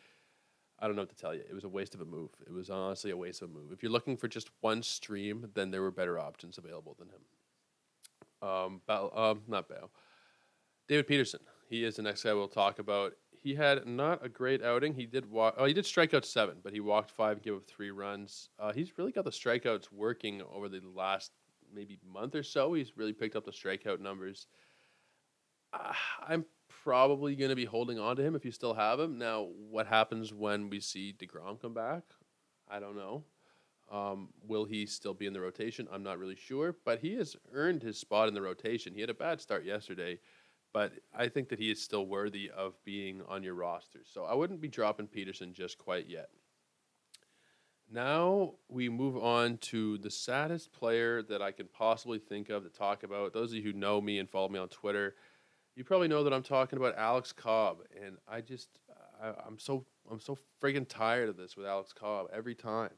I 0.79 0.87
don't 0.87 0.97
know 0.97 1.03
what 1.03 1.11
to 1.11 1.17
tell 1.17 1.35
you. 1.35 1.43
It 1.49 1.55
was 1.55 1.65
a 1.65 1.69
waste 1.69 1.95
of 1.95 2.01
a 2.01 2.05
move. 2.05 2.31
It 2.47 2.53
was 2.53 2.69
honestly 2.69 3.11
a 3.11 3.17
waste 3.17 3.43
of 3.43 3.51
a 3.51 3.53
move. 3.53 3.73
If 3.73 3.83
you're 3.83 3.93
looking 3.93 4.17
for 4.17 4.29
just 4.29 4.51
one 4.61 4.83
stream, 4.83 5.49
then 5.55 5.71
there 5.71 5.83
were 5.83 5.91
better 5.91 6.19
options 6.19 6.59
available 6.59 6.97
than 6.99 7.09
him. 7.09 8.49
Um, 8.49 8.81
Bell, 8.87 9.13
um, 9.17 9.43
not 9.47 9.69
Bell. 9.69 9.91
David 10.89 11.07
Peterson. 11.07 11.41
He 11.69 11.85
is 11.85 11.97
the 11.97 12.03
next 12.03 12.25
guy 12.25 12.35
we'll 12.35 12.49
talk 12.49 12.79
about. 12.79 13.13
He 13.41 13.55
had 13.55 13.87
not 13.87 14.25
a 14.25 14.29
great 14.29 14.63
outing. 14.63 14.95
He 14.95 15.07
did 15.07 15.31
walk. 15.31 15.55
Oh, 15.59 15.65
he 15.65 15.75
did 15.75 15.87
strike 15.87 16.15
out 16.15 16.25
seven, 16.25 16.57
but 16.63 16.73
he 16.73 16.81
walked 16.81 17.11
five, 17.11 17.43
gave 17.43 17.55
up 17.55 17.67
three 17.67 17.91
runs. 17.91 18.49
Uh, 18.59 18.73
he's 18.73 18.97
really 18.99 19.13
got 19.13 19.25
the 19.25 19.31
strikeouts 19.31 19.93
working 19.93 20.43
over 20.53 20.69
the 20.69 20.81
last 20.95 21.31
maybe 21.73 21.99
month 22.11 22.35
or 22.35 22.43
so. 22.43 22.73
He's 22.73 22.97
really 22.97 23.13
picked 23.13 23.37
up 23.37 23.45
the 23.45 23.53
strikeout 23.53 24.01
numbers. 24.01 24.47
Uh, 25.73 25.93
I'm 26.27 26.45
probably 26.85 27.35
going 27.35 27.49
to 27.49 27.57
be 27.57 27.65
holding 27.65 27.99
on 27.99 28.15
to 28.15 28.23
him 28.23 28.37
if 28.37 28.45
you 28.45 28.51
still 28.51 28.75
have 28.75 29.01
him. 29.01 29.17
Now, 29.19 29.49
what 29.71 29.87
happens 29.87 30.35
when 30.35 30.69
we 30.69 30.81
see 30.81 31.15
DeGrom 31.19 31.61
come 31.61 31.73
back? 31.73 32.03
I 32.69 32.79
don't 32.79 32.97
know. 32.97 33.25
Um, 33.91 34.29
will 34.47 34.65
he 34.65 34.87
still 34.87 35.15
be 35.15 35.27
in 35.27 35.33
the 35.33 35.41
rotation? 35.41 35.89
I'm 35.91 36.03
not 36.03 36.19
really 36.19 36.37
sure, 36.37 36.77
but 36.85 36.99
he 36.99 37.15
has 37.15 37.37
earned 37.53 37.83
his 37.83 37.99
spot 37.99 38.29
in 38.29 38.35
the 38.35 38.43
rotation. 38.43 38.95
He 38.95 39.01
had 39.01 39.11
a 39.11 39.15
bad 39.15 39.41
start 39.41 39.65
yesterday, 39.65 40.19
but 40.73 40.93
I 41.17 41.29
think 41.29 41.49
that 41.49 41.59
he 41.59 41.71
is 41.71 41.83
still 41.83 42.07
worthy 42.07 42.51
of 42.55 42.75
being 42.85 43.23
on 43.29 43.43
your 43.43 43.55
roster. 43.55 44.01
So 44.05 44.25
I 44.25 44.35
wouldn't 44.35 44.61
be 44.61 44.69
dropping 44.69 45.07
Peterson 45.07 45.55
just 45.55 45.79
quite 45.79 46.09
yet. 46.09 46.29
Now 47.91 48.55
we 48.69 48.89
move 48.89 49.17
on 49.17 49.59
to 49.59 49.99
the 49.99 50.11
saddest 50.11 50.73
player 50.73 51.23
that 51.23 51.43
I 51.43 51.53
can 51.53 51.67
possibly 51.67 52.19
think 52.19 52.49
of 52.51 52.65
to 52.65 52.71
talk 52.71 53.03
about. 53.03 53.33
Those 53.33 53.53
of 53.53 53.57
you 53.57 53.63
who 53.63 53.73
know 53.79 54.01
me 54.01 54.19
and 54.19 54.29
follow 54.29 54.49
me 54.49 54.59
on 54.59 54.69
Twitter, 54.69 55.15
you 55.77 55.85
probably 55.85 56.09
know 56.09 56.25
that 56.25 56.33
I'm 56.33 56.43
talking 56.43 56.79
about 56.79 56.97
Alex 56.97 57.33
Cobb, 57.33 57.79
and 58.05 58.17
I 58.29 58.41
just 58.41 58.69
I, 59.23 59.29
am 59.47 59.59
so 59.59 59.85
I'm 60.11 60.21
so 60.21 60.37
friggin' 60.63 60.89
tired 60.89 61.29
of 61.29 61.37
this 61.37 61.57
with 61.57 61.67
Alex 61.67 61.93
Cobb 61.93 62.29
every 62.33 62.55
time. 62.55 62.91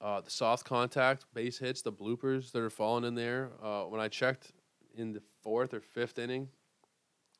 Uh, 0.00 0.20
the 0.20 0.30
soft 0.30 0.66
contact 0.66 1.24
base 1.32 1.58
hits, 1.58 1.80
the 1.82 1.92
bloopers 1.92 2.52
that 2.52 2.60
are 2.60 2.70
falling 2.70 3.04
in 3.04 3.14
there. 3.14 3.52
Uh, 3.62 3.84
when 3.84 4.00
I 4.00 4.08
checked 4.08 4.52
in 4.94 5.12
the 5.12 5.22
fourth 5.42 5.72
or 5.72 5.80
fifth 5.80 6.18
inning, 6.18 6.48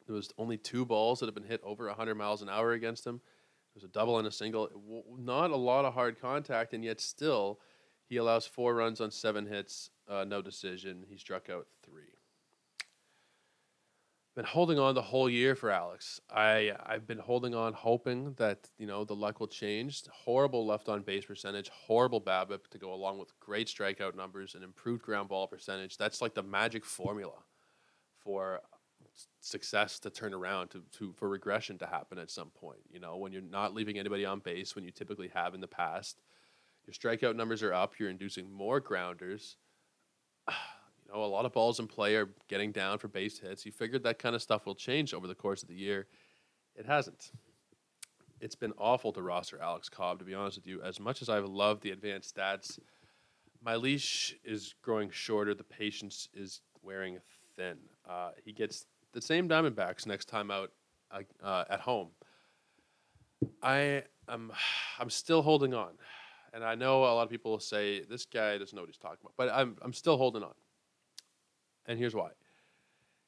there 0.06 0.14
was 0.14 0.32
only 0.38 0.56
two 0.56 0.86
balls 0.86 1.20
that 1.20 1.26
have 1.26 1.34
been 1.34 1.44
hit 1.44 1.60
over 1.62 1.86
100 1.86 2.14
miles 2.14 2.40
an 2.40 2.48
hour 2.48 2.72
against 2.72 3.06
him. 3.06 3.16
There 3.16 3.82
was 3.82 3.84
a 3.84 3.88
double 3.88 4.18
and 4.18 4.26
a 4.26 4.32
single. 4.32 4.70
Not 5.18 5.50
a 5.50 5.56
lot 5.56 5.84
of 5.84 5.92
hard 5.92 6.18
contact, 6.18 6.72
and 6.72 6.82
yet 6.82 7.00
still, 7.00 7.60
he 8.08 8.16
allows 8.16 8.46
four 8.46 8.74
runs 8.74 9.02
on 9.02 9.10
seven 9.10 9.46
hits, 9.46 9.90
uh, 10.08 10.24
no 10.24 10.40
decision. 10.40 11.04
He 11.06 11.18
struck 11.18 11.50
out 11.50 11.66
three. 11.84 12.15
Been 14.36 14.44
holding 14.44 14.78
on 14.78 14.94
the 14.94 15.02
whole 15.02 15.30
year 15.30 15.56
for 15.56 15.70
Alex. 15.70 16.20
I 16.30 16.72
I've 16.84 17.06
been 17.06 17.18
holding 17.18 17.54
on, 17.54 17.72
hoping 17.72 18.34
that 18.34 18.68
you 18.78 18.86
know 18.86 19.02
the 19.02 19.14
luck 19.14 19.40
will 19.40 19.48
change. 19.48 20.02
Horrible 20.12 20.66
left 20.66 20.90
on 20.90 21.00
base 21.00 21.24
percentage, 21.24 21.70
horrible 21.70 22.20
BABIP 22.20 22.68
to 22.68 22.78
go 22.78 22.92
along 22.92 23.18
with 23.18 23.38
great 23.40 23.66
strikeout 23.66 24.14
numbers 24.14 24.54
and 24.54 24.62
improved 24.62 25.02
ground 25.02 25.30
ball 25.30 25.46
percentage. 25.46 25.96
That's 25.96 26.20
like 26.20 26.34
the 26.34 26.42
magic 26.42 26.84
formula 26.84 27.38
for 28.22 28.60
success 29.40 29.98
to 30.00 30.10
turn 30.10 30.34
around 30.34 30.68
to, 30.68 30.82
to 30.98 31.14
for 31.14 31.30
regression 31.30 31.78
to 31.78 31.86
happen 31.86 32.18
at 32.18 32.30
some 32.30 32.50
point. 32.50 32.80
You 32.90 33.00
know, 33.00 33.16
when 33.16 33.32
you're 33.32 33.40
not 33.40 33.72
leaving 33.72 33.98
anybody 33.98 34.26
on 34.26 34.40
base, 34.40 34.74
when 34.74 34.84
you 34.84 34.90
typically 34.90 35.30
have 35.32 35.54
in 35.54 35.62
the 35.62 35.66
past, 35.66 36.20
your 36.86 36.92
strikeout 36.92 37.36
numbers 37.36 37.62
are 37.62 37.72
up. 37.72 37.98
You're 37.98 38.10
inducing 38.10 38.52
more 38.52 38.80
grounders 38.80 39.56
you 41.06 41.14
know, 41.14 41.24
a 41.24 41.26
lot 41.26 41.44
of 41.44 41.52
balls 41.52 41.78
in 41.78 41.86
play 41.86 42.14
are 42.16 42.30
getting 42.48 42.72
down 42.72 42.98
for 42.98 43.08
base 43.08 43.38
hits. 43.38 43.64
You 43.64 43.72
figured 43.72 44.02
that 44.04 44.18
kind 44.18 44.34
of 44.34 44.42
stuff 44.42 44.66
will 44.66 44.74
change 44.74 45.14
over 45.14 45.26
the 45.26 45.34
course 45.34 45.62
of 45.62 45.68
the 45.68 45.74
year. 45.74 46.06
It 46.74 46.86
hasn't. 46.86 47.32
It's 48.40 48.54
been 48.54 48.72
awful 48.76 49.12
to 49.12 49.22
roster 49.22 49.60
Alex 49.62 49.88
Cobb, 49.88 50.18
to 50.18 50.24
be 50.24 50.34
honest 50.34 50.58
with 50.58 50.66
you. 50.66 50.82
As 50.82 51.00
much 51.00 51.22
as 51.22 51.28
I've 51.28 51.46
loved 51.46 51.82
the 51.82 51.90
advanced 51.90 52.36
stats, 52.36 52.78
my 53.64 53.76
leash 53.76 54.36
is 54.44 54.74
growing 54.82 55.10
shorter. 55.10 55.54
The 55.54 55.64
patience 55.64 56.28
is 56.34 56.60
wearing 56.82 57.18
thin. 57.56 57.78
Uh, 58.08 58.30
he 58.44 58.52
gets 58.52 58.86
the 59.12 59.22
same 59.22 59.48
Diamondbacks 59.48 60.06
next 60.06 60.26
time 60.26 60.50
out 60.50 60.70
uh, 61.42 61.64
at 61.70 61.80
home. 61.80 62.08
I 63.62 64.04
am 64.28 64.52
I'm 64.98 65.10
still 65.10 65.42
holding 65.42 65.74
on, 65.74 65.92
and 66.52 66.64
I 66.64 66.74
know 66.74 67.04
a 67.04 67.14
lot 67.14 67.22
of 67.22 67.30
people 67.30 67.58
say 67.60 68.02
this 68.02 68.26
guy 68.26 68.58
doesn't 68.58 68.74
know 68.74 68.82
what 68.82 68.88
he's 68.88 68.98
talking 68.98 69.18
about, 69.22 69.34
but 69.36 69.50
I'm 69.52 69.76
I'm 69.82 69.92
still 69.92 70.16
holding 70.16 70.42
on. 70.42 70.54
And 71.86 71.98
here's 71.98 72.14
why. 72.14 72.30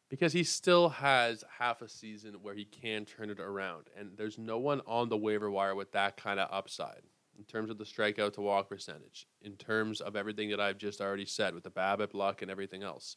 Because 0.09 0.33
he 0.33 0.43
still 0.43 0.89
has 0.89 1.45
half 1.59 1.83
a 1.83 1.89
season 1.89 2.35
where 2.43 2.55
he 2.55 2.65
can 2.65 3.05
turn 3.05 3.31
it 3.31 3.41
around. 3.41 3.89
And 3.97 4.17
there's 4.17 4.39
no 4.39 4.59
one 4.59 4.81
on 4.87 5.09
the 5.09 5.17
waiver 5.17 5.51
wire 5.51 5.75
with 5.75 5.93
that 5.93 6.17
kind 6.17 6.41
of 6.41 6.49
upside 6.51 7.03
in 7.39 7.45
terms 7.45 7.71
of 7.71 7.79
the 7.79 7.85
strikeout 7.85 8.33
to 8.33 8.41
walk 8.41 8.69
percentage, 8.69 9.27
in 9.43 9.53
terms 9.53 10.01
of 10.01 10.17
everything 10.17 10.51
that 10.51 10.61
I've 10.61 10.79
just 10.79 11.01
already 11.01 11.27
said 11.27 11.55
with 11.55 11.63
the 11.63 11.71
BABIP 11.71 12.15
luck 12.15 12.43
and 12.43 12.51
everything 12.51 12.83
else. 12.83 13.17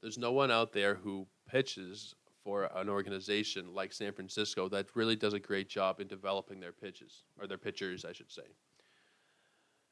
There's 0.00 0.16
no 0.16 0.32
one 0.32 0.50
out 0.50 0.72
there 0.72 0.94
who 0.94 1.26
pitches 1.46 2.14
for 2.42 2.70
an 2.74 2.88
organization 2.88 3.74
like 3.74 3.92
San 3.92 4.12
Francisco 4.12 4.68
that 4.70 4.96
really 4.96 5.16
does 5.16 5.34
a 5.34 5.38
great 5.38 5.68
job 5.68 6.00
in 6.00 6.08
developing 6.08 6.60
their 6.60 6.72
pitches, 6.72 7.24
or 7.38 7.46
their 7.46 7.58
pitchers, 7.58 8.04
I 8.04 8.12
should 8.12 8.32
say. 8.32 8.42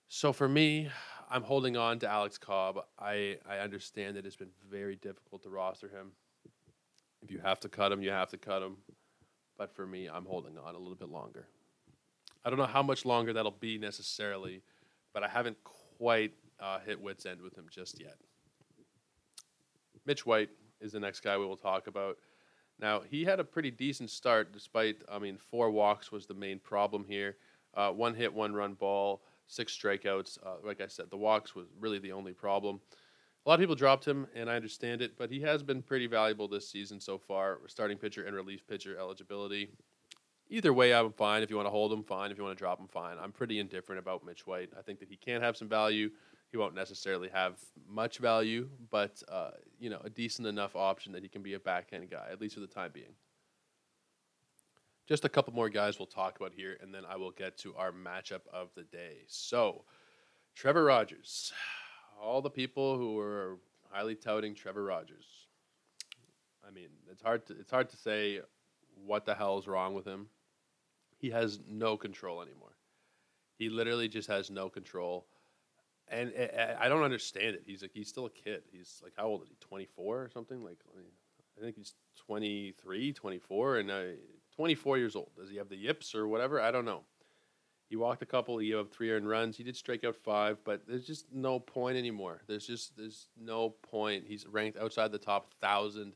So 0.09 0.33
for 0.33 0.49
me, 0.49 0.91
I'm 1.33 1.45
holding 1.45 1.77
on 1.77 2.01
to 2.01 2.09
Alex 2.09 2.39
Cobb. 2.39 2.85
I, 2.99 3.39
I 3.49 3.59
understand 3.59 4.17
that 4.17 4.27
it's 4.27 4.35
been 4.35 4.51
very 4.69 4.97
difficult 4.97 5.45
to 5.45 5.51
roster 5.51 5.87
him. 5.87 6.11
If 7.23 7.31
you 7.31 7.39
have 7.39 7.61
to 7.61 7.69
cut 7.69 7.93
him, 7.93 8.03
you 8.03 8.11
have 8.11 8.31
to 8.31 8.37
cut 8.37 8.63
him. 8.63 8.79
But 9.57 9.73
for 9.73 9.87
me, 9.87 10.09
I'm 10.09 10.25
holding 10.25 10.59
on 10.59 10.75
a 10.75 10.79
little 10.79 10.97
bit 10.97 11.09
longer. 11.09 11.47
I 12.45 12.51
don't 12.51 12.59
know 12.59 12.67
how 12.67 12.83
much 12.83 13.05
longer 13.05 13.33
that'll 13.33 13.53
be 13.53 13.79
necessarily, 13.79 14.63
but 15.15 15.23
I 15.23 15.29
haven't 15.29 15.57
quite 15.63 16.33
uh, 16.59 16.81
hit 16.81 17.01
wits 17.01 17.27
end 17.27 17.41
with 17.43 17.57
him 17.57 17.67
just 17.71 18.01
yet. 18.01 18.17
Mitch 20.07 20.27
White 20.27 20.51
is 20.81 20.91
the 20.91 21.01
next 21.01 21.21
guy 21.21 21.39
we 21.39 21.47
will 21.47 21.57
talk 21.57 21.87
about. 21.87 22.17
Now 22.81 23.03
he 23.09 23.25
had 23.25 23.39
a 23.39 23.45
pretty 23.45 23.71
decent 23.71 24.11
start, 24.11 24.53
despite 24.53 24.97
I 25.09 25.21
mean 25.21 25.37
four 25.37 25.71
walks 25.71 26.11
was 26.11 26.27
the 26.27 26.35
main 26.35 26.59
problem 26.59 27.05
here. 27.07 27.37
Uh, 27.75 27.91
one 27.91 28.15
hit, 28.15 28.33
one 28.35 28.53
run 28.53 28.75
ball 28.75 29.23
six 29.51 29.77
strikeouts. 29.77 30.39
Uh, 30.45 30.57
like 30.65 30.81
I 30.81 30.87
said, 30.87 31.11
the 31.11 31.17
walks 31.17 31.55
was 31.55 31.67
really 31.79 31.99
the 31.99 32.13
only 32.13 32.33
problem. 32.33 32.81
A 33.45 33.49
lot 33.49 33.55
of 33.55 33.61
people 33.61 33.75
dropped 33.75 34.07
him, 34.07 34.27
and 34.35 34.49
I 34.51 34.57
understand 34.57 35.03
it, 35.03 35.19
but 35.19 35.31
he 35.31 35.41
has 35.41 35.63
been 35.63 35.83
pretty 35.83 36.07
valuable 36.07 36.47
this 36.47 36.69
season 36.69 37.01
so 37.01 37.19
far. 37.19 37.59
Starting 37.67 37.99
pitcher 37.99 38.25
and 38.25 38.37
relief 38.37 38.67
pitcher 38.67 38.99
eligibility. 38.99 39.71
Either 40.51 40.73
way, 40.73 40.93
I'm 40.93 41.13
fine. 41.13 41.43
If 41.43 41.51
you 41.51 41.57
want 41.57 41.67
to 41.67 41.71
hold 41.71 41.93
him, 41.93 42.03
fine. 42.03 42.31
If 42.31 42.39
you 42.39 42.45
want 42.45 42.57
to 42.57 42.63
drop 42.63 42.79
him, 42.79 42.89
fine. 42.89 43.17
I'm 43.21 43.33
pretty 43.33 43.59
indifferent 43.59 43.99
about 43.99 44.25
Mitch 44.25 44.47
White. 44.47 44.71
I 44.79 44.83
think 44.83 44.99
that 45.01 45.09
he 45.09 45.17
can 45.17 45.41
have 45.43 45.57
some 45.57 45.69
value. 45.69 46.11
He 46.51 46.57
won't 46.57 46.75
necessarily 46.75 47.29
have 47.29 47.59
much 47.89 48.19
value, 48.19 48.69
but 48.91 49.23
uh, 49.31 49.53
you 49.79 49.89
know, 49.89 50.01
a 50.05 50.11
decent 50.11 50.49
enough 50.49 50.75
option 50.77 51.13
that 51.13 51.23
he 51.23 51.29
can 51.29 51.43
be 51.43 51.55
a 51.55 51.61
backhand 51.61 52.11
guy, 52.11 52.27
at 52.31 52.41
least 52.41 52.55
for 52.55 52.61
the 52.61 52.67
time 52.67 52.91
being. 52.93 53.15
Just 55.11 55.25
a 55.25 55.29
couple 55.29 55.53
more 55.53 55.69
guys 55.69 55.99
we'll 55.99 56.07
talk 56.07 56.39
about 56.39 56.53
here, 56.55 56.79
and 56.81 56.95
then 56.95 57.03
I 57.05 57.17
will 57.17 57.33
get 57.33 57.59
to 57.59 57.75
our 57.75 57.91
matchup 57.91 58.43
of 58.53 58.69
the 58.77 58.85
day. 58.85 59.25
So, 59.27 59.83
Trevor 60.55 60.85
Rogers. 60.85 61.53
All 62.23 62.41
the 62.41 62.49
people 62.49 62.97
who 62.97 63.19
are 63.19 63.59
highly 63.91 64.15
touting 64.15 64.55
Trevor 64.55 64.85
Rogers. 64.85 65.27
I 66.65 66.71
mean, 66.71 66.91
it's 67.11 67.23
hard 67.23 67.45
to 67.47 67.55
it's 67.55 67.73
hard 67.73 67.89
to 67.89 67.97
say 67.97 68.41
what 69.05 69.27
the 69.27 69.35
hell 69.35 69.59
is 69.59 69.67
wrong 69.67 69.95
with 69.95 70.05
him. 70.05 70.29
He 71.19 71.31
has 71.31 71.59
no 71.69 71.97
control 71.97 72.41
anymore. 72.41 72.77
He 73.59 73.69
literally 73.69 74.07
just 74.07 74.29
has 74.29 74.49
no 74.49 74.69
control. 74.69 75.27
And 76.07 76.33
eh, 76.37 76.47
eh, 76.53 76.75
I 76.79 76.89
don't 76.89 77.03
understand 77.03 77.57
it. 77.57 77.63
He's 77.67 77.83
like 77.83 77.91
he's 77.93 78.09
still 78.09 78.27
a 78.27 78.31
kid. 78.31 78.63
He's 78.71 79.01
like 79.03 79.15
how 79.17 79.27
old 79.27 79.43
is 79.43 79.49
he? 79.49 79.57
24 79.59 80.23
or 80.23 80.31
something? 80.33 80.63
Like 80.63 80.79
I 81.59 81.61
think 81.61 81.79
he's 81.79 81.95
23, 82.27 83.13
24 83.13 83.79
and 83.79 83.91
I 83.91 84.15
24 84.57 84.99
years 84.99 85.17
old. 85.17 85.31
Does 85.37 85.51
he 85.51 85.57
have 85.57 85.69
the 85.69 85.77
yips 85.77 86.15
or 86.15 86.29
whatever? 86.29 86.61
I 86.61 86.71
don't 86.71 86.85
know. 86.85 87.03
He 87.89 87.97
walked 87.97 88.23
a 88.23 88.27
couple. 88.27 88.59
He 88.59 88.71
had 88.71 88.93
three 88.93 89.11
earned 89.11 89.29
runs. 89.29 89.57
He 89.57 89.65
did 89.65 89.77
strike 89.77 90.05
out 90.05 90.15
five, 90.15 90.59
but 90.65 90.87
there's 90.87 91.07
just 91.07 91.27
no 91.33 91.59
point 91.59 91.99
anymore. 91.99 92.41
There's 92.47 92.67
just 92.67 92.97
there's 92.97 93.27
no 93.37 93.71
point. 93.71 94.25
He's 94.29 94.47
ranked 94.47 94.79
outside 94.79 95.11
the 95.11 95.19
top 95.19 95.53
thousand. 95.61 96.15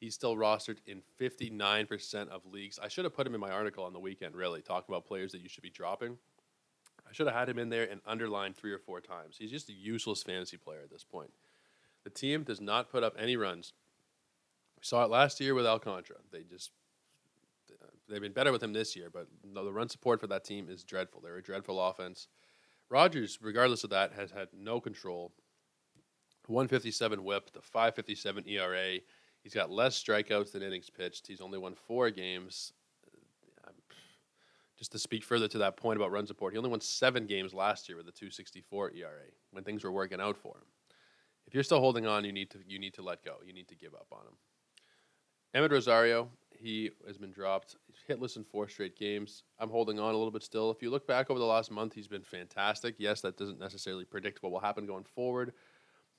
He's 0.00 0.14
still 0.14 0.34
rostered 0.34 0.78
in 0.84 1.00
59% 1.20 2.28
of 2.28 2.44
leagues. 2.44 2.80
I 2.82 2.88
should 2.88 3.04
have 3.04 3.14
put 3.14 3.24
him 3.24 3.36
in 3.36 3.40
my 3.40 3.52
article 3.52 3.84
on 3.84 3.92
the 3.92 4.00
weekend, 4.00 4.34
really, 4.34 4.60
talking 4.60 4.92
about 4.92 5.06
players 5.06 5.30
that 5.30 5.42
you 5.42 5.48
should 5.48 5.62
be 5.62 5.70
dropping. 5.70 6.18
I 7.08 7.12
should 7.12 7.28
have 7.28 7.36
had 7.36 7.48
him 7.48 7.60
in 7.60 7.68
there 7.68 7.84
and 7.84 8.00
underlined 8.04 8.56
three 8.56 8.72
or 8.72 8.80
four 8.80 9.00
times. 9.00 9.36
He's 9.38 9.52
just 9.52 9.68
a 9.68 9.72
useless 9.72 10.24
fantasy 10.24 10.56
player 10.56 10.80
at 10.82 10.90
this 10.90 11.04
point. 11.04 11.30
The 12.02 12.10
team 12.10 12.42
does 12.42 12.60
not 12.60 12.90
put 12.90 13.04
up 13.04 13.14
any 13.16 13.36
runs. 13.36 13.74
We 14.76 14.84
saw 14.84 15.04
it 15.04 15.10
last 15.10 15.38
year 15.38 15.54
with 15.54 15.66
Alcantara. 15.66 16.16
They 16.32 16.42
just 16.42 16.72
they've 18.12 18.22
been 18.22 18.32
better 18.32 18.52
with 18.52 18.62
him 18.62 18.72
this 18.72 18.94
year, 18.94 19.08
but 19.12 19.26
the 19.54 19.72
run 19.72 19.88
support 19.88 20.20
for 20.20 20.26
that 20.28 20.44
team 20.44 20.68
is 20.68 20.84
dreadful. 20.84 21.20
They're 21.20 21.36
a 21.36 21.42
dreadful 21.42 21.80
offense. 21.80 22.28
Rogers, 22.90 23.38
regardless 23.40 23.84
of 23.84 23.90
that, 23.90 24.12
has 24.12 24.30
had 24.30 24.48
no 24.52 24.80
control. 24.80 25.32
157 26.46 27.24
whip, 27.24 27.52
the 27.52 27.62
557 27.62 28.48
ERA. 28.48 28.98
He's 29.42 29.54
got 29.54 29.70
less 29.70 30.02
strikeouts 30.02 30.52
than 30.52 30.62
innings 30.62 30.90
pitched. 30.90 31.26
He's 31.26 31.40
only 31.40 31.58
won 31.58 31.74
four 31.74 32.10
games. 32.10 32.72
Just 34.78 34.92
to 34.92 34.98
speak 34.98 35.22
further 35.22 35.46
to 35.48 35.58
that 35.58 35.76
point 35.76 35.96
about 35.96 36.10
run 36.10 36.26
support, 36.26 36.52
he 36.52 36.58
only 36.58 36.70
won 36.70 36.80
seven 36.80 37.26
games 37.26 37.54
last 37.54 37.88
year 37.88 37.96
with 37.96 38.08
a 38.08 38.12
264 38.12 38.92
ERA 38.96 39.10
when 39.52 39.62
things 39.62 39.84
were 39.84 39.92
working 39.92 40.20
out 40.20 40.36
for 40.36 40.56
him. 40.56 40.64
If 41.46 41.54
you're 41.54 41.62
still 41.62 41.78
holding 41.78 42.06
on, 42.06 42.24
you 42.24 42.32
need 42.32 42.50
to 42.50 42.58
you 42.66 42.78
need 42.78 42.94
to 42.94 43.02
let 43.02 43.24
go. 43.24 43.36
You 43.46 43.52
need 43.52 43.68
to 43.68 43.76
give 43.76 43.94
up 43.94 44.08
on 44.10 44.22
him. 44.26 44.34
Amed 45.54 45.70
Rosario, 45.70 46.30
he 46.62 46.90
has 47.06 47.18
been 47.18 47.32
dropped. 47.32 47.76
Hitless 48.08 48.36
in 48.36 48.44
four 48.44 48.68
straight 48.68 48.96
games. 48.96 49.42
I'm 49.58 49.70
holding 49.70 49.98
on 49.98 50.14
a 50.14 50.16
little 50.16 50.30
bit 50.30 50.42
still. 50.42 50.70
If 50.70 50.82
you 50.82 50.90
look 50.90 51.06
back 51.06 51.30
over 51.30 51.38
the 51.38 51.44
last 51.44 51.70
month, 51.70 51.92
he's 51.92 52.08
been 52.08 52.22
fantastic. 52.22 52.94
Yes, 52.98 53.20
that 53.22 53.36
doesn't 53.36 53.58
necessarily 53.58 54.04
predict 54.04 54.42
what 54.42 54.52
will 54.52 54.60
happen 54.60 54.86
going 54.86 55.04
forward, 55.04 55.52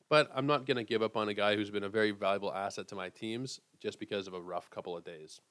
but 0.09 0.29
I'm 0.35 0.45
not 0.45 0.65
going 0.65 0.77
to 0.77 0.83
give 0.83 1.01
up 1.01 1.15
on 1.15 1.29
a 1.29 1.33
guy 1.33 1.55
who's 1.55 1.71
been 1.71 1.83
a 1.83 1.89
very 1.89 2.11
valuable 2.11 2.53
asset 2.53 2.87
to 2.89 2.95
my 2.95 3.09
teams 3.09 3.59
just 3.79 3.99
because 3.99 4.27
of 4.27 4.33
a 4.33 4.41
rough 4.41 4.69
couple 4.69 4.97
of 4.97 5.03
days. 5.03 5.41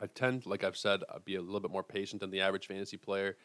I 0.00 0.06
tend, 0.06 0.46
like 0.46 0.64
I've 0.64 0.76
said, 0.76 1.02
I'll 1.10 1.20
be 1.20 1.36
a 1.36 1.42
little 1.42 1.60
bit 1.60 1.70
more 1.70 1.82
patient 1.82 2.20
than 2.20 2.30
the 2.30 2.40
average 2.40 2.66
fantasy 2.66 2.96
player. 2.96 3.36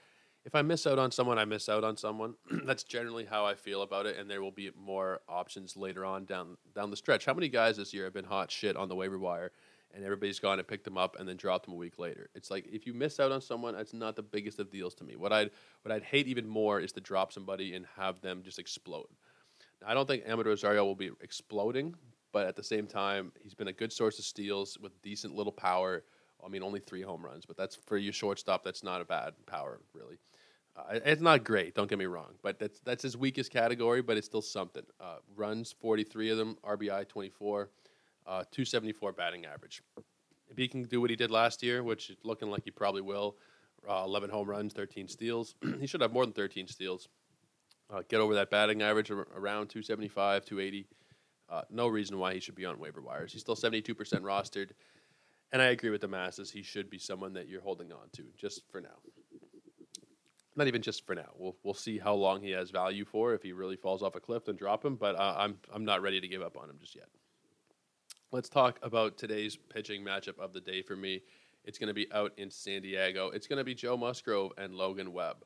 If 0.45 0.55
I 0.55 0.61
miss 0.61 0.85
out 0.85 0.99
on 0.99 1.11
someone, 1.11 1.39
I 1.39 1.45
miss 1.45 1.69
out 1.69 1.83
on 1.83 1.95
someone. 1.95 2.35
That's 2.65 2.83
generally 2.83 3.25
how 3.25 3.45
I 3.45 3.55
feel 3.55 3.81
about 3.81 4.05
it, 4.05 4.17
and 4.17 4.29
there 4.29 4.41
will 4.41 4.51
be 4.51 4.71
more 4.77 5.21
options 5.27 5.77
later 5.77 6.05
on 6.05 6.25
down 6.25 6.57
down 6.75 6.89
the 6.89 6.97
stretch. 6.97 7.25
How 7.25 7.33
many 7.33 7.47
guys 7.47 7.77
this 7.77 7.93
year 7.93 8.03
have 8.03 8.13
been 8.13 8.25
hot 8.25 8.51
shit 8.51 8.75
on 8.75 8.89
the 8.89 8.95
waiver 8.95 9.17
wire 9.17 9.51
and 9.93 10.03
everybody's 10.03 10.39
gone 10.39 10.59
and 10.59 10.67
picked 10.67 10.85
them 10.85 10.97
up 10.97 11.17
and 11.19 11.27
then 11.27 11.37
dropped 11.37 11.65
them 11.65 11.73
a 11.73 11.77
week 11.77 11.99
later. 11.99 12.29
It's 12.33 12.49
like 12.49 12.67
if 12.71 12.87
you 12.87 12.93
miss 12.93 13.19
out 13.19 13.31
on 13.31 13.41
someone, 13.41 13.75
it's 13.75 13.93
not 13.93 14.15
the 14.15 14.23
biggest 14.23 14.59
of 14.59 14.71
deals 14.71 14.95
to 14.95 15.03
me. 15.03 15.15
What 15.15 15.31
I'd 15.31 15.51
what 15.83 15.91
I'd 15.91 16.03
hate 16.03 16.27
even 16.27 16.47
more 16.47 16.79
is 16.79 16.91
to 16.93 17.01
drop 17.01 17.31
somebody 17.31 17.75
and 17.75 17.85
have 17.95 18.21
them 18.21 18.41
just 18.43 18.59
explode. 18.59 19.07
Now, 19.81 19.89
I 19.89 19.93
don't 19.93 20.07
think 20.07 20.25
Amed 20.25 20.45
Rosario 20.45 20.83
will 20.83 20.95
be 20.95 21.11
exploding, 21.21 21.95
but 22.31 22.47
at 22.47 22.55
the 22.55 22.63
same 22.63 22.87
time, 22.87 23.31
he's 23.41 23.53
been 23.53 23.67
a 23.67 23.73
good 23.73 23.93
source 23.93 24.17
of 24.19 24.25
steals 24.25 24.77
with 24.81 24.99
decent 25.01 25.35
little 25.35 25.53
power. 25.53 26.03
I 26.43 26.49
mean, 26.49 26.63
only 26.63 26.79
three 26.79 27.01
home 27.01 27.23
runs, 27.23 27.45
but 27.45 27.55
that's 27.55 27.75
for 27.75 27.97
your 27.97 28.13
shortstop. 28.13 28.63
That's 28.63 28.83
not 28.83 28.99
a 28.99 29.05
bad 29.05 29.33
power, 29.45 29.79
really. 29.93 30.17
Uh, 30.75 30.99
it's 31.05 31.21
not 31.21 31.43
great, 31.43 31.75
don't 31.75 31.87
get 31.87 31.99
me 31.99 32.05
wrong, 32.05 32.33
but 32.41 32.57
that's 32.57 32.79
that's 32.79 33.03
his 33.03 33.15
weakest 33.15 33.51
category, 33.51 34.01
but 34.01 34.17
it's 34.17 34.25
still 34.25 34.41
something. 34.41 34.81
Uh, 34.99 35.17
runs, 35.35 35.71
forty 35.71 36.03
three 36.03 36.31
of 36.31 36.37
them, 36.37 36.57
RBI 36.65 37.07
twenty 37.07 37.29
four 37.29 37.69
uh, 38.25 38.43
274 38.51 39.13
batting 39.13 39.45
average. 39.45 39.81
If 40.49 40.57
he 40.57 40.67
can 40.67 40.83
do 40.83 41.01
what 41.01 41.09
he 41.09 41.15
did 41.15 41.31
last 41.31 41.63
year, 41.63 41.83
which 41.83 42.09
is 42.09 42.17
looking 42.23 42.49
like 42.49 42.63
he 42.63 42.71
probably 42.71 43.01
will, 43.01 43.37
uh, 43.89 44.03
11 44.05 44.29
home 44.29 44.49
runs, 44.49 44.73
13 44.73 45.07
steals, 45.07 45.55
he 45.79 45.87
should 45.87 46.01
have 46.01 46.13
more 46.13 46.25
than 46.25 46.33
13 46.33 46.67
steals. 46.67 47.09
Uh, 47.93 48.01
get 48.07 48.19
over 48.19 48.35
that 48.35 48.49
batting 48.49 48.81
average 48.81 49.11
around 49.11 49.67
275, 49.67 50.45
280. 50.45 50.87
Uh, 51.49 51.61
no 51.69 51.87
reason 51.87 52.17
why 52.17 52.33
he 52.33 52.39
should 52.39 52.55
be 52.55 52.65
on 52.65 52.79
waiver 52.79 53.01
wires. 53.01 53.33
He's 53.33 53.41
still 53.41 53.55
72% 53.55 53.95
rostered. 54.21 54.71
And 55.51 55.61
I 55.61 55.65
agree 55.65 55.91
with 55.91 56.01
the 56.01 56.07
masses. 56.07 56.49
He 56.49 56.63
should 56.63 56.89
be 56.89 56.97
someone 56.97 57.33
that 57.33 57.47
you're 57.47 57.61
holding 57.61 57.91
on 57.91 58.09
to 58.13 58.23
just 58.35 58.63
for 58.71 58.81
now. 58.81 58.97
Not 60.55 60.67
even 60.67 60.81
just 60.81 61.05
for 61.05 61.15
now. 61.15 61.29
We'll 61.35 61.55
we'll 61.63 61.73
see 61.73 61.97
how 61.97 62.13
long 62.13 62.41
he 62.41 62.51
has 62.51 62.69
value 62.69 63.05
for. 63.05 63.33
If 63.33 63.41
he 63.41 63.53
really 63.53 63.75
falls 63.75 64.03
off 64.03 64.15
a 64.15 64.19
cliff, 64.19 64.45
then 64.45 64.55
drop 64.55 64.85
him. 64.85 64.95
But 64.95 65.15
uh, 65.15 65.35
I'm 65.37 65.57
I'm 65.73 65.85
not 65.85 66.01
ready 66.01 66.21
to 66.21 66.27
give 66.27 66.41
up 66.41 66.57
on 66.57 66.69
him 66.69 66.77
just 66.79 66.95
yet. 66.95 67.07
Let's 68.33 68.49
talk 68.49 68.79
about 68.81 69.15
today's 69.15 69.55
pitching 69.55 70.03
matchup 70.03 70.39
of 70.39 70.53
the 70.53 70.59
day 70.59 70.81
for 70.81 70.95
me. 70.95 71.21
It's 71.65 71.77
going 71.77 71.89
to 71.89 71.93
be 71.93 72.11
out 72.11 72.31
in 72.35 72.49
San 72.49 72.81
Diego. 72.81 73.29
It's 73.29 73.45
going 73.45 73.59
to 73.59 73.63
be 73.63 73.75
Joe 73.75 73.95
Musgrove 73.95 74.53
and 74.57 74.73
Logan 74.73 75.13
Webb. 75.13 75.45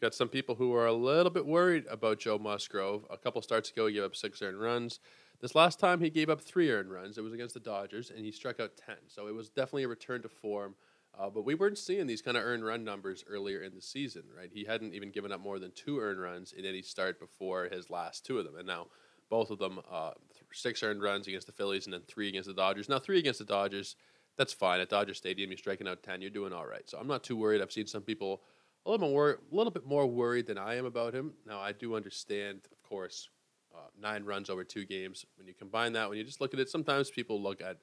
Got 0.00 0.14
some 0.14 0.26
people 0.28 0.56
who 0.56 0.74
are 0.74 0.86
a 0.86 0.92
little 0.92 1.30
bit 1.30 1.46
worried 1.46 1.84
about 1.88 2.18
Joe 2.18 2.38
Musgrove. 2.38 3.06
A 3.08 3.16
couple 3.16 3.40
starts 3.40 3.70
ago, 3.70 3.86
he 3.86 3.94
gave 3.94 4.02
up 4.02 4.16
six 4.16 4.42
earned 4.42 4.60
runs. 4.60 4.98
This 5.40 5.54
last 5.54 5.78
time, 5.78 6.00
he 6.00 6.10
gave 6.10 6.28
up 6.28 6.40
three 6.40 6.72
earned 6.72 6.90
runs. 6.90 7.18
It 7.18 7.22
was 7.22 7.32
against 7.32 7.54
the 7.54 7.60
Dodgers, 7.60 8.10
and 8.10 8.24
he 8.24 8.32
struck 8.32 8.58
out 8.58 8.72
10. 8.76 8.96
So 9.06 9.28
it 9.28 9.34
was 9.36 9.48
definitely 9.48 9.84
a 9.84 9.88
return 9.88 10.22
to 10.22 10.28
form. 10.28 10.74
Uh, 11.16 11.30
but 11.30 11.44
we 11.44 11.54
weren't 11.54 11.78
seeing 11.78 12.08
these 12.08 12.20
kind 12.20 12.36
of 12.36 12.42
earned 12.42 12.64
run 12.64 12.82
numbers 12.82 13.24
earlier 13.28 13.62
in 13.62 13.76
the 13.76 13.80
season, 13.80 14.24
right? 14.36 14.50
He 14.52 14.64
hadn't 14.64 14.92
even 14.92 15.12
given 15.12 15.30
up 15.30 15.40
more 15.40 15.60
than 15.60 15.70
two 15.70 16.00
earned 16.00 16.20
runs 16.20 16.52
in 16.52 16.64
any 16.66 16.82
start 16.82 17.20
before 17.20 17.68
his 17.70 17.90
last 17.90 18.26
two 18.26 18.40
of 18.40 18.44
them. 18.44 18.56
And 18.56 18.66
now 18.66 18.88
both 19.30 19.50
of 19.50 19.58
them, 19.58 19.80
uh, 19.90 20.12
six 20.54 20.82
earned 20.82 21.02
runs 21.02 21.26
against 21.26 21.46
the 21.46 21.52
Phillies 21.52 21.86
and 21.86 21.92
then 21.92 22.02
three 22.06 22.28
against 22.28 22.48
the 22.48 22.54
Dodgers. 22.54 22.88
Now, 22.88 22.98
three 22.98 23.18
against 23.18 23.38
the 23.38 23.44
Dodgers, 23.44 23.96
that's 24.36 24.52
fine. 24.52 24.80
At 24.80 24.88
Dodger 24.88 25.14
Stadium, 25.14 25.50
you're 25.50 25.58
striking 25.58 25.88
out 25.88 26.02
10, 26.02 26.20
you're 26.20 26.30
doing 26.30 26.52
all 26.52 26.66
right. 26.66 26.88
So 26.88 26.98
I'm 26.98 27.06
not 27.06 27.22
too 27.22 27.36
worried. 27.36 27.60
I've 27.60 27.72
seen 27.72 27.86
some 27.86 28.02
people 28.02 28.42
a 28.86 28.90
little 28.90 29.08
more, 29.08 29.30
a 29.30 29.54
little 29.54 29.72
bit 29.72 29.86
more 29.86 30.06
worried 30.06 30.46
than 30.46 30.58
I 30.58 30.76
am 30.76 30.86
about 30.86 31.14
him. 31.14 31.32
Now, 31.46 31.60
I 31.60 31.72
do 31.72 31.94
understand, 31.94 32.60
of 32.70 32.82
course, 32.88 33.28
uh, 33.74 33.88
nine 34.00 34.24
runs 34.24 34.50
over 34.50 34.64
two 34.64 34.84
games. 34.84 35.24
When 35.36 35.46
you 35.46 35.54
combine 35.54 35.92
that, 35.94 36.08
when 36.08 36.18
you 36.18 36.24
just 36.24 36.40
look 36.40 36.54
at 36.54 36.60
it, 36.60 36.68
sometimes 36.68 37.10
people 37.10 37.42
look 37.42 37.60
at 37.60 37.78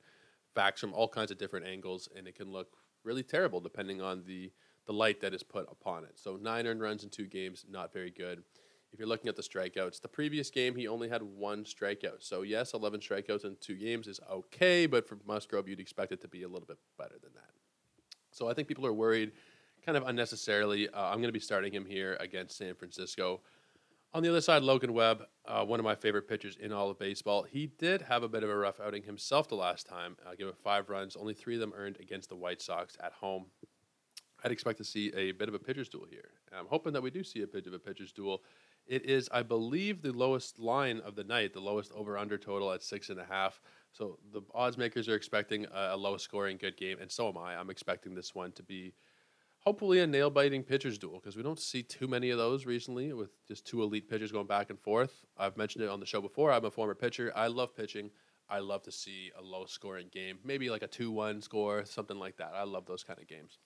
facts 0.55 0.82
from 0.82 0.93
all 0.93 1.07
kinds 1.07 1.32
of 1.32 1.38
different 1.38 1.65
angles, 1.65 2.07
and 2.15 2.28
it 2.28 2.36
can 2.36 2.51
look 2.51 2.78
really 3.03 3.24
terrible 3.24 3.59
depending 3.59 4.01
on 4.01 4.24
the 4.26 4.51
the 4.88 4.93
light 4.93 5.22
that 5.22 5.34
is 5.34 5.43
put 5.43 5.67
upon 5.72 6.03
it. 6.03 6.13
So 6.15 6.38
nine 6.41 6.65
earned 6.65 6.82
runs 6.82 7.03
in 7.03 7.09
two 7.09 7.28
games, 7.28 7.65
not 7.69 7.93
very 7.93 8.09
good. 8.09 8.43
If 8.94 9.00
you're 9.00 9.08
looking 9.08 9.30
at 9.30 9.36
the 9.36 9.42
strikeouts, 9.42 10.02
the 10.02 10.08
previous 10.08 10.50
game 10.50 10.76
he 10.76 10.88
only 10.88 11.08
had 11.08 11.24
one 11.24 11.64
strikeout. 11.64 12.20
So 12.20 12.42
yes, 12.42 12.74
11 12.74 13.00
strikeouts 13.00 13.46
in 13.46 13.56
two 13.62 13.76
games 13.76 14.08
is 14.08 14.20
okay, 14.30 14.86
but 14.86 15.08
for 15.08 15.18
Musgrove, 15.26 15.68
you'd 15.68 15.80
expect 15.80 16.12
it 16.12 16.22
to 16.22 16.28
be 16.28 16.44
a 16.44 16.48
little 16.48 16.68
bit 16.68 16.78
better 16.98 17.16
than 17.22 17.32
that. 17.36 17.52
So 18.32 18.50
I 18.50 18.54
think 18.54 18.68
people 18.68 18.86
are 18.86 18.94
worried, 18.94 19.32
kind 19.86 19.98
of 19.98 20.08
unnecessarily. 20.08 20.89
Uh, 20.89 21.06
I'm 21.06 21.18
going 21.18 21.24
to 21.24 21.32
be 21.32 21.39
starting 21.39 21.74
him 21.74 21.86
here 21.86 22.18
against 22.20 22.58
San 22.58 22.76
Francisco. 22.76 23.42
On 24.14 24.22
the 24.22 24.30
other 24.30 24.42
side, 24.42 24.62
Logan 24.62 24.94
Webb, 24.94 25.24
uh, 25.46 25.64
one 25.64 25.80
of 25.80 25.86
my 25.86 25.96
favorite 25.96 26.28
pitchers 26.28 26.58
in 26.60 26.74
all 26.74 26.89
of 26.89 27.00
baseball. 27.00 27.44
He 27.44 27.68
did 27.68 28.02
have 28.02 28.24
a 28.24 28.28
bit 28.28 28.44
of 28.44 28.50
a 28.50 28.56
rough 28.58 28.82
outing 28.82 29.04
himself 29.04 29.48
the 29.48 29.56
last 29.56 29.88
time, 29.88 30.18
uh, 30.26 30.36
giving 30.38 30.54
five 30.62 30.89
runs, 30.89 31.16
only 31.16 31.34
three 31.34 31.54
of 31.54 31.62
them 31.62 31.72
earned 31.74 31.98
against 32.02 32.28
the 32.28 32.36
White 32.36 32.62
Sox 32.62 32.98
at 33.02 33.14
home. 33.14 33.46
I'd 34.44 34.52
expect 34.52 34.80
to 34.80 34.84
see 34.84 35.14
a 35.16 35.32
bit 35.32 35.48
of 35.48 35.54
a 35.54 35.60
pitcher's 35.60 35.88
duel 35.88 36.08
here. 36.10 36.32
I'm 36.52 36.66
hoping 36.66 36.92
that 36.94 37.02
we 37.02 37.10
do 37.10 37.24
see 37.24 37.42
a 37.44 37.48
bit 37.48 37.68
of 37.68 37.74
a 37.74 37.80
pitcher's 37.80 38.12
duel. 38.12 38.44
It 38.92 39.06
is, 39.06 39.30
I 39.32 39.42
believe, 39.42 40.02
the 40.02 40.12
lowest 40.12 40.60
line 40.60 41.00
of 41.06 41.16
the 41.16 41.24
night, 41.24 41.54
the 41.54 41.62
lowest 41.62 41.94
over 41.94 42.18
under 42.18 42.38
total 42.38 42.74
at 42.74 42.84
six 42.84 43.08
and 43.08 43.22
a 43.22 43.24
half. 43.24 43.62
So 43.94 44.20
the 44.34 44.42
odds 44.54 44.78
makers 44.78 45.08
are 45.08 45.16
expecting 45.16 45.66
a, 45.74 45.92
a 45.94 45.96
low 45.96 46.18
scoring 46.18 46.58
good 46.58 46.76
game, 46.76 46.98
and 47.00 47.10
so 47.10 47.30
am 47.30 47.38
I. 47.38 47.56
I'm 47.56 47.70
expecting 47.70 48.16
this 48.16 48.36
one 48.36 48.52
to 48.52 48.64
be 48.64 48.94
hopefully 49.60 50.02
a 50.02 50.08
nail 50.08 50.30
biting 50.30 50.62
pitchers 50.62 50.98
duel 50.98 51.22
because 51.24 51.38
we 51.38 51.42
don't 51.42 51.58
see 51.58 51.84
too 51.84 52.06
many 52.06 52.32
of 52.32 52.38
those 52.38 52.66
recently 52.66 53.14
with 53.14 53.30
just 53.48 53.66
two 53.66 53.82
elite 53.82 54.10
pitchers 54.10 54.34
going 54.34 54.46
back 54.46 54.70
and 54.70 54.78
forth. 54.78 55.24
I've 55.38 55.56
mentioned 55.56 55.86
it 55.86 55.89
on 55.89 56.02
the 56.02 56.06
show 56.06 56.20
before. 56.20 56.52
I'm 56.52 56.66
a 56.66 56.70
former 56.70 56.94
pitcher. 56.94 57.32
I 57.34 57.48
love 57.48 57.74
pitching. 57.74 58.12
I 58.50 58.60
love 58.60 58.84
to 58.84 58.92
see 58.92 59.32
a 59.39 59.42
low 59.42 59.68
scoring 59.68 60.10
game, 60.12 60.39
maybe 60.44 60.70
like 60.70 60.84
a 60.84 60.88
2 60.88 61.12
1 61.12 61.39
score, 61.39 61.86
something 61.86 62.20
like 62.20 62.36
that. 62.39 62.52
I 62.54 62.64
love 62.64 62.86
those 62.88 63.06
kind 63.06 63.22
of 63.22 63.28
games. 63.30 63.58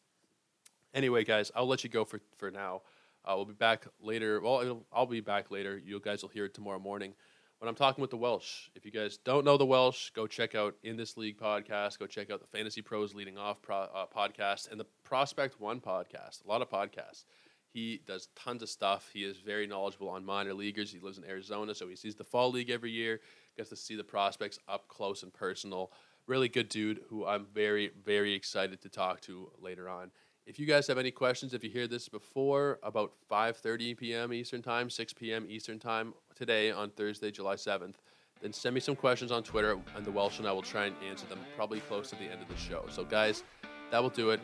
Anyway, 0.93 1.23
guys, 1.23 1.51
I'll 1.55 1.65
let 1.65 1.83
you 1.83 1.89
go 1.89 2.05
for, 2.05 2.21
for 2.37 2.51
now. 2.51 2.83
Uh, 3.25 3.33
we'll 3.35 3.45
be 3.45 3.53
back 3.53 3.87
later. 3.99 4.39
Well, 4.39 4.85
I'll 4.93 5.05
be 5.05 5.21
back 5.21 5.49
later. 5.49 5.81
You 5.83 5.99
guys 5.99 6.21
will 6.21 6.29
hear 6.29 6.45
it 6.45 6.53
tomorrow 6.53 6.79
morning 6.79 7.13
when 7.59 7.69
I'm 7.69 7.75
talking 7.75 8.01
with 8.01 8.11
the 8.11 8.17
Welsh. 8.17 8.69
If 8.75 8.85
you 8.85 8.91
guys 8.91 9.17
don't 9.17 9.45
know 9.45 9.57
the 9.57 9.65
Welsh, 9.65 10.11
go 10.11 10.27
check 10.27 10.53
out 10.53 10.75
In 10.83 10.95
This 10.95 11.17
League 11.17 11.39
podcast. 11.39 11.97
Go 11.97 12.05
check 12.05 12.29
out 12.29 12.39
the 12.39 12.57
Fantasy 12.57 12.81
Pros 12.81 13.15
Leading 13.15 13.37
Off 13.37 13.61
pro, 13.61 13.77
uh, 13.77 14.05
podcast 14.15 14.69
and 14.69 14.79
the 14.79 14.85
Prospect 15.03 15.59
One 15.59 15.81
podcast. 15.81 16.45
A 16.45 16.47
lot 16.47 16.61
of 16.61 16.69
podcasts. 16.69 17.25
He 17.73 18.01
does 18.05 18.29
tons 18.35 18.61
of 18.61 18.69
stuff. 18.69 19.09
He 19.11 19.23
is 19.23 19.37
very 19.37 19.67
knowledgeable 19.67 20.09
on 20.09 20.23
minor 20.23 20.53
leaguers. 20.53 20.91
He 20.91 20.99
lives 20.99 21.17
in 21.17 21.25
Arizona, 21.25 21.75
so 21.75 21.87
he 21.87 21.95
sees 21.95 22.15
the 22.15 22.23
fall 22.23 22.51
league 22.51 22.69
every 22.69 22.91
year. 22.91 23.21
Gets 23.57 23.69
to 23.69 23.75
see 23.75 23.95
the 23.95 24.03
prospects 24.03 24.59
up 24.67 24.87
close 24.87 25.23
and 25.23 25.33
personal. 25.33 25.91
Really 26.27 26.47
good 26.47 26.69
dude 26.69 27.01
who 27.09 27.25
I'm 27.25 27.45
very, 27.53 27.91
very 28.03 28.33
excited 28.33 28.81
to 28.81 28.89
talk 28.89 29.21
to 29.21 29.51
later 29.59 29.89
on. 29.89 30.11
If 30.45 30.59
you 30.59 30.67
guys 30.67 30.85
have 30.87 30.99
any 30.99 31.09
questions, 31.09 31.55
if 31.55 31.63
you 31.63 31.71
hear 31.71 31.87
this 31.87 32.07
before 32.07 32.77
about 32.83 33.13
5:30 33.31 33.97
p.m. 33.97 34.31
Eastern 34.31 34.61
Time, 34.61 34.91
6 34.91 35.13
p.m. 35.13 35.47
Eastern 35.49 35.79
Time 35.79 36.13
today 36.35 36.69
on 36.69 36.91
Thursday, 36.91 37.31
July 37.31 37.55
7th, 37.55 37.95
then 38.41 38.53
send 38.53 38.75
me 38.75 38.79
some 38.79 38.95
questions 38.95 39.31
on 39.31 39.41
Twitter, 39.41 39.75
and 39.95 40.05
the 40.05 40.11
Welsh 40.11 40.37
and 40.37 40.47
I 40.47 40.51
will 40.51 40.61
try 40.61 40.85
and 40.85 40.95
answer 41.09 41.25
them 41.25 41.39
probably 41.55 41.79
close 41.79 42.11
to 42.11 42.15
the 42.17 42.25
end 42.25 42.43
of 42.43 42.47
the 42.47 42.57
show. 42.57 42.85
So, 42.91 43.03
guys, 43.03 43.43
that 43.89 44.03
will 44.03 44.11
do 44.11 44.29
it. 44.29 44.39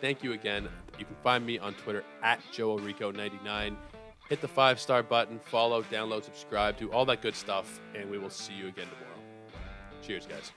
Thank 0.00 0.22
you 0.22 0.34
again. 0.34 0.68
You 1.00 1.04
can 1.04 1.16
find 1.16 1.44
me 1.44 1.58
on 1.58 1.74
Twitter 1.74 2.04
at 2.22 2.40
JoeOrrico99. 2.52 3.74
Hit 4.28 4.40
the 4.40 4.46
five 4.46 4.78
star 4.78 5.02
button, 5.02 5.40
follow, 5.40 5.82
download, 5.82 6.22
subscribe, 6.22 6.76
do 6.76 6.92
all 6.92 7.04
that 7.06 7.22
good 7.22 7.34
stuff, 7.34 7.80
and 7.96 8.08
we 8.08 8.18
will 8.18 8.30
see 8.30 8.52
you 8.52 8.68
again 8.68 8.86
tomorrow. 8.86 9.18
Cheers, 10.00 10.26
guys. 10.26 10.52